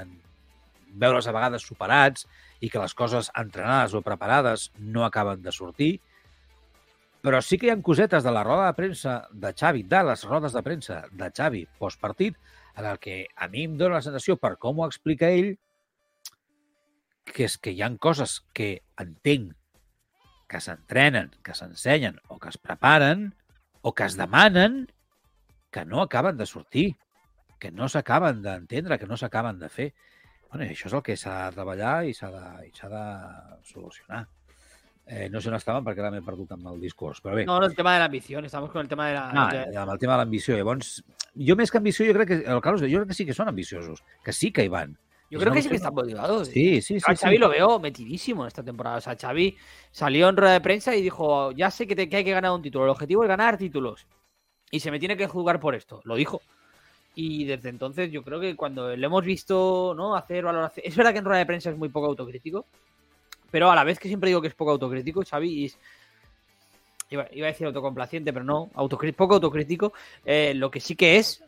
en 0.00 0.14
veure's 1.02 1.28
a 1.28 1.34
vegades 1.36 1.66
superats 1.68 2.24
i 2.60 2.70
que 2.72 2.80
les 2.80 2.94
coses 2.96 3.28
entrenades 3.38 3.94
o 3.94 4.02
preparades 4.06 4.70
no 4.78 5.04
acaben 5.04 5.42
de 5.44 5.52
sortir. 5.52 5.92
Però 7.22 7.38
sí 7.44 7.58
que 7.58 7.68
hi 7.68 7.72
ha 7.74 7.78
cosetes 7.84 8.24
de 8.24 8.32
la 8.34 8.42
roda 8.46 8.66
de 8.66 8.78
premsa 8.78 9.18
de 9.30 9.52
Xavi, 9.52 9.84
de 9.86 10.02
les 10.08 10.24
rodes 10.26 10.56
de 10.56 10.62
premsa 10.66 11.02
de 11.12 11.30
Xavi 11.30 11.66
postpartit, 11.78 12.38
en 12.76 12.88
el 12.88 12.98
que 12.98 13.26
a 13.36 13.48
mi 13.48 13.66
em 13.68 13.76
dóna 13.76 14.00
la 14.00 14.06
sensació, 14.06 14.38
per 14.40 14.56
com 14.58 14.80
ho 14.80 14.88
explica 14.88 15.28
ell, 15.30 15.52
que 17.28 17.44
és 17.46 17.58
que 17.60 17.70
hi 17.70 17.84
han 17.84 18.00
coses 18.02 18.40
que 18.56 18.78
entenc 18.98 19.52
que 20.52 20.60
s'entrenen, 20.60 21.30
que 21.40 21.54
s'ensenyen 21.56 22.18
o 22.28 22.36
que 22.36 22.50
es 22.52 22.58
preparen 22.60 23.30
o 23.80 23.94
que 23.96 24.04
es 24.04 24.18
demanen 24.20 24.84
que 25.72 25.86
no 25.88 26.02
acaben 26.02 26.36
de 26.36 26.44
sortir, 26.44 26.90
que 27.58 27.70
no 27.72 27.88
s'acaben 27.88 28.42
d'entendre, 28.44 28.98
que 29.00 29.08
no 29.08 29.16
s'acaben 29.16 29.58
de 29.58 29.70
fer. 29.72 29.88
Bueno, 30.50 30.66
això 30.68 30.90
és 30.90 30.96
el 30.98 31.02
que 31.06 31.16
s'ha 31.16 31.46
de 31.46 31.56
treballar 31.56 31.94
i 32.04 32.12
s'ha 32.12 32.28
de, 32.34 32.44
i 32.68 32.72
de 32.76 33.04
solucionar. 33.64 34.26
Eh, 35.06 35.30
no 35.32 35.40
sé 35.40 35.48
on 35.50 35.56
estàvem 35.56 35.86
perquè 35.86 36.04
ara 36.04 36.10
m'he 36.12 36.20
perdut 36.22 36.52
amb 36.54 36.68
el 36.74 36.84
discurs, 36.84 37.22
però 37.24 37.38
bé. 37.38 37.46
No, 37.48 37.56
no, 37.58 37.70
el 37.70 37.74
tema 37.74 37.96
de 37.96 38.02
l'ambició, 38.04 38.44
estamos 38.44 38.70
con 38.70 38.84
el 38.84 38.90
tema 38.92 39.08
de 39.08 39.14
la... 39.16 39.24
No, 39.32 39.46
amb 39.48 39.94
el 39.96 39.98
tema 39.98 40.12
de 40.12 40.18
l'ambició. 40.20 40.58
Llavors, 40.60 40.98
jo 41.48 41.56
més 41.56 41.72
que 41.72 41.80
ambició, 41.80 42.06
jo 42.10 42.18
crec 42.18 42.28
que, 42.28 42.38
el 42.44 42.60
Carlos, 42.60 42.84
jo 42.84 43.00
crec 43.00 43.14
que 43.14 43.18
sí 43.22 43.26
que 43.26 43.38
són 43.40 43.48
ambiciosos, 43.48 44.04
que 44.22 44.36
sí 44.36 44.52
que 44.52 44.68
hi 44.68 44.70
van. 44.76 44.98
Yo 45.32 45.38
creo 45.38 45.50
que 45.50 45.62
sí 45.62 45.70
que 45.70 45.76
está 45.76 45.90
motivado. 45.90 46.44
Sí, 46.44 46.82
sí, 46.82 47.00
sí. 47.00 47.04
A 47.06 47.16
Xavi 47.16 47.38
lo 47.38 47.48
veo 47.48 47.78
metidísimo 47.78 48.42
en 48.42 48.48
esta 48.48 48.62
temporada. 48.62 48.98
O 48.98 49.00
sea, 49.00 49.16
Xavi 49.16 49.56
salió 49.90 50.28
en 50.28 50.36
rueda 50.36 50.52
de 50.52 50.60
prensa 50.60 50.94
y 50.94 51.00
dijo, 51.00 51.52
ya 51.52 51.70
sé 51.70 51.86
que, 51.86 51.96
te, 51.96 52.06
que 52.06 52.16
hay 52.16 52.24
que 52.24 52.32
ganar 52.32 52.50
un 52.50 52.60
título. 52.60 52.84
El 52.84 52.90
objetivo 52.90 53.22
es 53.24 53.28
ganar 53.28 53.56
títulos. 53.56 54.06
Y 54.70 54.80
se 54.80 54.90
me 54.90 54.98
tiene 54.98 55.16
que 55.16 55.26
jugar 55.26 55.58
por 55.58 55.74
esto. 55.74 56.02
Lo 56.04 56.16
dijo. 56.16 56.42
Y 57.14 57.46
desde 57.46 57.70
entonces 57.70 58.12
yo 58.12 58.22
creo 58.22 58.40
que 58.40 58.54
cuando 58.56 58.94
le 58.94 59.06
hemos 59.06 59.24
visto 59.24 59.94
¿no? 59.96 60.14
hacer 60.14 60.44
valoración... 60.44 60.84
Es 60.86 60.94
verdad 60.94 61.12
que 61.12 61.20
en 61.20 61.24
rueda 61.24 61.38
de 61.38 61.46
prensa 61.46 61.70
es 61.70 61.78
muy 61.78 61.88
poco 61.88 62.08
autocrítico. 62.08 62.66
Pero 63.50 63.70
a 63.70 63.74
la 63.74 63.84
vez 63.84 63.98
que 63.98 64.08
siempre 64.08 64.28
digo 64.28 64.42
que 64.42 64.48
es 64.48 64.54
poco 64.54 64.72
autocrítico, 64.72 65.24
Xavi 65.24 65.64
es... 65.64 65.78
Iba, 67.08 67.22
a 67.22 67.46
decir 67.46 67.66
autocomplaciente, 67.66 68.34
pero 68.34 68.44
no, 68.44 68.70
poco 69.16 69.34
autocrítico. 69.34 69.94
Eh, 70.26 70.52
lo 70.54 70.70
que 70.70 70.80
sí 70.80 70.94
que 70.94 71.16
es 71.16 71.42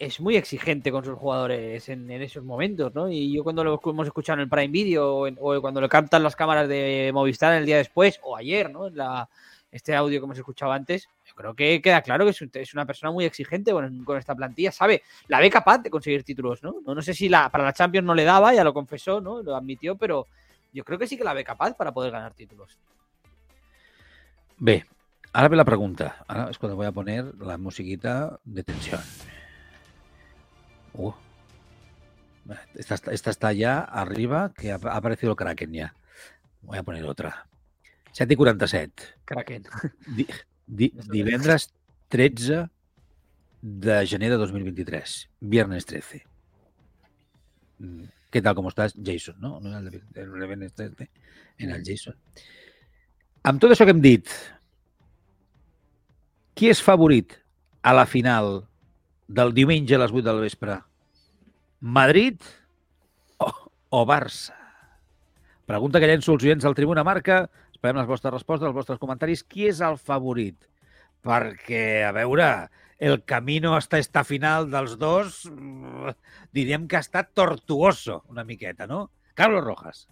es 0.00 0.18
muy 0.18 0.34
exigente 0.36 0.90
con 0.90 1.04
sus 1.04 1.14
jugadores 1.14 1.86
en, 1.90 2.10
esos 2.10 2.42
momentos, 2.42 2.94
¿no? 2.94 3.10
Y 3.10 3.34
yo 3.34 3.44
cuando 3.44 3.62
lo 3.62 3.78
hemos 3.84 4.06
escuchado 4.06 4.38
en 4.38 4.44
el 4.44 4.48
Prime 4.48 4.68
Video 4.68 5.26
o, 5.38 5.60
cuando 5.60 5.78
le 5.78 5.90
captan 5.90 6.22
las 6.22 6.34
cámaras 6.34 6.66
de 6.70 7.10
Movistar 7.12 7.52
el 7.52 7.66
día 7.66 7.76
después 7.76 8.18
o 8.22 8.34
ayer, 8.34 8.70
¿no? 8.70 8.86
En 8.86 8.96
la, 8.96 9.28
este 9.70 9.94
audio 9.94 10.18
que 10.18 10.24
hemos 10.24 10.38
escuchado 10.38 10.72
antes, 10.72 11.06
yo 11.26 11.34
creo 11.34 11.54
que 11.54 11.82
queda 11.82 12.00
claro 12.00 12.24
que 12.24 12.30
es, 12.30 12.72
una 12.72 12.86
persona 12.86 13.12
muy 13.12 13.26
exigente 13.26 13.72
con, 13.72 14.02
con, 14.04 14.16
esta 14.16 14.34
plantilla, 14.34 14.72
sabe, 14.72 15.02
la 15.28 15.38
ve 15.38 15.50
capaz 15.50 15.78
de 15.82 15.90
conseguir 15.90 16.24
títulos, 16.24 16.62
¿no? 16.62 16.76
No, 16.86 16.94
no 16.94 17.02
sé 17.02 17.12
si 17.12 17.28
la, 17.28 17.50
para 17.50 17.64
la 17.64 17.74
Champions 17.74 18.06
no 18.06 18.14
le 18.14 18.24
daba, 18.24 18.54
ya 18.54 18.64
lo 18.64 18.72
confesó, 18.72 19.20
¿no? 19.20 19.42
Lo 19.42 19.54
admitió, 19.54 19.96
pero 19.96 20.26
yo 20.72 20.82
creo 20.82 20.98
que 20.98 21.06
sí 21.06 21.18
que 21.18 21.24
la 21.24 21.34
ve 21.34 21.44
capaz 21.44 21.74
para 21.74 21.92
poder 21.92 22.10
ganar 22.10 22.32
títulos. 22.32 22.78
Ve, 24.56 24.86
ahora 25.34 25.48
ve 25.48 25.56
la 25.56 25.64
pregunta. 25.66 26.24
Ahora 26.26 26.48
es 26.50 26.56
cuando 26.56 26.76
voy 26.76 26.86
a 26.86 26.92
poner 26.92 27.34
la 27.38 27.58
musiquita 27.58 28.40
de 28.44 28.62
tensión. 28.62 29.00
Uh. 30.94 31.12
Esta, 32.74 32.96
esta, 33.12 33.30
está 33.30 33.52
ya 33.52 33.78
arriba, 33.78 34.52
que 34.56 34.72
ha, 34.72 34.76
aparecido 34.76 35.32
el 35.32 35.36
Kraken 35.36 35.72
ya. 35.72 35.94
Voy 36.62 36.78
a 36.78 36.82
poner 36.82 37.04
otra. 37.04 37.46
7 38.12 38.32
i 38.32 38.36
47. 38.36 39.02
Kraken. 39.24 39.64
Di, 40.06 40.26
di, 40.66 40.92
divendres 41.10 41.72
13 42.08 42.68
de 43.62 44.06
gener 44.06 44.30
de 44.30 44.36
2023. 44.36 45.30
Viernes 45.40 45.86
13. 45.86 46.24
Mm, 47.78 48.04
¿Qué 48.30 48.42
tal, 48.42 48.54
com 48.54 48.68
estàs? 48.70 48.94
Jason, 48.94 49.36
no? 49.42 49.58
No 49.60 49.76
el 49.78 50.02
el 50.14 50.30
Viernes 50.30 50.72
13, 50.74 51.08
en 51.58 51.70
el 51.74 51.82
Jason. 51.86 52.14
Amb 53.42 53.60
tot 53.62 53.72
això 53.72 53.86
que 53.88 53.94
hem 53.94 54.02
dit, 54.04 54.28
qui 56.54 56.68
és 56.70 56.82
favorit 56.84 57.34
a 57.82 57.94
la 57.96 58.04
final 58.06 58.68
del 59.30 59.54
diumenge 59.54 59.94
a 59.94 60.00
les 60.02 60.14
8 60.14 60.26
del 60.26 60.42
vespre, 60.42 60.80
Madrid 61.80 62.42
o, 63.38 63.50
o 63.94 64.02
Barça? 64.08 64.56
Pregunta 65.70 66.02
que 66.02 66.08
llenço 66.10 66.34
els 66.34 66.44
oients 66.44 66.66
del 66.66 66.74
Tribuna 66.74 67.06
Marca. 67.06 67.44
Esperem 67.70 68.00
les 68.00 68.08
vostres 68.10 68.34
respostes, 68.34 68.66
els 68.66 68.74
vostres 68.74 68.98
comentaris. 68.98 69.44
Qui 69.46 69.68
és 69.70 69.78
el 69.86 70.00
favorit? 70.02 70.66
Perquè, 71.22 72.02
a 72.08 72.10
veure, 72.16 72.48
el 72.98 73.22
camino 73.22 73.76
hasta 73.76 74.00
esta 74.02 74.24
final 74.26 74.66
dels 74.72 74.98
dos 74.98 75.44
diríem 76.56 76.88
que 76.88 76.98
ha 76.98 77.04
estat 77.04 77.30
tortuoso 77.38 78.24
una 78.28 78.44
miqueta, 78.44 78.86
¿no? 78.90 79.10
Carlos 79.34 79.64
Rojas. 79.64 80.08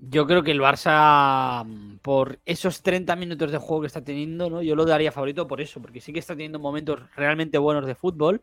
Yo 0.00 0.28
creo 0.28 0.44
que 0.44 0.52
el 0.52 0.60
Barça, 0.60 1.66
por 2.02 2.38
esos 2.46 2.82
30 2.82 3.16
minutos 3.16 3.50
de 3.50 3.58
juego 3.58 3.80
que 3.80 3.88
está 3.88 4.04
teniendo, 4.04 4.48
¿no? 4.48 4.62
yo 4.62 4.76
lo 4.76 4.84
daría 4.84 5.10
favorito 5.10 5.48
por 5.48 5.60
eso, 5.60 5.82
porque 5.82 6.00
sí 6.00 6.12
que 6.12 6.20
está 6.20 6.34
teniendo 6.34 6.60
momentos 6.60 7.00
realmente 7.16 7.58
buenos 7.58 7.84
de 7.84 7.96
fútbol, 7.96 8.40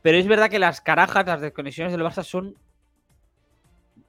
pero 0.00 0.16
es 0.16 0.28
verdad 0.28 0.48
que 0.48 0.60
las 0.60 0.80
carajas, 0.80 1.26
las 1.26 1.40
desconexiones 1.40 1.92
del 1.92 2.02
Barça 2.02 2.22
son, 2.22 2.56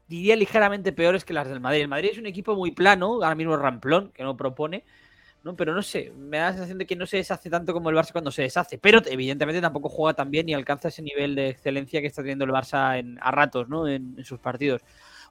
diría, 0.07 0.35
ligeramente 0.35 0.93
peores 0.93 1.25
que 1.25 1.33
las 1.33 1.47
del 1.49 1.59
Madrid. 1.59 1.81
El 1.81 1.87
Madrid 1.87 2.09
es 2.11 2.19
un 2.19 2.27
equipo 2.27 2.55
muy 2.55 2.71
plano, 2.71 3.15
ahora 3.15 3.33
mismo 3.33 3.57
ramplón, 3.57 4.11
que 4.13 4.23
no 4.23 4.37
propone, 4.37 4.83
¿no? 5.43 5.55
pero 5.55 5.73
no 5.73 5.81
sé, 5.81 6.11
me 6.15 6.37
da 6.37 6.45
la 6.45 6.51
sensación 6.51 6.77
de 6.77 6.85
que 6.85 6.95
no 6.95 7.07
se 7.07 7.17
deshace 7.17 7.49
tanto 7.49 7.73
como 7.73 7.89
el 7.89 7.95
Barça 7.95 8.11
cuando 8.11 8.29
se 8.29 8.43
deshace, 8.43 8.77
pero 8.77 9.01
evidentemente 9.07 9.61
tampoco 9.61 9.89
juega 9.89 10.13
tan 10.13 10.29
bien 10.29 10.45
ni 10.45 10.53
alcanza 10.53 10.89
ese 10.89 11.01
nivel 11.01 11.33
de 11.33 11.49
excelencia 11.49 12.01
que 12.01 12.07
está 12.07 12.21
teniendo 12.21 12.45
el 12.45 12.51
Barça 12.51 12.99
en, 12.99 13.17
a 13.19 13.31
ratos 13.31 13.67
¿no? 13.67 13.87
en 13.87 14.23
sus 14.23 14.37
partidos. 14.39 14.83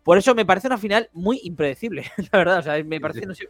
Por 0.02 0.18
eso 0.18 0.34
me 0.34 0.44
parece 0.44 0.66
una 0.66 0.78
final 0.78 1.08
muy 1.12 1.40
impredecible, 1.44 2.04
la 2.32 2.38
verdad. 2.38 2.58
O 2.58 2.62
sea, 2.62 2.82
me 2.84 3.00
parece, 3.00 3.26
no 3.26 3.34
sé, 3.34 3.48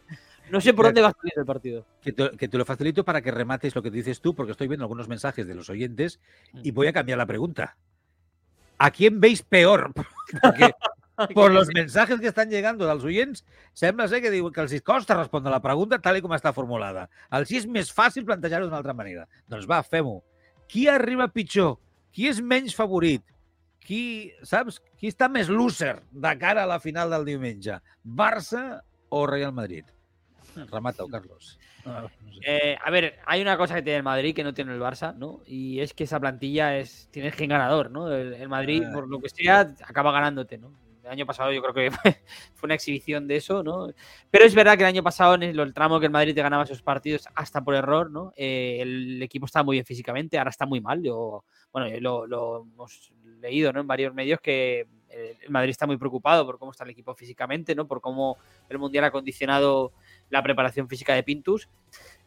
no 0.49 0.61
sé 0.61 0.73
por 0.73 0.85
dónde 0.85 1.01
va 1.01 1.09
a 1.09 1.13
salir 1.13 1.33
el 1.35 1.45
partido. 1.45 1.85
Que 2.01 2.11
te, 2.11 2.29
que 2.37 2.47
te, 2.47 2.57
lo 2.57 2.65
facilito 2.65 3.03
para 3.03 3.21
que 3.21 3.31
remates 3.31 3.75
lo 3.75 3.81
que 3.81 3.89
dices 3.89 4.21
tú, 4.21 4.35
porque 4.35 4.51
estoy 4.51 4.67
viendo 4.67 4.83
algunos 4.83 5.07
mensajes 5.07 5.47
de 5.47 5.55
los 5.55 5.69
oyentes 5.69 6.19
y 6.61 6.71
voy 6.71 6.87
a 6.87 6.93
cambiar 6.93 7.17
la 7.17 7.25
pregunta. 7.25 7.77
¿A 8.77 8.91
quién 8.91 9.19
veis 9.19 9.41
peor? 9.41 9.93
Porque 10.41 10.71
por 11.33 11.51
los 11.51 11.67
mensajes 11.73 12.19
que 12.19 12.27
estan 12.27 12.49
llegant 12.49 12.79
dels 12.79 13.03
oients, 13.05 13.43
sembla 13.77 14.07
ser 14.09 14.21
que 14.23 14.31
diu 14.33 14.49
que 14.51 14.63
els 14.63 14.73
costa 14.85 15.17
respondre 15.17 15.53
la 15.53 15.61
pregunta 15.61 16.01
tal 16.01 16.19
com 16.21 16.33
està 16.35 16.53
formulada. 16.55 17.07
El 17.31 17.45
sí 17.49 17.59
és 17.61 17.67
més 17.69 17.91
fàcil 17.93 18.25
plantejar-ho 18.25 18.65
d'una 18.67 18.79
altra 18.81 18.95
manera. 18.97 19.27
Doncs 19.47 19.67
va, 19.69 19.83
fem-ho. 19.85 20.21
Qui 20.69 20.87
arriba 20.89 21.29
pitjor? 21.29 21.77
Qui 22.13 22.27
és 22.29 22.41
menys 22.41 22.75
favorit? 22.77 23.23
Qui, 23.85 24.31
saps, 24.47 24.79
qui 24.99 25.11
està 25.11 25.29
més 25.31 25.49
loser 25.51 25.97
de 26.11 26.31
cara 26.41 26.63
a 26.63 26.69
la 26.69 26.79
final 26.83 27.13
del 27.13 27.27
diumenge? 27.27 27.79
Barça 28.03 28.81
o 29.09 29.25
Real 29.29 29.53
Madrid? 29.53 29.85
Remata-ho, 30.71 31.09
Carlos. 31.09 31.57
No 31.83 32.07
sé. 32.07 32.39
eh, 32.45 32.77
a 32.81 32.89
ver, 32.91 33.19
hay 33.25 33.41
una 33.41 33.57
cosa 33.57 33.75
que 33.75 33.81
tiene 33.81 33.97
el 33.97 34.03
Madrid 34.03 34.33
que 34.33 34.45
no 34.45 34.53
tiene 34.53 34.71
el 34.71 34.79
Barça, 34.79 35.13
¿no? 35.13 35.41
Y 35.45 35.81
es 35.81 35.93
que 35.93 36.05
esa 36.05 36.17
plantilla 36.17 36.77
es 36.77 37.09
tiene 37.11 37.29
gen 37.29 37.49
ganador, 37.49 37.91
¿no? 37.91 38.09
El, 38.09 38.35
el 38.35 38.47
Madrid, 38.47 38.83
ah. 38.87 38.91
por 38.93 39.09
lo 39.09 39.19
que 39.19 39.27
sea, 39.27 39.75
acaba 39.83 40.13
ganándote, 40.13 40.57
¿no? 40.57 40.71
El 41.03 41.09
año 41.09 41.25
pasado 41.25 41.51
yo 41.51 41.61
creo 41.61 41.73
que 41.73 41.91
fue 42.53 42.67
una 42.67 42.75
exhibición 42.75 43.27
de 43.27 43.35
eso, 43.35 43.61
¿no? 43.61 43.87
Pero 44.31 44.45
es 44.45 44.55
verdad 44.55 44.77
que 44.77 44.83
el 44.83 44.87
año 44.87 45.03
pasado, 45.03 45.35
en 45.35 45.43
el 45.43 45.73
tramo 45.73 45.99
que 45.99 46.05
el 46.05 46.11
Madrid 46.11 46.33
te 46.33 46.41
ganaba 46.41 46.63
esos 46.63 46.81
partidos, 46.81 47.27
hasta 47.35 47.63
por 47.63 47.75
error, 47.75 48.09
¿no? 48.09 48.33
Eh, 48.35 48.77
el 48.81 49.21
equipo 49.21 49.45
estaba 49.45 49.63
muy 49.63 49.75
bien 49.75 49.85
físicamente, 49.85 50.37
ahora 50.37 50.49
está 50.49 50.65
muy 50.65 50.79
mal. 50.79 51.03
Yo, 51.03 51.43
bueno, 51.71 51.89
lo, 51.99 52.25
lo 52.25 52.65
hemos 52.73 53.11
leído 53.41 53.73
¿no? 53.73 53.81
en 53.81 53.87
varios 53.87 54.13
medios 54.13 54.39
que 54.39 54.87
el 55.13 55.49
Madrid 55.49 55.71
está 55.71 55.85
muy 55.85 55.97
preocupado 55.97 56.45
por 56.45 56.57
cómo 56.57 56.71
está 56.71 56.83
el 56.83 56.89
equipo 56.89 57.13
físicamente, 57.13 57.75
¿no? 57.75 57.87
Por 57.87 58.01
cómo 58.01 58.37
el 58.69 58.79
Mundial 58.79 59.05
ha 59.05 59.11
condicionado 59.11 59.93
la 60.29 60.41
preparación 60.41 60.87
física 60.87 61.13
de 61.13 61.23
Pintus. 61.23 61.69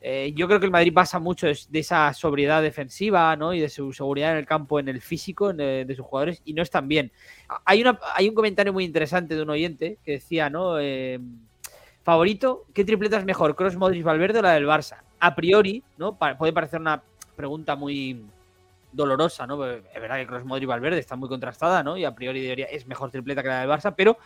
Eh, 0.08 0.32
yo 0.36 0.46
creo 0.46 0.60
que 0.60 0.66
el 0.66 0.70
Madrid 0.70 0.94
pasa 0.94 1.18
mucho 1.18 1.48
de, 1.48 1.80
esa 1.80 2.12
sobriedad 2.12 2.62
defensiva 2.62 3.34
¿no? 3.34 3.52
y 3.52 3.58
de 3.58 3.68
su 3.68 3.92
seguridad 3.92 4.30
en 4.30 4.36
el 4.36 4.46
campo, 4.46 4.78
en 4.78 4.86
el 4.86 5.00
físico 5.00 5.52
de, 5.52 5.92
sus 5.96 6.06
jugadores, 6.06 6.40
y 6.44 6.52
no 6.52 6.62
están 6.62 6.86
bien. 6.86 7.10
Hay 7.64 7.82
un 8.28 8.34
comentario 8.36 8.72
muy 8.72 8.84
interesante 8.84 9.34
de 9.34 9.42
un 9.42 9.50
oyente 9.50 9.98
que 10.04 10.12
decía, 10.12 10.48
¿no? 10.48 10.78
Eh, 10.78 11.18
favorito, 12.04 12.66
¿qué 12.72 12.84
tripleta 12.84 13.16
es 13.16 13.24
mejor, 13.24 13.56
Cross, 13.56 13.74
Modric, 13.74 14.04
Valverde 14.04 14.38
o 14.38 14.42
la 14.42 14.52
del 14.52 14.68
Barça? 14.68 14.98
A 15.18 15.34
priori, 15.34 15.82
¿no? 15.98 16.16
puede 16.16 16.52
parecer 16.52 16.80
una 16.80 17.02
pregunta 17.34 17.74
muy 17.74 18.22
dolorosa, 18.92 19.44
¿no? 19.44 19.64
Es 19.66 20.00
verdad 20.00 20.18
que 20.18 20.26
Cross, 20.28 20.44
Modric, 20.44 20.68
Valverde 20.68 21.00
está 21.00 21.16
muy 21.16 21.28
contrastada, 21.28 21.82
¿no? 21.82 21.96
Y 21.96 22.04
a 22.04 22.14
priori 22.14 22.42
debería, 22.42 22.66
es 22.66 22.86
mejor 22.86 23.10
tripleta 23.10 23.42
que 23.42 23.48
la 23.48 23.62
del 23.62 23.70
Barça, 23.70 23.92
pero 23.96 24.18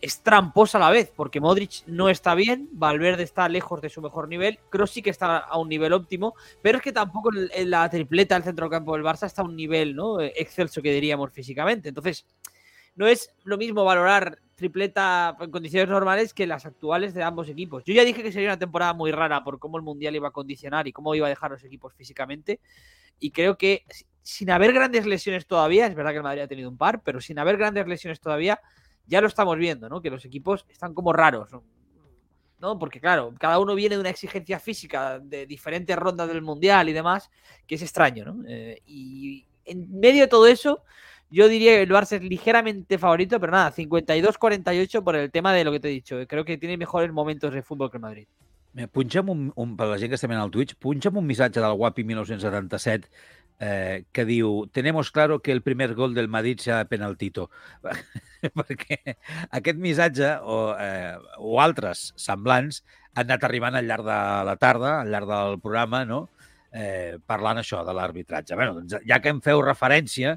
es 0.00 0.22
tramposa 0.22 0.78
a 0.78 0.82
la 0.82 0.90
vez, 0.90 1.12
porque 1.14 1.40
Modric 1.40 1.86
no 1.86 2.08
está 2.08 2.34
bien, 2.34 2.68
Valverde 2.72 3.22
está 3.22 3.48
lejos 3.48 3.80
de 3.80 3.88
su 3.88 4.02
mejor 4.02 4.28
nivel, 4.28 4.58
Kroos 4.70 4.90
sí 4.90 5.02
que 5.02 5.10
está 5.10 5.38
a 5.38 5.58
un 5.58 5.68
nivel 5.68 5.92
óptimo, 5.92 6.34
pero 6.62 6.78
es 6.78 6.84
que 6.84 6.92
tampoco 6.92 7.30
la 7.32 7.88
tripleta 7.88 8.34
del 8.34 8.44
centro 8.44 8.68
campo 8.68 8.94
del 8.94 9.04
Barça 9.04 9.26
está 9.26 9.42
a 9.42 9.46
un 9.46 9.56
nivel 9.56 9.96
¿no? 9.96 10.20
excelso 10.20 10.82
que 10.82 10.92
diríamos 10.92 11.32
físicamente. 11.32 11.88
Entonces, 11.88 12.26
no 12.96 13.06
es 13.06 13.30
lo 13.44 13.56
mismo 13.56 13.84
valorar 13.84 14.38
tripleta 14.54 15.36
en 15.40 15.50
condiciones 15.50 15.88
normales 15.88 16.32
que 16.32 16.46
las 16.46 16.64
actuales 16.64 17.12
de 17.14 17.22
ambos 17.22 17.48
equipos. 17.48 17.82
Yo 17.84 17.94
ya 17.94 18.04
dije 18.04 18.22
que 18.22 18.30
sería 18.30 18.50
una 18.50 18.58
temporada 18.58 18.92
muy 18.92 19.10
rara 19.10 19.42
por 19.42 19.58
cómo 19.58 19.78
el 19.78 19.82
Mundial 19.82 20.14
iba 20.14 20.28
a 20.28 20.32
condicionar 20.32 20.86
y 20.86 20.92
cómo 20.92 21.14
iba 21.14 21.26
a 21.26 21.30
dejar 21.30 21.50
los 21.50 21.64
equipos 21.64 21.94
físicamente, 21.94 22.60
y 23.18 23.30
creo 23.30 23.56
que 23.56 23.84
sin 24.22 24.50
haber 24.50 24.72
grandes 24.72 25.06
lesiones 25.06 25.46
todavía, 25.46 25.86
es 25.86 25.94
verdad 25.94 26.12
que 26.12 26.16
el 26.16 26.22
Madrid 26.22 26.42
ha 26.42 26.48
tenido 26.48 26.70
un 26.70 26.78
par, 26.78 27.02
pero 27.02 27.20
sin 27.20 27.38
haber 27.38 27.56
grandes 27.56 27.86
lesiones 27.86 28.20
todavía, 28.20 28.60
ya 29.06 29.20
lo 29.20 29.26
estamos 29.26 29.56
viendo, 29.58 29.88
¿no? 29.88 30.00
Que 30.00 30.10
los 30.10 30.24
equipos 30.24 30.66
están 30.68 30.94
como 30.94 31.12
raros, 31.12 31.50
¿no? 32.60 32.78
Porque 32.78 33.00
claro, 33.00 33.34
cada 33.38 33.58
uno 33.58 33.74
viene 33.74 33.96
de 33.96 34.00
una 34.00 34.10
exigencia 34.10 34.58
física 34.58 35.18
de 35.18 35.46
diferentes 35.46 35.96
rondas 35.96 36.28
del 36.28 36.42
Mundial 36.42 36.88
y 36.88 36.92
demás, 36.92 37.30
que 37.66 37.74
es 37.74 37.82
extraño, 37.82 38.24
¿no? 38.24 38.44
Eh, 38.48 38.80
y 38.86 39.44
en 39.66 40.00
medio 40.00 40.22
de 40.22 40.28
todo 40.28 40.46
eso, 40.46 40.82
yo 41.30 41.48
diría 41.48 41.72
que 41.72 41.82
el 41.82 41.90
Barça 41.90 42.16
es 42.16 42.22
ligeramente 42.22 42.96
favorito, 42.98 43.40
pero 43.40 43.52
nada, 43.52 43.72
52-48 43.72 45.02
por 45.02 45.16
el 45.16 45.30
tema 45.30 45.52
de 45.52 45.64
lo 45.64 45.72
que 45.72 45.80
te 45.80 45.88
he 45.88 45.92
dicho. 45.92 46.16
Creo 46.26 46.44
que 46.44 46.58
tiene 46.58 46.76
mejores 46.76 47.12
momentos 47.12 47.52
de 47.52 47.62
fútbol 47.62 47.90
que 47.90 47.96
el 47.96 48.02
Madrid. 48.02 48.26
Punxa'm 48.90 49.28
un, 49.30 49.52
un, 49.54 49.76
per 49.76 49.86
la 49.86 49.98
gent 49.98 50.10
que 50.10 50.16
estem 50.18 50.32
el 50.34 50.50
Twitch, 50.50 50.74
punxa'm 50.74 51.16
un 51.20 51.26
missatge 51.26 51.60
del 51.62 51.76
Guapi 51.78 52.02
1977 52.02 53.08
eh, 53.64 54.04
que 54.12 54.24
diu 54.28 54.66
tenemos 54.72 55.10
claro 55.10 55.40
que 55.40 55.52
el 55.52 55.62
primer 55.62 55.94
gol 55.94 56.14
del 56.14 56.28
Madrid 56.28 56.60
serà 56.60 56.84
penaltito. 56.90 57.48
Perquè 58.58 59.16
aquest 59.56 59.80
missatge 59.80 60.34
o, 60.42 60.58
eh, 60.76 61.16
o 61.38 61.56
altres 61.64 62.10
semblants 62.20 62.82
han 63.14 63.28
anat 63.28 63.46
arribant 63.46 63.78
al 63.78 63.88
llarg 63.88 64.04
de 64.04 64.20
la 64.50 64.56
tarda, 64.60 64.98
al 65.00 65.12
llarg 65.14 65.30
del 65.30 65.60
programa, 65.62 66.04
no? 66.04 66.26
eh, 66.74 67.16
parlant 67.24 67.62
això 67.62 67.84
de 67.86 67.94
l'arbitratge. 67.94 68.58
Bé, 68.58 68.66
doncs, 68.74 68.98
ja 69.06 69.20
que 69.22 69.32
em 69.32 69.40
feu 69.40 69.62
referència, 69.62 70.34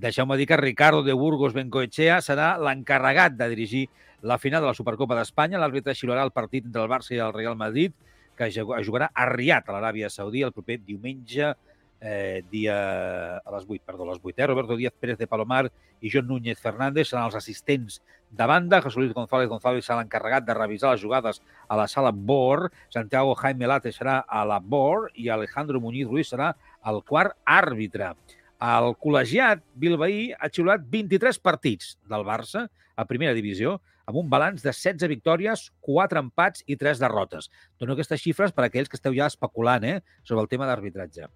deixeu-me 0.00 0.36
dir 0.38 0.46
que 0.50 0.60
Ricardo 0.60 1.02
de 1.02 1.16
Burgos 1.16 1.56
Bencoechea 1.56 2.20
serà 2.22 2.52
l'encarregat 2.60 3.34
de 3.40 3.48
dirigir 3.50 3.86
la 4.22 4.36
final 4.38 4.60
de 4.60 4.68
la 4.68 4.76
Supercopa 4.76 5.16
d'Espanya. 5.16 5.58
L'àrbitre 5.58 5.96
xiularà 5.96 6.26
el 6.28 6.36
partit 6.36 6.68
entre 6.68 6.84
el 6.84 6.92
Barça 6.92 7.16
i 7.16 7.22
el 7.24 7.32
Real 7.34 7.56
Madrid, 7.56 7.96
que 8.36 8.52
jugarà 8.52 9.10
a 9.12 9.26
Riad, 9.32 9.66
a 9.66 9.74
l'Aràbia 9.74 10.12
Saudí, 10.12 10.44
el 10.44 10.52
proper 10.52 10.78
diumenge 10.84 11.54
eh, 12.00 12.42
dia 12.50 13.36
a 13.36 13.50
les 13.52 13.66
8, 13.68 13.82
perdó, 13.84 14.04
a 14.04 14.12
les 14.14 14.20
8. 14.22 14.42
Eh? 14.42 14.46
Roberto 14.46 14.76
Díaz 14.76 14.94
Pérez 14.98 15.18
de 15.18 15.26
Palomar 15.26 15.70
i 16.00 16.10
John 16.12 16.26
Núñez 16.26 16.58
Fernández 16.58 17.08
seran 17.08 17.28
els 17.28 17.36
assistents 17.36 18.00
de 18.30 18.46
banda. 18.46 18.80
José 18.80 19.00
Luis 19.00 19.12
González 19.12 19.48
González 19.48 19.84
serà 19.84 20.00
l'encarregat 20.00 20.46
de 20.46 20.56
revisar 20.56 20.94
les 20.94 21.02
jugades 21.02 21.42
a 21.68 21.76
la 21.76 21.86
sala 21.88 22.10
BOR. 22.12 22.70
Santiago 22.88 23.34
Jaime 23.34 23.68
Late 23.68 23.92
serà 23.92 24.20
a 24.26 24.44
la 24.48 24.58
BOR 24.60 25.10
i 25.14 25.28
Alejandro 25.28 25.80
Muñiz 25.80 26.08
Ruiz 26.08 26.32
serà 26.32 26.54
el 26.86 27.02
quart 27.04 27.36
àrbitre. 27.44 28.14
El 28.60 28.92
col·legiat 29.00 29.62
bilbaí 29.80 30.32
ha 30.36 30.50
xiulat 30.52 30.84
23 30.90 31.38
partits 31.40 31.96
del 32.08 32.26
Barça 32.28 32.66
a 32.96 33.06
primera 33.08 33.36
divisió 33.36 33.78
amb 34.10 34.18
un 34.18 34.28
balanç 34.28 34.64
de 34.64 34.72
16 34.72 35.06
victòries, 35.08 35.68
4 35.86 36.18
empats 36.18 36.64
i 36.66 36.74
3 36.76 36.98
derrotes. 36.98 37.46
Dono 37.78 37.94
aquestes 37.94 38.20
xifres 38.20 38.52
per 38.52 38.66
a 38.66 38.68
aquells 38.68 38.90
que 38.90 38.98
esteu 38.98 39.14
ja 39.14 39.30
especulant 39.30 39.86
eh, 39.86 40.00
sobre 40.24 40.42
el 40.42 40.50
tema 40.50 40.66
d'arbitratge 40.66 41.30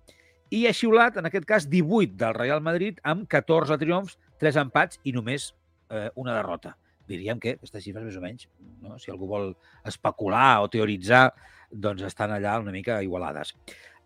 i 0.51 0.66
ha 0.66 0.74
xiulat, 0.76 1.16
en 1.18 1.28
aquest 1.28 1.47
cas, 1.49 1.68
18 1.70 2.18
del 2.20 2.34
Real 2.36 2.62
Madrid 2.64 3.01
amb 3.03 3.28
14 3.30 3.78
triomfs, 3.80 4.18
3 4.42 4.61
empats 4.64 5.01
i 5.05 5.14
només 5.16 5.53
eh, 5.90 6.11
una 6.20 6.34
derrota. 6.36 6.76
Diríem 7.09 7.40
que 7.40 7.57
aquestes 7.57 7.84
xifres, 7.84 8.05
més 8.05 8.16
o 8.16 8.22
menys, 8.22 8.47
no? 8.82 8.99
si 8.99 9.12
algú 9.12 9.28
vol 9.28 9.51
especular 9.84 10.62
o 10.64 10.70
teoritzar, 10.72 11.26
doncs 11.70 12.05
estan 12.07 12.32
allà 12.32 12.59
una 12.62 12.72
mica 12.72 13.03
igualades. 13.05 13.53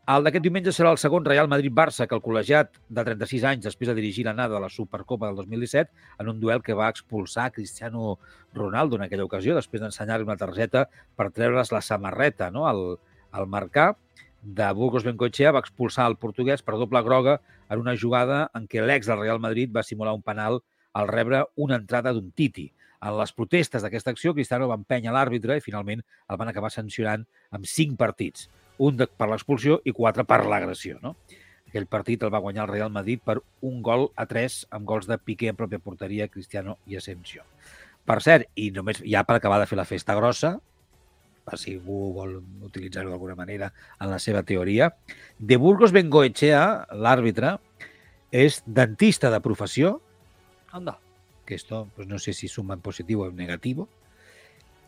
El 0.09 0.25
d'aquest 0.25 0.41
diumenge 0.41 0.73
serà 0.73 0.89
el 0.95 0.99
segon 1.01 1.27
Real 1.29 1.51
Madrid-Barça 1.53 2.07
que 2.09 2.17
el 2.17 2.23
col·legiat 2.25 2.79
de 2.81 3.03
36 3.05 3.43
anys 3.51 3.67
després 3.67 3.91
de 3.91 3.95
dirigir 3.99 4.25
l'anada 4.25 4.55
de 4.55 4.63
la 4.65 4.71
Supercopa 4.73 5.29
del 5.29 5.37
2017 5.43 6.23
en 6.25 6.31
un 6.33 6.41
duel 6.41 6.63
que 6.65 6.77
va 6.79 6.89
expulsar 6.89 7.51
Cristiano 7.53 8.15
Ronaldo 8.57 8.97
en 8.97 9.05
aquella 9.05 9.27
ocasió 9.29 9.53
després 9.59 9.83
d'ensenyar-li 9.83 10.25
una 10.25 10.39
targeta 10.41 10.87
per 11.15 11.29
treure's 11.29 11.75
la 11.77 11.83
samarreta 11.85 12.49
no? 12.51 12.65
al, 12.71 12.81
al 13.37 13.51
marcar 13.53 13.91
de 14.43 14.71
Burgos 14.73 15.05
Bencochea 15.05 15.53
va 15.53 15.63
expulsar 15.65 16.07
el 16.11 16.17
portuguès 16.17 16.63
per 16.63 16.79
doble 16.79 17.03
groga 17.03 17.39
en 17.69 17.83
una 17.83 17.97
jugada 17.99 18.49
en 18.55 18.69
què 18.71 18.85
l'ex 18.85 19.09
del 19.11 19.21
Real 19.21 19.41
Madrid 19.43 19.73
va 19.75 19.83
simular 19.83 20.15
un 20.15 20.23
penal 20.23 20.61
al 20.95 21.09
rebre 21.09 21.45
una 21.57 21.77
entrada 21.77 22.13
d'un 22.13 22.31
Titi. 22.33 22.71
En 23.03 23.15
les 23.19 23.33
protestes 23.33 23.85
d'aquesta 23.85 24.11
acció, 24.11 24.33
Cristiano 24.35 24.67
va 24.71 24.79
empènyer 24.79 25.13
l'àrbitre 25.15 25.59
i 25.59 25.63
finalment 25.63 26.01
el 26.03 26.39
van 26.41 26.49
acabar 26.51 26.71
sancionant 26.75 27.27
amb 27.55 27.69
cinc 27.71 27.99
partits, 27.99 28.49
un 28.79 28.97
de, 28.99 29.07
per 29.07 29.29
l'expulsió 29.31 29.79
i 29.85 29.95
quatre 29.95 30.25
per 30.27 30.41
l'agressió. 30.47 30.99
No? 31.03 31.15
Aquell 31.69 31.87
partit 31.87 32.25
el 32.25 32.33
va 32.33 32.41
guanyar 32.43 32.65
el 32.65 32.73
Real 32.73 32.91
Madrid 32.91 33.23
per 33.23 33.39
un 33.63 33.83
gol 33.83 34.09
a 34.17 34.27
tres 34.27 34.65
amb 34.75 34.89
gols 34.89 35.07
de 35.07 35.19
Piqué 35.19 35.53
en 35.53 35.59
pròpia 35.59 35.83
porteria, 35.85 36.31
Cristiano 36.33 36.79
i 36.87 36.97
Asensio. 36.99 37.45
Per 38.09 38.19
cert, 38.25 38.49
i 38.57 38.71
només 38.73 39.03
ja 39.05 39.23
per 39.29 39.37
acabar 39.37 39.61
de 39.61 39.69
fer 39.69 39.77
la 39.79 39.87
festa 39.87 40.17
grossa, 40.17 40.57
per 41.49 41.59
si 41.61 41.79
algú 41.79 42.13
vol 42.13 42.37
utilitzar-ho 42.69 43.09
d'alguna 43.09 43.37
manera 43.39 43.73
en 43.99 44.13
la 44.13 44.21
seva 44.21 44.45
teoria. 44.45 44.91
De 45.39 45.57
Burgos 45.57 45.95
Bengoechea, 45.97 46.63
l'àrbitre, 46.93 47.57
és 48.31 48.61
dentista 48.67 49.33
de 49.33 49.41
professió. 49.41 49.99
Anda. 50.77 50.99
Que 51.49 51.57
esto, 51.57 51.87
pues 51.97 52.09
no 52.09 52.19
sé 52.21 52.35
si 52.37 52.49
suma 52.49 52.77
en 52.77 52.85
positiu 52.85 53.25
o 53.25 53.31
en 53.31 53.37
negatiu. 53.41 53.87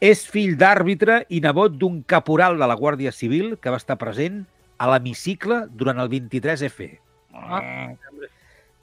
És 0.00 0.26
fill 0.28 0.56
d'àrbitre 0.60 1.24
i 1.28 1.40
nebot 1.40 1.76
d'un 1.80 2.02
caporal 2.04 2.58
de 2.60 2.68
la 2.68 2.76
Guàrdia 2.76 3.12
Civil 3.12 3.56
que 3.60 3.72
va 3.72 3.80
estar 3.80 3.96
present 4.00 4.44
a 4.80 4.88
l'hemicicle 4.92 5.66
durant 5.72 6.00
el 6.00 6.08
23F. 6.12 6.90
Ah. 7.32 7.92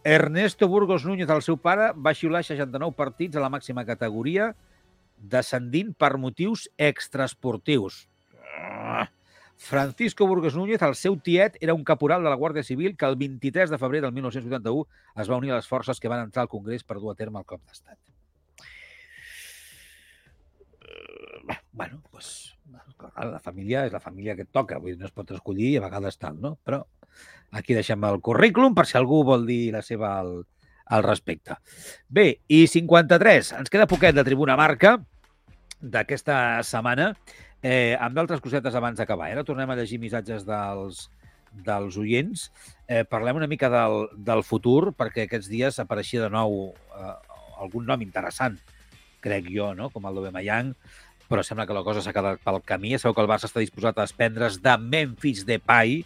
Ernesto 0.04 0.68
Burgos 0.68 1.06
Núñez, 1.06 1.30
el 1.30 1.42
seu 1.42 1.58
pare, 1.58 1.90
va 1.94 2.14
xiular 2.16 2.44
69 2.46 2.96
partits 2.96 3.38
a 3.38 3.44
la 3.44 3.50
màxima 3.54 3.84
categoria 3.86 4.54
descendint 5.18 5.93
per 5.97 6.18
motius 6.18 6.70
extraesportius. 6.78 8.07
Francisco 9.57 10.28
Burgos 10.28 10.55
Núñez, 10.55 10.84
el 10.86 10.93
seu 10.95 11.18
tiet, 11.18 11.57
era 11.59 11.74
un 11.74 11.84
caporal 11.84 12.22
de 12.24 12.30
la 12.30 12.38
Guàrdia 12.38 12.63
Civil 12.63 12.95
que 12.95 13.07
el 13.09 13.15
23 13.18 13.72
de 13.74 13.80
febrer 13.82 14.03
del 14.03 14.13
1981 14.13 14.86
es 15.18 15.32
va 15.32 15.39
unir 15.41 15.51
a 15.51 15.57
les 15.57 15.68
forces 15.68 15.99
que 15.99 16.07
van 16.07 16.22
entrar 16.22 16.45
al 16.45 16.51
Congrés 16.51 16.86
per 16.86 16.99
dur 17.01 17.11
a 17.11 17.18
terme 17.18 17.41
el 17.41 17.49
cop 17.49 17.63
d'estat. 17.65 17.97
bueno, 21.72 22.01
pues, 22.11 22.57
la 23.15 23.39
família 23.39 23.86
és 23.86 23.93
la 23.93 24.01
família 24.01 24.36
que 24.36 24.43
et 24.47 24.51
toca, 24.51 24.80
vull 24.82 24.95
dir, 24.95 24.99
no 25.01 25.07
es 25.07 25.13
pot 25.13 25.30
escollir 25.32 25.72
i 25.72 25.78
a 25.78 25.84
vegades 25.86 26.18
tal, 26.18 26.39
no? 26.41 26.55
Però 26.65 26.82
aquí 27.57 27.76
deixem 27.78 28.03
el 28.09 28.18
currículum 28.22 28.76
per 28.76 28.88
si 28.89 28.97
algú 28.97 29.22
vol 29.24 29.45
dir 29.47 29.72
la 29.76 29.84
seva 29.86 30.15
al, 30.20 30.32
al 30.90 31.04
respecte. 31.04 31.58
Bé, 32.08 32.40
i 32.48 32.66
53, 32.68 33.54
ens 33.60 33.72
queda 33.74 33.90
poquet 33.90 34.16
de 34.16 34.26
Tribuna 34.28 34.58
Marca 34.60 34.98
d'aquesta 35.82 36.64
setmana, 36.66 37.12
eh, 37.62 37.96
amb 38.00 38.16
d'altres 38.16 38.42
cosetes 38.42 38.76
abans 38.76 38.98
d'acabar. 38.98 39.30
Ara 39.32 39.46
tornem 39.48 39.70
a 39.70 39.78
llegir 39.78 40.00
missatges 40.02 40.46
dels, 40.48 41.08
dels 41.52 41.98
oients. 41.98 42.48
Eh, 42.88 43.04
parlem 43.04 43.42
una 43.42 43.50
mica 43.52 43.70
del, 43.70 44.08
del 44.18 44.44
futur, 44.44 44.94
perquè 44.98 45.26
aquests 45.28 45.50
dies 45.52 45.80
apareixia 45.84 46.26
de 46.26 46.32
nou 46.34 46.72
eh, 46.72 47.16
algun 47.62 47.86
nom 47.86 48.02
interessant, 48.02 48.58
crec 49.22 49.50
jo, 49.52 49.74
no? 49.76 49.90
com 49.94 50.06
el 50.08 50.18
d'Obemayang, 50.18 50.74
però 51.28 51.44
sembla 51.44 51.66
que 51.68 51.76
la 51.76 51.84
cosa 51.84 52.02
s'ha 52.04 52.16
quedat 52.16 52.40
pel 52.44 52.62
camí. 52.64 52.96
Sabeu 52.96 53.18
que 53.18 53.26
el 53.26 53.30
Barça 53.30 53.50
està 53.50 53.60
disposat 53.60 53.98
a 53.98 54.06
desprendre's 54.06 54.62
de 54.64 54.78
Memphis 54.80 55.44
Depay 55.48 56.04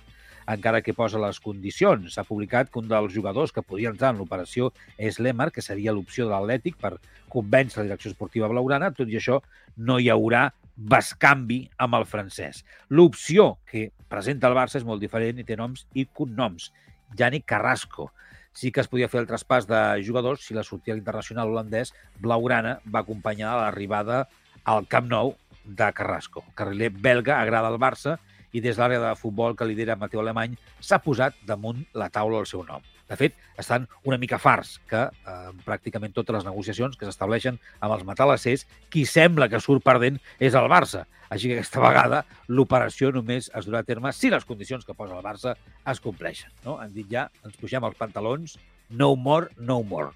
encara 0.49 0.81
que 0.81 0.95
posa 0.97 1.19
les 1.21 1.39
condicions. 1.39 2.13
S'ha 2.13 2.25
publicat 2.27 2.71
que 2.71 2.79
un 2.81 2.87
dels 2.89 3.13
jugadors 3.13 3.51
que 3.51 3.63
podia 3.65 3.91
entrar 3.91 4.13
en 4.13 4.21
l'operació 4.21 4.71
és 4.97 5.19
l'Emar, 5.19 5.51
que 5.51 5.61
seria 5.61 5.93
l'opció 5.93 6.27
de 6.27 6.33
l'Atlètic 6.33 6.77
per 6.81 6.97
convèncer 7.31 7.81
la 7.81 7.89
direcció 7.89 8.11
esportiva 8.11 8.49
blaugrana. 8.51 8.91
Tot 8.95 9.09
i 9.09 9.19
això, 9.19 9.41
no 9.77 9.99
hi 9.99 10.09
haurà 10.11 10.49
bascanvi 10.75 11.65
amb 11.77 11.99
el 11.99 12.07
francès. 12.09 12.63
L'opció 12.89 13.57
que 13.69 13.89
presenta 14.09 14.49
el 14.49 14.57
Barça 14.57 14.79
és 14.79 14.87
molt 14.87 15.01
diferent 15.03 15.39
i 15.39 15.45
té 15.47 15.57
noms 15.59 15.85
i 15.93 16.07
cognoms. 16.07 16.71
Yannick 17.17 17.45
Carrasco. 17.45 18.11
Sí 18.53 18.71
que 18.71 18.81
es 18.83 18.89
podia 18.91 19.07
fer 19.07 19.21
el 19.21 19.29
traspàs 19.29 19.67
de 19.67 19.79
jugadors 20.03 20.43
si 20.43 20.55
la 20.55 20.65
sortida 20.67 20.97
internacional 20.97 21.51
holandès 21.51 21.93
blaugrana 22.19 22.79
va 22.83 23.05
acompanyar 23.05 23.53
l'arribada 23.59 24.25
al 24.65 24.87
Camp 24.91 25.07
Nou 25.11 25.35
de 25.63 25.87
Carrasco. 25.93 26.43
El 26.47 26.55
carriler 26.55 26.89
belga 26.91 27.39
agrada 27.39 27.69
al 27.71 27.79
Barça 27.79 28.17
i 28.51 28.61
des 28.61 28.75
de 28.75 28.81
l'àrea 28.81 29.01
de 29.03 29.11
futbol 29.19 29.55
que 29.55 29.67
lidera 29.67 29.97
Mateu 29.99 30.21
Alemany 30.21 30.57
s'ha 30.79 31.01
posat 31.03 31.37
damunt 31.47 31.85
la 31.93 32.09
taula 32.09 32.41
el 32.41 32.49
seu 32.49 32.63
nom. 32.67 32.83
De 33.11 33.17
fet, 33.19 33.35
estan 33.59 33.89
una 34.07 34.17
mica 34.17 34.37
fars 34.39 34.77
que 34.87 35.01
eh, 35.03 35.49
pràcticament 35.65 36.13
totes 36.15 36.37
les 36.37 36.45
negociacions 36.47 36.95
que 36.95 37.07
s'estableixen 37.07 37.57
amb 37.83 37.95
els 37.97 38.05
matalassers, 38.07 38.63
qui 38.89 39.03
sembla 39.03 39.49
que 39.51 39.59
surt 39.59 39.83
perdent 39.83 40.19
és 40.39 40.55
el 40.55 40.69
Barça. 40.71 41.03
Així 41.31 41.51
que 41.51 41.57
aquesta 41.59 41.83
vegada 41.83 42.21
l'operació 42.47 43.11
només 43.11 43.49
es 43.51 43.67
durà 43.67 43.81
a 43.83 43.87
terme 43.87 44.13
si 44.15 44.31
les 44.31 44.47
condicions 44.47 44.87
que 44.87 44.95
posa 44.95 45.17
el 45.19 45.25
Barça 45.25 45.57
es 45.91 45.99
compleixen. 45.99 46.55
No? 46.63 46.77
Han 46.79 46.95
dit 46.95 47.11
ja, 47.11 47.27
ens 47.43 47.59
pugem 47.59 47.83
els 47.83 47.99
pantalons, 47.99 48.55
no 48.95 49.13
more, 49.15 49.51
no 49.59 49.81
more. 49.83 50.15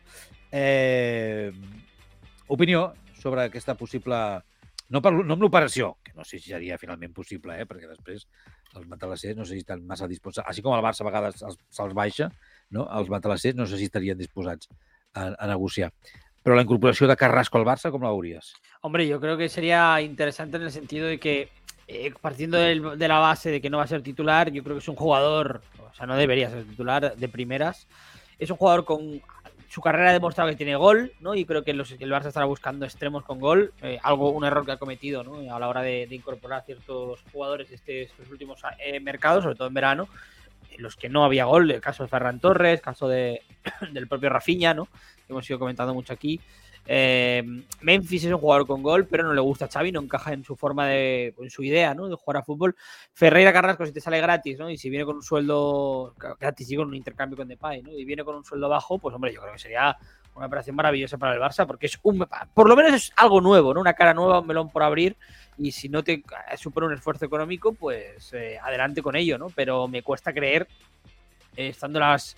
Eh, 0.55 1.51
opinió 2.47 2.93
sobre 3.19 3.49
aquesta 3.49 3.75
possible 3.75 4.17
no, 4.89 5.01
per, 5.01 5.11
no 5.17 5.35
amb 5.35 5.45
l'operació, 5.45 5.95
que 6.03 6.13
no 6.15 6.25
sé 6.25 6.39
si 6.39 6.51
seria 6.51 6.77
finalment 6.81 7.13
possible, 7.13 7.55
eh? 7.59 7.65
perquè 7.69 7.89
després 7.89 8.27
els 8.75 8.85
matalassers 8.91 9.37
no 9.37 9.45
sé 9.45 9.55
si 9.55 9.63
estan 9.63 9.85
massa 9.87 10.09
disposats, 10.11 10.47
així 10.49 10.63
com 10.65 10.75
el 10.75 10.83
Barça 10.85 11.01
a 11.03 11.09
vegades 11.09 11.41
se'ls 11.41 11.95
baixa, 11.97 12.29
no? 12.75 12.85
els 12.99 13.09
matalassers 13.09 13.57
no 13.57 13.65
sé 13.69 13.79
si 13.81 13.89
estarien 13.89 14.19
disposats 14.19 14.69
a, 15.13 15.31
a 15.33 15.47
negociar. 15.47 15.91
Pero 16.43 16.55
la 16.55 16.61
incorporación 16.61 17.09
de 17.09 17.17
Carrasco 17.17 17.57
al 17.57 17.65
Barça, 17.65 17.89
¿cómo 17.89 18.05
la 18.05 18.15
verías? 18.15 18.53
Hombre, 18.81 19.07
yo 19.07 19.19
creo 19.19 19.35
que 19.35 19.49
sería 19.49 19.99
interesante 20.01 20.57
en 20.57 20.63
el 20.63 20.71
sentido 20.71 21.07
de 21.07 21.19
que, 21.19 21.49
eh, 21.87 22.13
partiendo 22.21 22.59
del, 22.59 22.99
de 22.99 23.07
la 23.07 23.17
base 23.17 23.49
de 23.49 23.59
que 23.59 23.71
no 23.71 23.77
va 23.77 23.85
a 23.85 23.87
ser 23.87 24.03
titular, 24.03 24.51
yo 24.51 24.63
creo 24.63 24.75
que 24.75 24.81
es 24.81 24.87
un 24.87 24.95
jugador, 24.95 25.63
o 25.79 25.93
sea, 25.95 26.05
no 26.05 26.15
debería 26.15 26.51
ser 26.51 26.65
titular 26.65 27.15
de 27.15 27.29
primeras. 27.29 27.87
Es 28.37 28.51
un 28.51 28.57
jugador 28.57 28.85
con 28.85 29.23
su 29.69 29.81
carrera 29.81 30.09
ha 30.09 30.13
demostrado 30.13 30.49
que 30.49 30.55
tiene 30.55 30.75
gol, 30.75 31.13
¿no? 31.19 31.35
Y 31.35 31.45
creo 31.45 31.63
que 31.63 31.73
los, 31.73 31.91
el 31.91 32.11
Barça 32.11 32.27
estará 32.27 32.45
buscando 32.45 32.85
extremos 32.85 33.23
con 33.23 33.39
gol. 33.39 33.73
Eh, 33.81 33.99
algo, 34.03 34.31
un 34.31 34.45
error 34.45 34.65
que 34.65 34.73
ha 34.73 34.77
cometido, 34.77 35.23
¿no? 35.23 35.53
A 35.53 35.59
la 35.59 35.67
hora 35.67 35.81
de, 35.81 36.07
de 36.07 36.15
incorporar 36.15 36.63
ciertos 36.65 37.23
jugadores 37.31 37.71
este, 37.71 38.03
estos 38.03 38.29
últimos 38.29 38.61
eh, 38.79 38.99
mercados, 38.99 39.43
sobre 39.43 39.55
todo 39.55 39.67
en 39.67 39.73
verano, 39.73 40.07
en 40.71 40.83
los 40.83 40.95
que 40.95 41.09
no 41.09 41.23
había 41.23 41.45
gol. 41.45 41.69
El 41.71 41.81
caso 41.81 42.03
de 42.03 42.09
Ferran 42.09 42.39
Torres, 42.39 42.81
caso 42.81 43.07
de, 43.07 43.41
del 43.91 44.07
propio 44.07 44.29
Rafinha, 44.29 44.73
¿no? 44.73 44.85
Que 44.85 45.33
hemos 45.33 45.49
ido 45.49 45.59
comentando 45.59 45.93
mucho 45.93 46.13
aquí. 46.13 46.39
Eh, 46.87 47.43
Memphis 47.81 48.25
es 48.25 48.31
un 48.31 48.39
jugador 48.39 48.67
con 48.67 48.83
gol, 48.83 49.07
pero 49.07 49.23
no 49.23 49.33
le 49.33 49.41
gusta 49.41 49.65
a 49.65 49.67
Xavi, 49.67 49.91
no 49.91 50.01
encaja 50.01 50.33
en 50.33 50.43
su 50.43 50.55
forma 50.55 50.87
de, 50.87 51.33
en 51.39 51.49
su 51.49 51.63
idea, 51.63 51.93
¿no? 51.93 52.07
De 52.07 52.15
jugar 52.15 52.37
a 52.37 52.43
fútbol. 52.43 52.75
Ferreira 53.13 53.51
Carrasco 53.51 53.85
si 53.85 53.91
te 53.91 54.01
sale 54.01 54.21
gratis, 54.21 54.59
¿no? 54.59 54.69
Y 54.69 54.77
si 54.77 54.89
viene 54.89 55.05
con 55.05 55.15
un 55.15 55.23
sueldo 55.23 56.13
gratis 56.39 56.71
y 56.71 56.75
con 56.75 56.87
un 56.87 56.95
intercambio 56.95 57.37
con 57.37 57.47
Depay, 57.47 57.81
¿no? 57.81 57.91
Y 57.91 58.05
viene 58.05 58.23
con 58.23 58.35
un 58.35 58.43
sueldo 58.43 58.69
bajo, 58.69 58.99
pues 58.99 59.15
hombre, 59.15 59.33
yo 59.33 59.41
creo 59.41 59.53
que 59.53 59.59
sería 59.59 59.97
una 60.35 60.47
operación 60.47 60.75
maravillosa 60.75 61.17
para 61.17 61.33
el 61.33 61.39
Barça, 61.39 61.65
porque 61.65 61.85
es 61.85 61.97
un, 62.03 62.27
por 62.53 62.67
lo 62.67 62.75
menos 62.75 62.93
es 62.93 63.13
algo 63.15 63.41
nuevo, 63.41 63.73
¿no? 63.73 63.81
Una 63.81 63.93
cara 63.93 64.13
nueva, 64.13 64.39
un 64.39 64.47
melón 64.47 64.69
por 64.69 64.83
abrir. 64.83 65.15
Y 65.57 65.71
si 65.71 65.87
no 65.87 66.03
te 66.03 66.21
supone 66.57 66.87
un 66.87 66.93
esfuerzo 66.93 67.25
económico, 67.25 67.73
pues 67.73 68.33
eh, 68.33 68.59
adelante 68.61 69.01
con 69.01 69.15
ello, 69.15 69.37
¿no? 69.37 69.47
Pero 69.49 69.87
me 69.87 70.03
cuesta 70.03 70.33
creer, 70.33 70.67
eh, 71.55 71.69
estando 71.69 71.99
las 71.99 72.35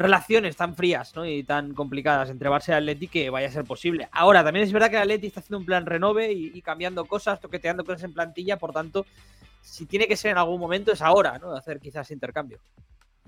relaciones 0.00 0.56
tan 0.56 0.74
frías 0.74 1.14
¿no? 1.14 1.26
y 1.26 1.44
tan 1.44 1.74
complicadas 1.74 2.30
entre 2.30 2.48
Barça 2.48 2.70
y 2.70 2.72
Atleti 2.72 3.08
que 3.08 3.30
vaya 3.30 3.48
a 3.48 3.52
ser 3.52 3.64
posible. 3.64 4.08
Ahora, 4.12 4.42
también 4.42 4.64
es 4.64 4.72
verdad 4.72 4.90
que 4.90 4.96
Atleti 4.96 5.26
está 5.26 5.40
haciendo 5.40 5.58
un 5.58 5.66
plan 5.66 5.86
renove 5.86 6.32
y, 6.32 6.50
y, 6.54 6.62
cambiando 6.62 7.04
cosas, 7.04 7.40
toqueteando 7.40 7.84
cosas 7.84 8.04
en 8.04 8.14
plantilla, 8.14 8.56
por 8.56 8.72
tanto, 8.72 9.06
si 9.60 9.86
tiene 9.86 10.06
que 10.06 10.16
ser 10.16 10.32
en 10.32 10.38
algún 10.38 10.58
momento 10.58 10.92
es 10.92 11.02
ahora, 11.02 11.38
¿no? 11.38 11.54
Hacer 11.54 11.80
quizás 11.80 12.10
intercambio. 12.10 12.58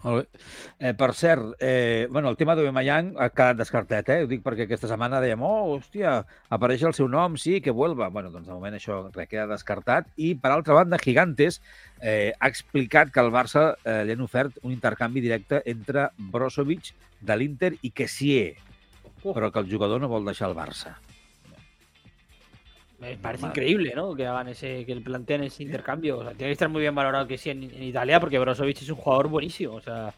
Molt 0.02 0.18
bé. 0.18 0.40
Eh, 0.80 0.92
per 0.98 1.12
cert, 1.14 1.54
eh, 1.60 2.08
bueno, 2.10 2.28
el 2.28 2.36
tema 2.36 2.56
d'Aubameyang 2.58 3.12
ha 3.22 3.28
quedat 3.30 3.60
descartat, 3.60 4.08
eh? 4.10 4.24
Ho 4.24 4.30
dic 4.30 4.42
perquè 4.42 4.66
aquesta 4.66 4.90
setmana 4.90 5.20
dèiem, 5.22 5.44
oh, 5.46 5.76
hòstia, 5.76 6.16
apareix 6.50 6.82
el 6.88 6.96
seu 6.98 7.06
nom, 7.08 7.36
sí, 7.38 7.60
que 7.62 7.70
vuelva. 7.70 8.08
Bueno, 8.10 8.32
doncs 8.34 8.48
de 8.48 8.52
moment 8.52 8.74
això 8.74 8.98
res, 9.14 9.30
queda 9.30 9.46
descartat. 9.46 10.10
I, 10.16 10.34
per 10.34 10.50
altra 10.50 10.74
banda, 10.80 10.98
Gigantes 10.98 11.60
eh, 12.00 12.32
ha 12.34 12.50
explicat 12.50 13.14
que 13.14 13.22
al 13.22 13.30
Barça 13.30 13.76
eh, 13.84 14.02
li 14.08 14.16
han 14.16 14.26
ofert 14.26 14.58
un 14.62 14.74
intercanvi 14.74 15.22
directe 15.22 15.62
entre 15.70 16.10
Brozovic 16.18 16.90
de 17.22 17.38
l'Inter 17.38 17.76
i 17.82 17.94
Kessie, 17.94 18.56
però 19.22 19.52
que 19.54 19.62
el 19.62 19.70
jugador 19.70 20.02
no 20.02 20.10
vol 20.10 20.26
deixar 20.26 20.50
el 20.50 20.58
Barça. 20.58 20.96
Me 23.02 23.16
parece 23.16 23.46
increíble, 23.46 23.92
¿no? 23.96 24.14
Que 24.14 24.24
hagan 24.24 24.46
ese, 24.46 24.86
que 24.86 24.94
planteen 24.94 25.42
ese 25.42 25.64
intercambio. 25.64 26.18
O 26.18 26.22
sea, 26.22 26.34
tiene 26.34 26.50
que 26.50 26.52
estar 26.52 26.68
muy 26.68 26.82
bien 26.82 26.94
valorado 26.94 27.26
que 27.26 27.36
sí 27.36 27.50
en, 27.50 27.64
en 27.64 27.82
Italia, 27.82 28.20
porque 28.20 28.38
Brozovic 28.38 28.80
es 28.80 28.90
un 28.90 28.96
jugador 28.96 29.26
buenísimo. 29.26 29.74
O 29.74 29.80
sea, 29.80 30.14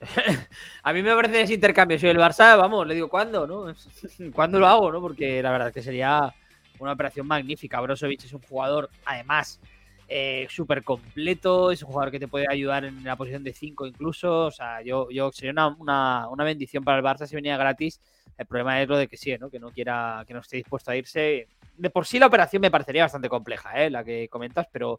a 0.82 0.92
mí 0.92 1.02
me 1.02 1.14
parece 1.14 1.40
ese 1.40 1.54
intercambio. 1.54 1.98
Soy 1.98 2.10
el 2.10 2.18
Barça, 2.18 2.58
vamos, 2.58 2.86
le 2.86 2.94
digo, 2.94 3.08
¿cuándo? 3.08 3.46
¿no? 3.46 3.74
¿Cuándo 4.34 4.58
lo 4.58 4.66
hago? 4.66 4.92
¿no? 4.92 5.00
Porque 5.00 5.42
la 5.42 5.50
verdad 5.50 5.68
es 5.68 5.74
que 5.74 5.80
sería 5.80 6.34
una 6.78 6.92
operación 6.92 7.26
magnífica. 7.26 7.80
Brozovic 7.80 8.22
es 8.24 8.32
un 8.34 8.42
jugador, 8.42 8.90
además, 9.06 9.58
eh, 10.06 10.46
súper 10.50 10.84
completo. 10.84 11.70
Es 11.70 11.82
un 11.82 11.88
jugador 11.88 12.10
que 12.10 12.20
te 12.20 12.28
puede 12.28 12.44
ayudar 12.50 12.84
en 12.84 13.02
la 13.02 13.16
posición 13.16 13.44
de 13.44 13.54
5 13.54 13.86
incluso. 13.86 14.44
O 14.44 14.50
sea, 14.50 14.82
yo, 14.82 15.08
yo 15.10 15.32
sería 15.32 15.52
una, 15.52 15.68
una, 15.68 16.28
una 16.28 16.44
bendición 16.44 16.84
para 16.84 16.98
el 16.98 17.04
Barça 17.04 17.26
si 17.26 17.34
venía 17.34 17.56
gratis. 17.56 17.98
El 18.38 18.46
problema 18.46 18.82
es 18.82 18.88
lo 18.88 18.98
de 18.98 19.08
que 19.08 19.16
sí, 19.16 19.36
¿no? 19.38 19.50
Que 19.50 19.58
no 19.58 19.70
quiera, 19.70 20.24
que 20.26 20.34
no 20.34 20.40
esté 20.40 20.56
dispuesto 20.56 20.90
a 20.90 20.96
irse 20.96 21.48
de 21.76 21.90
por 21.90 22.06
sí 22.06 22.18
la 22.18 22.26
operación 22.26 22.60
me 22.60 22.70
parecería 22.70 23.02
bastante 23.02 23.28
compleja, 23.28 23.82
¿eh? 23.82 23.90
la 23.90 24.04
que 24.04 24.28
comentas, 24.28 24.66
pero 24.70 24.98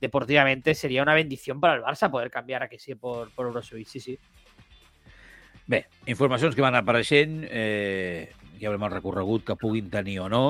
deportivamente 0.00 0.74
sería 0.74 1.02
una 1.02 1.14
bendición 1.14 1.60
para 1.60 1.74
el 1.74 1.82
Barça 1.82 2.10
poder 2.10 2.30
canviar 2.30 2.62
a 2.62 2.68
que 2.68 2.78
sí 2.78 2.94
por, 2.94 3.30
por 3.32 3.50
Brozovic, 3.50 3.86
sí, 3.86 4.00
sí. 4.00 4.18
Bé, 5.66 5.86
informacions 6.06 6.54
que 6.56 6.64
van 6.64 6.78
apareixent, 6.78 7.42
eh, 7.44 8.30
ja 8.56 8.70
veurem 8.70 8.86
el 8.86 8.94
recorregut 8.94 9.44
que 9.44 9.56
puguin 9.60 9.90
tenir 9.92 10.16
o 10.24 10.28
no. 10.32 10.42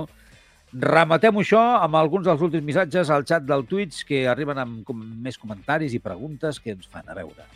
Rematem 0.70 1.40
això 1.40 1.58
amb 1.80 1.96
alguns 1.98 2.28
dels 2.28 2.44
últims 2.44 2.62
missatges 2.62 3.10
al 3.10 3.26
xat 3.26 3.42
del 3.48 3.64
Twitch 3.66 4.04
que 4.06 4.28
arriben 4.30 4.60
amb 4.62 4.92
més 5.18 5.40
comentaris 5.40 5.96
i 5.96 6.04
preguntes 6.04 6.60
que 6.62 6.76
ens 6.76 6.86
fan. 6.86 7.08
A 7.08 7.16
veure. 7.18 7.48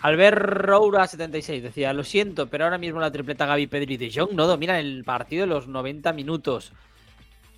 Albert 0.00 0.38
Roura 0.38 1.06
76 1.06 1.62
decía, 1.62 1.92
lo 1.92 2.04
siento, 2.04 2.48
pero 2.48 2.64
ahora 2.64 2.78
mismo 2.78 3.00
la 3.00 3.10
tripleta 3.10 3.46
Gaby 3.46 3.66
Pedri 3.66 3.96
de 3.96 4.10
Jong 4.12 4.32
no 4.32 4.46
dominan 4.46 4.76
el 4.76 5.04
partido 5.04 5.42
de 5.42 5.48
los 5.48 5.68
90 5.68 6.12
minutos. 6.12 6.72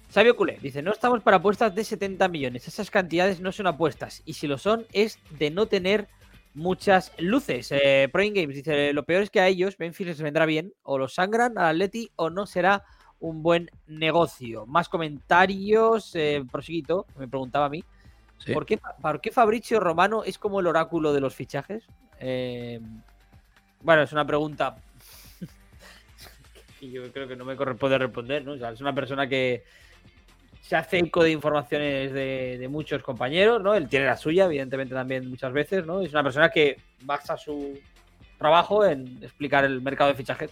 Sabio 0.08 0.36
Culé 0.36 0.58
dice, 0.60 0.82
no 0.82 0.92
estamos 0.92 1.22
para 1.22 1.36
apuestas 1.36 1.74
de 1.74 1.84
70 1.84 2.28
millones, 2.28 2.66
esas 2.66 2.90
cantidades 2.90 3.40
no 3.40 3.52
son 3.52 3.68
apuestas 3.68 4.22
y 4.24 4.34
si 4.34 4.48
lo 4.48 4.58
son 4.58 4.86
es 4.92 5.18
de 5.38 5.50
no 5.50 5.66
tener 5.66 6.08
muchas 6.54 7.12
luces. 7.18 7.70
Eh, 7.70 8.08
Pro 8.12 8.22
Games 8.24 8.56
dice, 8.56 8.92
lo 8.92 9.04
peor 9.04 9.22
es 9.22 9.30
que 9.30 9.40
a 9.40 9.46
ellos 9.46 9.76
Benfield 9.76 10.10
les 10.10 10.22
vendrá 10.22 10.46
bien, 10.46 10.72
o 10.82 10.98
los 10.98 11.14
sangran 11.14 11.58
al 11.58 11.76
Atleti 11.76 12.10
o 12.16 12.28
no 12.28 12.46
será 12.46 12.84
un 13.20 13.42
buen 13.42 13.70
negocio. 13.86 14.66
Más 14.66 14.88
comentarios, 14.88 16.14
eh, 16.14 16.42
prosiguito, 16.50 17.06
me 17.16 17.28
preguntaba 17.28 17.66
a 17.66 17.70
mí, 17.70 17.84
¿Sí? 18.38 18.52
¿por, 18.52 18.66
qué, 18.66 18.80
¿por 19.00 19.20
qué 19.20 19.30
Fabricio 19.30 19.78
Romano 19.78 20.24
es 20.24 20.38
como 20.38 20.60
el 20.60 20.66
oráculo 20.66 21.12
de 21.12 21.20
los 21.20 21.34
fichajes? 21.34 21.86
Eh, 22.20 22.80
bueno, 23.82 24.02
es 24.02 24.12
una 24.12 24.26
pregunta 24.26 24.76
y 26.80 26.90
yo 26.90 27.10
creo 27.12 27.26
que 27.26 27.34
no 27.34 27.44
me 27.44 27.56
corresponde 27.56 27.98
responder, 27.98 28.44
¿no? 28.44 28.54
Es 28.54 28.80
una 28.80 28.94
persona 28.94 29.26
que 29.26 29.64
se 30.60 30.76
hace 30.76 30.98
eco 30.98 31.24
de 31.24 31.32
informaciones 31.32 32.12
de, 32.12 32.68
muchos 32.70 33.02
compañeros, 33.02 33.60
¿no? 33.62 33.74
Él 33.74 33.88
tiene 33.88 34.06
la 34.06 34.16
suya, 34.16 34.44
evidentemente 34.44 34.94
también 34.94 35.28
muchas 35.28 35.52
veces, 35.52 35.84
¿no? 35.84 36.00
Es 36.00 36.12
una 36.12 36.22
persona 36.22 36.50
que 36.50 36.76
basa 37.02 37.36
su 37.36 37.76
trabajo 38.38 38.84
en 38.84 39.18
explicar 39.22 39.64
el 39.64 39.80
mercado 39.80 40.10
de 40.10 40.16
fichajes. 40.16 40.50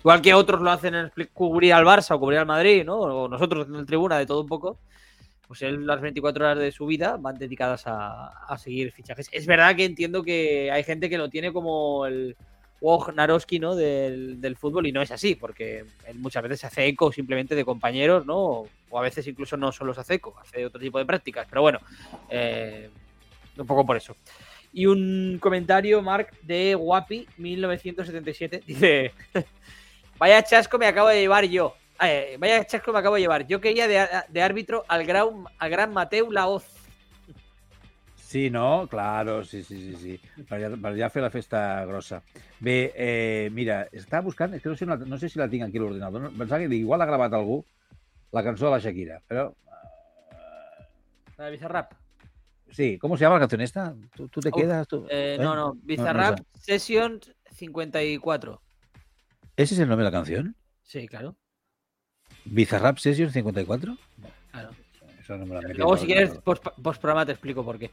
Igual 0.00 0.22
que 0.22 0.34
otros 0.34 0.60
lo 0.60 0.70
hacen 0.70 0.94
en 0.94 1.12
cubrir 1.32 1.72
al 1.72 1.84
Barça 1.84 2.16
o 2.16 2.20
cubrir 2.20 2.40
al 2.40 2.46
Madrid, 2.46 2.84
¿no? 2.84 2.96
O 2.96 3.28
nosotros 3.28 3.68
en 3.68 3.76
el 3.76 3.86
tribuna 3.86 4.18
de 4.18 4.26
todo 4.26 4.40
un 4.40 4.48
poco. 4.48 4.78
Pues 5.54 5.62
él 5.62 5.86
las 5.86 6.00
24 6.00 6.44
horas 6.44 6.58
de 6.58 6.72
su 6.72 6.84
vida 6.84 7.16
van 7.16 7.38
dedicadas 7.38 7.86
a, 7.86 8.26
a 8.26 8.58
seguir 8.58 8.90
fichajes. 8.90 9.28
Es 9.30 9.46
verdad 9.46 9.76
que 9.76 9.84
entiendo 9.84 10.24
que 10.24 10.68
hay 10.72 10.82
gente 10.82 11.08
que 11.08 11.16
lo 11.16 11.30
tiene 11.30 11.52
como 11.52 12.06
el, 12.06 12.36
Naroski, 13.14 13.60
¿no? 13.60 13.76
Del, 13.76 14.40
del, 14.40 14.56
fútbol 14.56 14.88
y 14.88 14.90
no 14.90 15.00
es 15.00 15.12
así, 15.12 15.36
porque 15.36 15.84
él 16.08 16.18
muchas 16.18 16.42
veces 16.42 16.64
hace 16.64 16.86
eco 16.86 17.12
simplemente 17.12 17.54
de 17.54 17.64
compañeros, 17.64 18.26
¿no? 18.26 18.66
O 18.90 18.98
a 18.98 19.02
veces 19.02 19.28
incluso 19.28 19.56
no 19.56 19.70
solo 19.70 19.94
se 19.94 20.00
hace 20.00 20.14
eco, 20.14 20.34
hace 20.42 20.66
otro 20.66 20.80
tipo 20.80 20.98
de 20.98 21.06
prácticas, 21.06 21.46
pero 21.48 21.62
bueno, 21.62 21.78
eh, 22.28 22.90
un 23.56 23.64
poco 23.64 23.86
por 23.86 23.96
eso. 23.96 24.16
Y 24.72 24.86
un 24.86 25.38
comentario, 25.40 26.02
Mark, 26.02 26.30
de 26.42 26.74
Guapi 26.74 27.28
1977, 27.36 28.62
dice, 28.66 29.12
vaya 30.18 30.42
chasco 30.42 30.78
me 30.78 30.86
acabo 30.86 31.10
de 31.10 31.20
llevar 31.20 31.44
yo. 31.44 31.76
Eh, 32.10 32.36
vaya 32.38 32.64
chasco 32.66 32.92
me 32.92 32.98
acabo 32.98 33.16
de 33.16 33.22
llevar. 33.22 33.46
Yo 33.46 33.60
quería 33.60 33.88
de, 33.88 34.06
de 34.28 34.42
árbitro 34.42 34.84
al 34.88 35.04
gran, 35.04 35.44
al 35.58 35.70
gran 35.70 35.92
Mateu 35.92 36.30
Laoz. 36.30 36.64
Sí, 38.34 38.50
no? 38.50 38.88
Claro, 38.88 39.44
sí, 39.44 39.62
sí, 39.62 39.78
sí, 39.78 39.94
sí. 39.94 40.44
Allà, 40.50 40.72
per 40.74 40.90
allà 40.90 41.06
fer 41.06 41.22
la 41.22 41.30
festa 41.30 41.60
grossa. 41.86 42.16
Bé, 42.58 42.90
eh, 42.98 43.48
mira, 43.54 43.84
estava 43.94 44.24
buscant, 44.26 44.56
és 44.56 44.64
que 44.64 44.72
no 44.72 44.74
sé, 44.74 44.88
no 44.88 45.18
sé 45.22 45.28
si 45.30 45.38
la 45.38 45.46
tinc 45.52 45.62
aquí 45.62 45.78
a 45.78 45.84
l'ordinador, 45.84 46.24
no? 46.24 46.30
pensava 46.34 46.64
que 46.64 46.74
igual 46.74 47.04
ha 47.04 47.06
gravat 47.06 47.36
algú 47.38 47.60
la 48.34 48.42
cançó 48.42 48.66
de 48.66 48.72
la 48.72 48.80
Shakira, 48.82 49.20
però... 49.30 49.52
La 51.36 51.44
de 51.44 51.52
Bizarrap. 51.52 51.94
Sí, 52.72 52.98
¿cómo 52.98 53.16
se 53.16 53.22
llama 53.22 53.36
la 53.36 53.46
canción 53.46 53.60
esta? 53.60 53.94
¿Tú, 54.16 54.26
tú 54.26 54.40
te 54.40 54.50
quedas? 54.50 54.88
Tú? 54.88 55.06
Eh, 55.08 55.36
¿Eh? 55.38 55.38
no, 55.38 55.54
no, 55.54 55.76
Bizarrap 55.84 56.40
no 56.40 56.44
Sessions 56.58 57.32
54. 57.52 58.60
¿Ese 59.54 59.74
es 59.74 59.78
el 59.78 59.88
nombre 59.88 60.04
de 60.04 60.10
la 60.10 60.18
canción? 60.18 60.56
Sí, 60.82 61.06
claro. 61.06 61.36
¿Bizarrap 62.44 62.98
Sessions 62.98 63.32
54? 63.32 63.96
claro. 64.52 64.70
Eso 65.20 65.36
no 65.38 65.46
me 65.46 65.54
lo 65.54 65.60
han 65.60 65.76
Luego, 65.76 65.96
si 65.96 66.06
quieres, 66.06 66.30
ordenador. 66.44 66.74
post, 66.82 67.00
programa 67.00 67.24
te 67.24 67.32
explico 67.32 67.64
por 67.64 67.78
qué. 67.78 67.90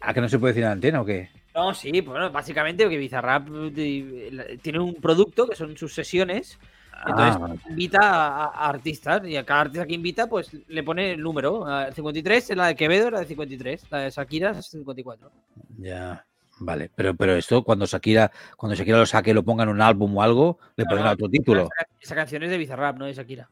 ¿Ah, 0.00 0.12
que 0.12 0.20
no 0.20 0.28
se 0.28 0.38
puede 0.38 0.52
decir 0.52 0.64
en 0.64 0.70
antena 0.72 1.00
o 1.00 1.04
qué? 1.04 1.30
No, 1.54 1.72
sí, 1.72 2.00
bueno, 2.02 2.30
básicamente 2.30 2.84
porque 2.84 2.98
Bizarrap 2.98 3.48
eh, 3.76 4.58
tiene 4.60 4.80
un 4.80 4.94
producto 4.96 5.46
que 5.48 5.56
son 5.56 5.76
sus 5.76 5.94
sesiones. 5.94 6.58
Entonces 7.06 7.36
Ah, 7.40 7.54
invita 7.70 7.98
a, 8.00 8.44
a 8.46 8.68
artistas 8.68 9.26
y 9.26 9.36
a 9.36 9.44
cada 9.44 9.62
artista 9.62 9.86
que 9.86 9.94
invita, 9.94 10.26
pues 10.28 10.50
le 10.68 10.82
pone 10.82 11.12
el 11.12 11.20
número. 11.22 11.66
Ah, 11.66 11.86
El 11.88 11.94
53 11.94 12.50
es 12.50 12.56
la 12.56 12.66
de 12.68 12.76
Quevedo, 12.76 13.10
la 13.10 13.20
de 13.20 13.26
53. 13.26 13.90
La 13.90 13.98
de 14.00 14.10
Shakira 14.10 14.50
es 14.50 14.66
54. 14.66 15.30
ya. 15.78 16.24
Vale, 16.58 16.90
pero, 16.94 17.14
pero 17.14 17.34
esto 17.34 17.64
cuando 17.64 17.86
Shakira, 17.86 18.30
cuando 18.56 18.76
Shakira 18.76 18.98
lo 18.98 19.06
saque, 19.06 19.34
lo 19.34 19.42
ponga 19.42 19.64
en 19.64 19.70
un 19.70 19.80
álbum 19.80 20.16
o 20.16 20.22
algo, 20.22 20.58
le 20.76 20.84
Claro, 20.84 20.96
pondrá 20.96 21.12
otro 21.12 21.28
título. 21.28 21.68
Esa, 22.00 22.14
canción 22.14 22.42
es 22.44 22.50
de 22.50 22.58
Bizarrap, 22.58 22.96
no 22.96 23.06
de 23.06 23.12
Shakira. 23.14 23.50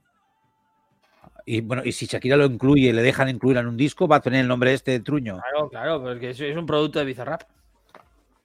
Y 1.45 1.61
bueno, 1.61 1.83
y 1.85 1.93
si 1.93 2.07
Shakira 2.07 2.37
lo 2.37 2.45
incluye, 2.45 2.93
le 2.93 3.03
dejan 3.03 3.29
incluir 3.29 3.57
en 3.57 3.67
un 3.67 3.77
disco, 3.77 4.07
va 4.07 4.17
a 4.17 4.21
tener 4.21 4.41
el 4.41 4.49
nombre 4.49 4.73
este 4.73 5.01
truño. 5.01 5.41
Claro, 5.41 5.69
claro, 5.69 6.03
porque 6.03 6.31
es, 6.31 6.41
es 6.41 6.57
un 6.57 6.67
producto 6.67 7.01
de 7.01 7.05
Bizarrap. 7.05 7.43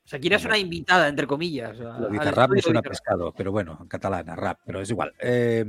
Shakira 0.06 0.38
es 0.38 0.46
una 0.46 0.58
invitada, 0.58 1.08
entre 1.08 1.28
comillas. 1.28 1.80
a- 1.82 2.08
Bizarrap 2.08 2.50
me 2.50 2.58
estudio 2.58 2.62
suena 2.62 2.80
a 2.80 2.82
Bizarrap. 2.82 2.90
pescado, 2.90 3.34
pero 3.38 3.52
bueno, 3.52 3.78
en 3.80 3.88
catalana, 3.88 4.36
rap, 4.36 4.60
pero 4.66 4.82
es 4.82 4.90
igual. 4.90 5.14
Eh, 5.20 5.64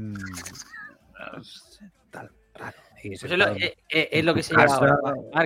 tal, 2.10 2.30
raro. 2.54 2.76
Pues 3.02 3.22
es, 3.22 3.30
lo, 3.38 3.46
es 3.54 4.34
que 4.34 4.42
se 4.42 4.54
lleva 4.56 4.74
ahora. 4.74 4.98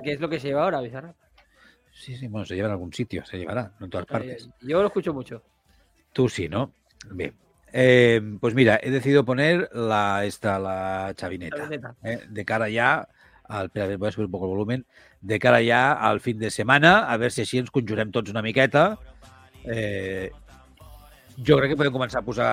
Es 0.05 0.21
lo 0.21 0.29
que 0.29 0.41
se 0.41 0.49
lleva 0.49 0.65
ahora, 0.65 0.81
Bizarrap. 0.81 1.17
Sí, 1.93 2.17
sí, 2.17 2.27
bueno, 2.27 2.45
se 2.45 2.55
lleva 2.55 2.69
en 2.69 2.73
algún 2.73 2.93
sitio, 2.93 3.25
se 3.25 3.39
llevará, 3.39 3.73
no 3.79 3.87
en 3.87 3.91
todas 3.91 4.07
partes. 4.07 4.49
Yo 4.61 4.81
lo 4.81 4.87
escucho 4.87 5.13
mucho. 5.13 5.43
Tú 6.13 6.29
sí, 6.29 6.49
¿no? 6.49 6.73
Bien. 7.11 7.35
Eh, 7.73 8.21
pues 8.41 8.55
mira, 8.55 8.79
he 8.83 8.91
decidido 8.91 9.25
poner 9.25 9.71
la, 9.73 10.25
esta, 10.25 10.59
la 10.59 11.13
chavineta, 11.17 11.69
eh, 12.03 12.21
de 12.29 12.45
cara 12.45 12.69
ya 12.69 13.09
al... 13.45 13.67
Espera, 13.67 13.97
voy 13.97 14.09
a 14.09 14.13
subir 14.13 14.27
un 14.27 14.33
poco 14.33 14.47
el 14.47 14.51
volumen. 14.51 14.87
De 15.21 15.39
cara 15.39 15.61
ja 15.65 15.93
al 15.93 16.21
fin 16.21 16.39
de 16.39 16.51
setmana, 16.51 17.07
a 17.07 17.17
veure 17.17 17.31
si 17.31 17.45
així 17.45 17.61
ens 17.63 17.71
conjurem 17.71 18.11
tots 18.13 18.33
una 18.33 18.43
miqueta. 18.43 18.99
Eh, 19.65 20.33
jo 21.39 21.57
crec 21.61 21.73
que 21.73 21.79
podem 21.79 21.95
començar 21.95 22.21
a 22.21 22.27
posar 22.27 22.53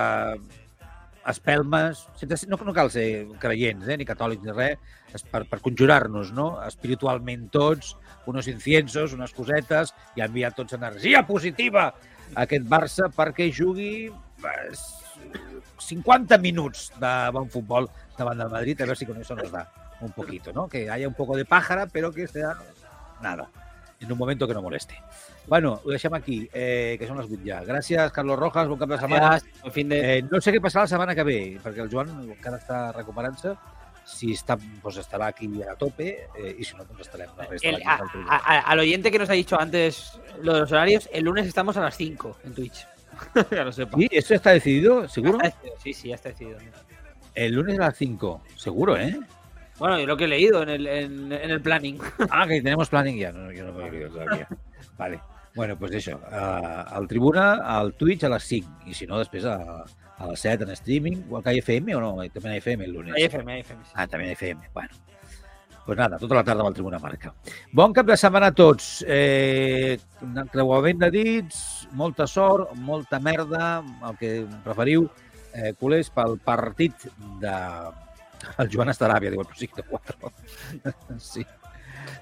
espelmes, 1.28 2.06
no, 2.48 2.56
no 2.64 2.72
cal 2.72 2.90
ser 2.90 3.26
creients, 3.38 3.88
eh, 3.88 3.96
ni 4.00 4.06
catòlics 4.08 4.42
ni 4.44 4.52
res, 4.52 4.78
es- 5.12 5.22
per, 5.24 5.44
per 5.48 5.60
conjurar-nos, 5.60 6.32
no? 6.32 6.62
espiritualment 6.66 7.50
tots, 7.50 7.96
unos 8.26 8.48
inciensos, 8.48 9.12
unes 9.12 9.32
cosetes, 9.34 9.92
i 10.16 10.22
enviar 10.24 10.52
tots 10.54 10.72
energia 10.78 11.26
positiva 11.26 11.88
a 12.34 12.42
aquest 12.46 12.64
Barça 12.70 13.10
perquè 13.12 13.50
jugui 13.52 14.10
pues, 14.40 14.84
50 15.78 16.38
minuts 16.38 16.90
de 17.00 17.12
bon 17.34 17.48
futbol 17.50 17.88
davant 18.16 18.38
del 18.38 18.50
Madrid, 18.52 18.80
a 18.80 18.84
veure 18.86 18.96
si 18.96 19.06
con 19.06 19.20
eso 19.20 19.34
nos 19.34 19.50
da 19.50 19.66
un 20.00 20.12
poquito, 20.12 20.52
¿no? 20.52 20.68
Que 20.68 20.88
haya 20.88 21.08
un 21.08 21.14
poco 21.14 21.36
de 21.36 21.44
pájara, 21.44 21.86
pero 21.86 22.12
que 22.12 22.26
sea 22.26 22.54
nada, 23.20 23.48
en 24.00 24.10
un 24.12 24.16
momento 24.18 24.46
que 24.48 24.54
no 24.54 24.62
moleste. 24.62 24.94
Bueno, 25.50 25.72
ho 25.82 25.90
deixem 25.90 26.14
aquí, 26.14 26.36
eh, 26.54 26.94
que 27.00 27.08
són 27.10 27.18
les 27.18 27.26
8 27.26 27.42
ja. 27.42 27.56
Gràcies, 27.66 28.12
Carlos 28.14 28.38
Rojas, 28.38 28.68
bon 28.70 28.78
cap 28.78 28.92
de 28.92 28.98
setmana. 29.02 29.32
Gràcies, 29.34 29.62
buen 29.64 29.72
fin 29.74 29.88
de... 29.90 29.98
Eh, 29.98 30.22
no 30.30 30.38
sé 30.40 30.52
què 30.54 30.60
passarà 30.62 30.84
la 30.86 30.92
setmana 30.92 31.16
que 31.18 31.24
ve, 31.26 31.38
perquè 31.64 31.82
el 31.82 31.90
Joan 31.90 32.12
encara 32.30 32.60
està 32.62 32.78
recuperant-se. 32.94 33.56
Si 34.10 34.30
està, 34.34 34.54
pues 34.82 34.96
estarà 35.02 35.26
aquí 35.34 35.46
a 35.62 35.74
tope 35.78 36.06
eh, 36.38 36.52
i 36.58 36.64
si 36.64 36.74
no, 36.78 36.86
doncs 36.86 37.02
estarem 37.04 37.34
la 37.36 37.48
resta 37.50 37.68
El- 37.68 37.76
de 37.82 37.84
a- 37.84 37.96
l'any 37.98 38.12
del 38.14 38.24
a- 38.30 38.38
a- 38.54 38.60
al 38.72 38.78
oyente 38.86 39.10
que 39.10 39.18
nos 39.20 39.28
ha 39.30 39.34
dicho 39.34 39.58
antes 39.60 40.18
lo 40.42 40.54
de 40.54 40.60
los 40.60 40.72
horarios, 40.72 41.08
el 41.12 41.24
lunes 41.24 41.46
estamos 41.46 41.76
a 41.76 41.80
las 41.82 41.96
5 41.96 42.36
en 42.44 42.54
Twitch. 42.54 42.86
ya 43.50 43.64
lo 43.64 43.72
sepa. 43.72 43.98
¿Sí? 43.98 44.08
¿Eso 44.10 44.34
está 44.34 44.50
decidido? 44.52 45.06
¿Seguro? 45.08 45.38
Está 45.42 45.48
decidido, 45.58 45.76
Sí, 45.82 45.92
sí, 45.94 46.08
ya 46.08 46.14
está 46.14 46.28
decidido. 46.30 46.58
El 47.34 47.52
lunes 47.54 47.76
a 47.78 47.86
las 47.90 47.96
5. 47.98 48.42
Seguro, 48.56 48.96
¿eh? 48.96 49.18
Bueno, 49.78 49.98
yo 49.98 50.06
lo 50.06 50.16
que 50.16 50.24
he 50.24 50.28
leído 50.28 50.62
en 50.62 50.68
el, 50.70 50.86
en, 50.86 51.32
en 51.32 51.50
el 51.50 51.60
planning. 51.60 51.98
Ah, 52.30 52.46
que 52.46 52.62
tenemos 52.62 52.88
planning 52.88 53.18
ya. 53.18 53.32
No, 53.32 53.50
yo 53.52 53.64
no 53.66 53.72
me 53.72 53.86
he 53.86 53.90
oído 53.90 54.10
todavía. 54.10 54.48
Vale. 54.98 55.20
Bueno, 55.54 55.76
pues 55.78 55.92
això. 55.98 56.16
Uh, 56.18 56.96
al 56.96 57.08
Tribuna, 57.08 57.54
al 57.76 57.94
Twitch 57.94 58.24
a 58.24 58.30
les 58.30 58.44
5. 58.46 58.86
I 58.86 58.94
si 58.94 59.06
no, 59.10 59.18
després 59.18 59.44
a, 59.44 59.56
a 60.18 60.30
les 60.30 60.40
7 60.46 60.64
en 60.64 60.74
streaming. 60.78 61.24
O 61.30 61.38
al 61.38 61.46
CAI 61.46 61.62
FM 61.64 61.96
o 61.96 62.00
no? 62.00 62.12
També 62.30 62.52
en 62.52 62.58
FM 62.60 62.84
el 62.86 62.92
lunes. 62.92 63.14
Hay 63.16 63.24
FM, 63.24 63.52
hay 63.52 63.64
FM. 63.66 63.84
sí. 63.84 63.92
Ah, 63.94 64.06
també 64.06 64.26
en 64.28 64.36
FM. 64.38 64.70
Bueno. 64.74 65.06
Pues 65.86 65.98
nada, 65.98 66.18
tota 66.18 66.36
la 66.36 66.44
tarda 66.44 66.62
amb 66.62 66.68
el 66.68 66.74
Tribuna 66.76 66.98
Marca. 67.02 67.32
Bon 67.72 67.92
cap 67.96 68.06
de 68.06 68.16
setmana 68.20 68.52
a 68.52 68.54
tots. 68.54 69.00
Eh, 69.08 69.98
creuament 70.52 71.00
de 71.00 71.08
dits, 71.10 71.88
molta 71.98 72.28
sort, 72.30 72.76
molta 72.76 73.18
merda, 73.18 73.80
el 74.06 74.18
que 74.20 74.30
preferiu, 74.62 75.08
eh, 75.54 75.72
culers, 75.80 76.12
pel 76.14 76.38
partit 76.44 77.08
de... 77.42 77.56
El 78.62 78.70
Joan 78.72 78.88
Estaràbia, 78.88 79.32
diu 79.34 79.42
el 79.42 79.48
Prosic 79.48 79.74
de 79.76 79.82
4. 79.88 80.30
sí, 81.18 81.42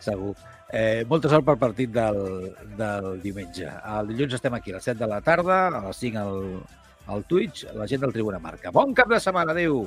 segur. 0.05 0.35
Eh, 0.69 1.05
molta 1.09 1.31
sort 1.33 1.47
pel 1.47 1.61
partit 1.61 1.93
del, 1.95 2.19
del 2.77 3.09
diumenge. 3.23 3.71
El 3.97 4.13
dilluns 4.13 4.37
estem 4.37 4.59
aquí 4.59 4.75
a 4.75 4.77
les 4.77 4.91
7 4.91 4.99
de 5.01 5.09
la 5.09 5.23
tarda, 5.25 5.63
a 5.69 5.81
les 5.87 6.03
5 6.05 6.21
al, 6.25 6.43
al 7.15 7.25
Twitch, 7.25 7.65
la 7.75 7.89
gent 7.89 8.05
del 8.05 8.13
Tribuna 8.13 8.43
Marca. 8.43 8.75
Bon 8.75 8.93
cap 8.95 9.09
de 9.09 9.21
setmana, 9.23 9.57
adeu! 9.57 9.87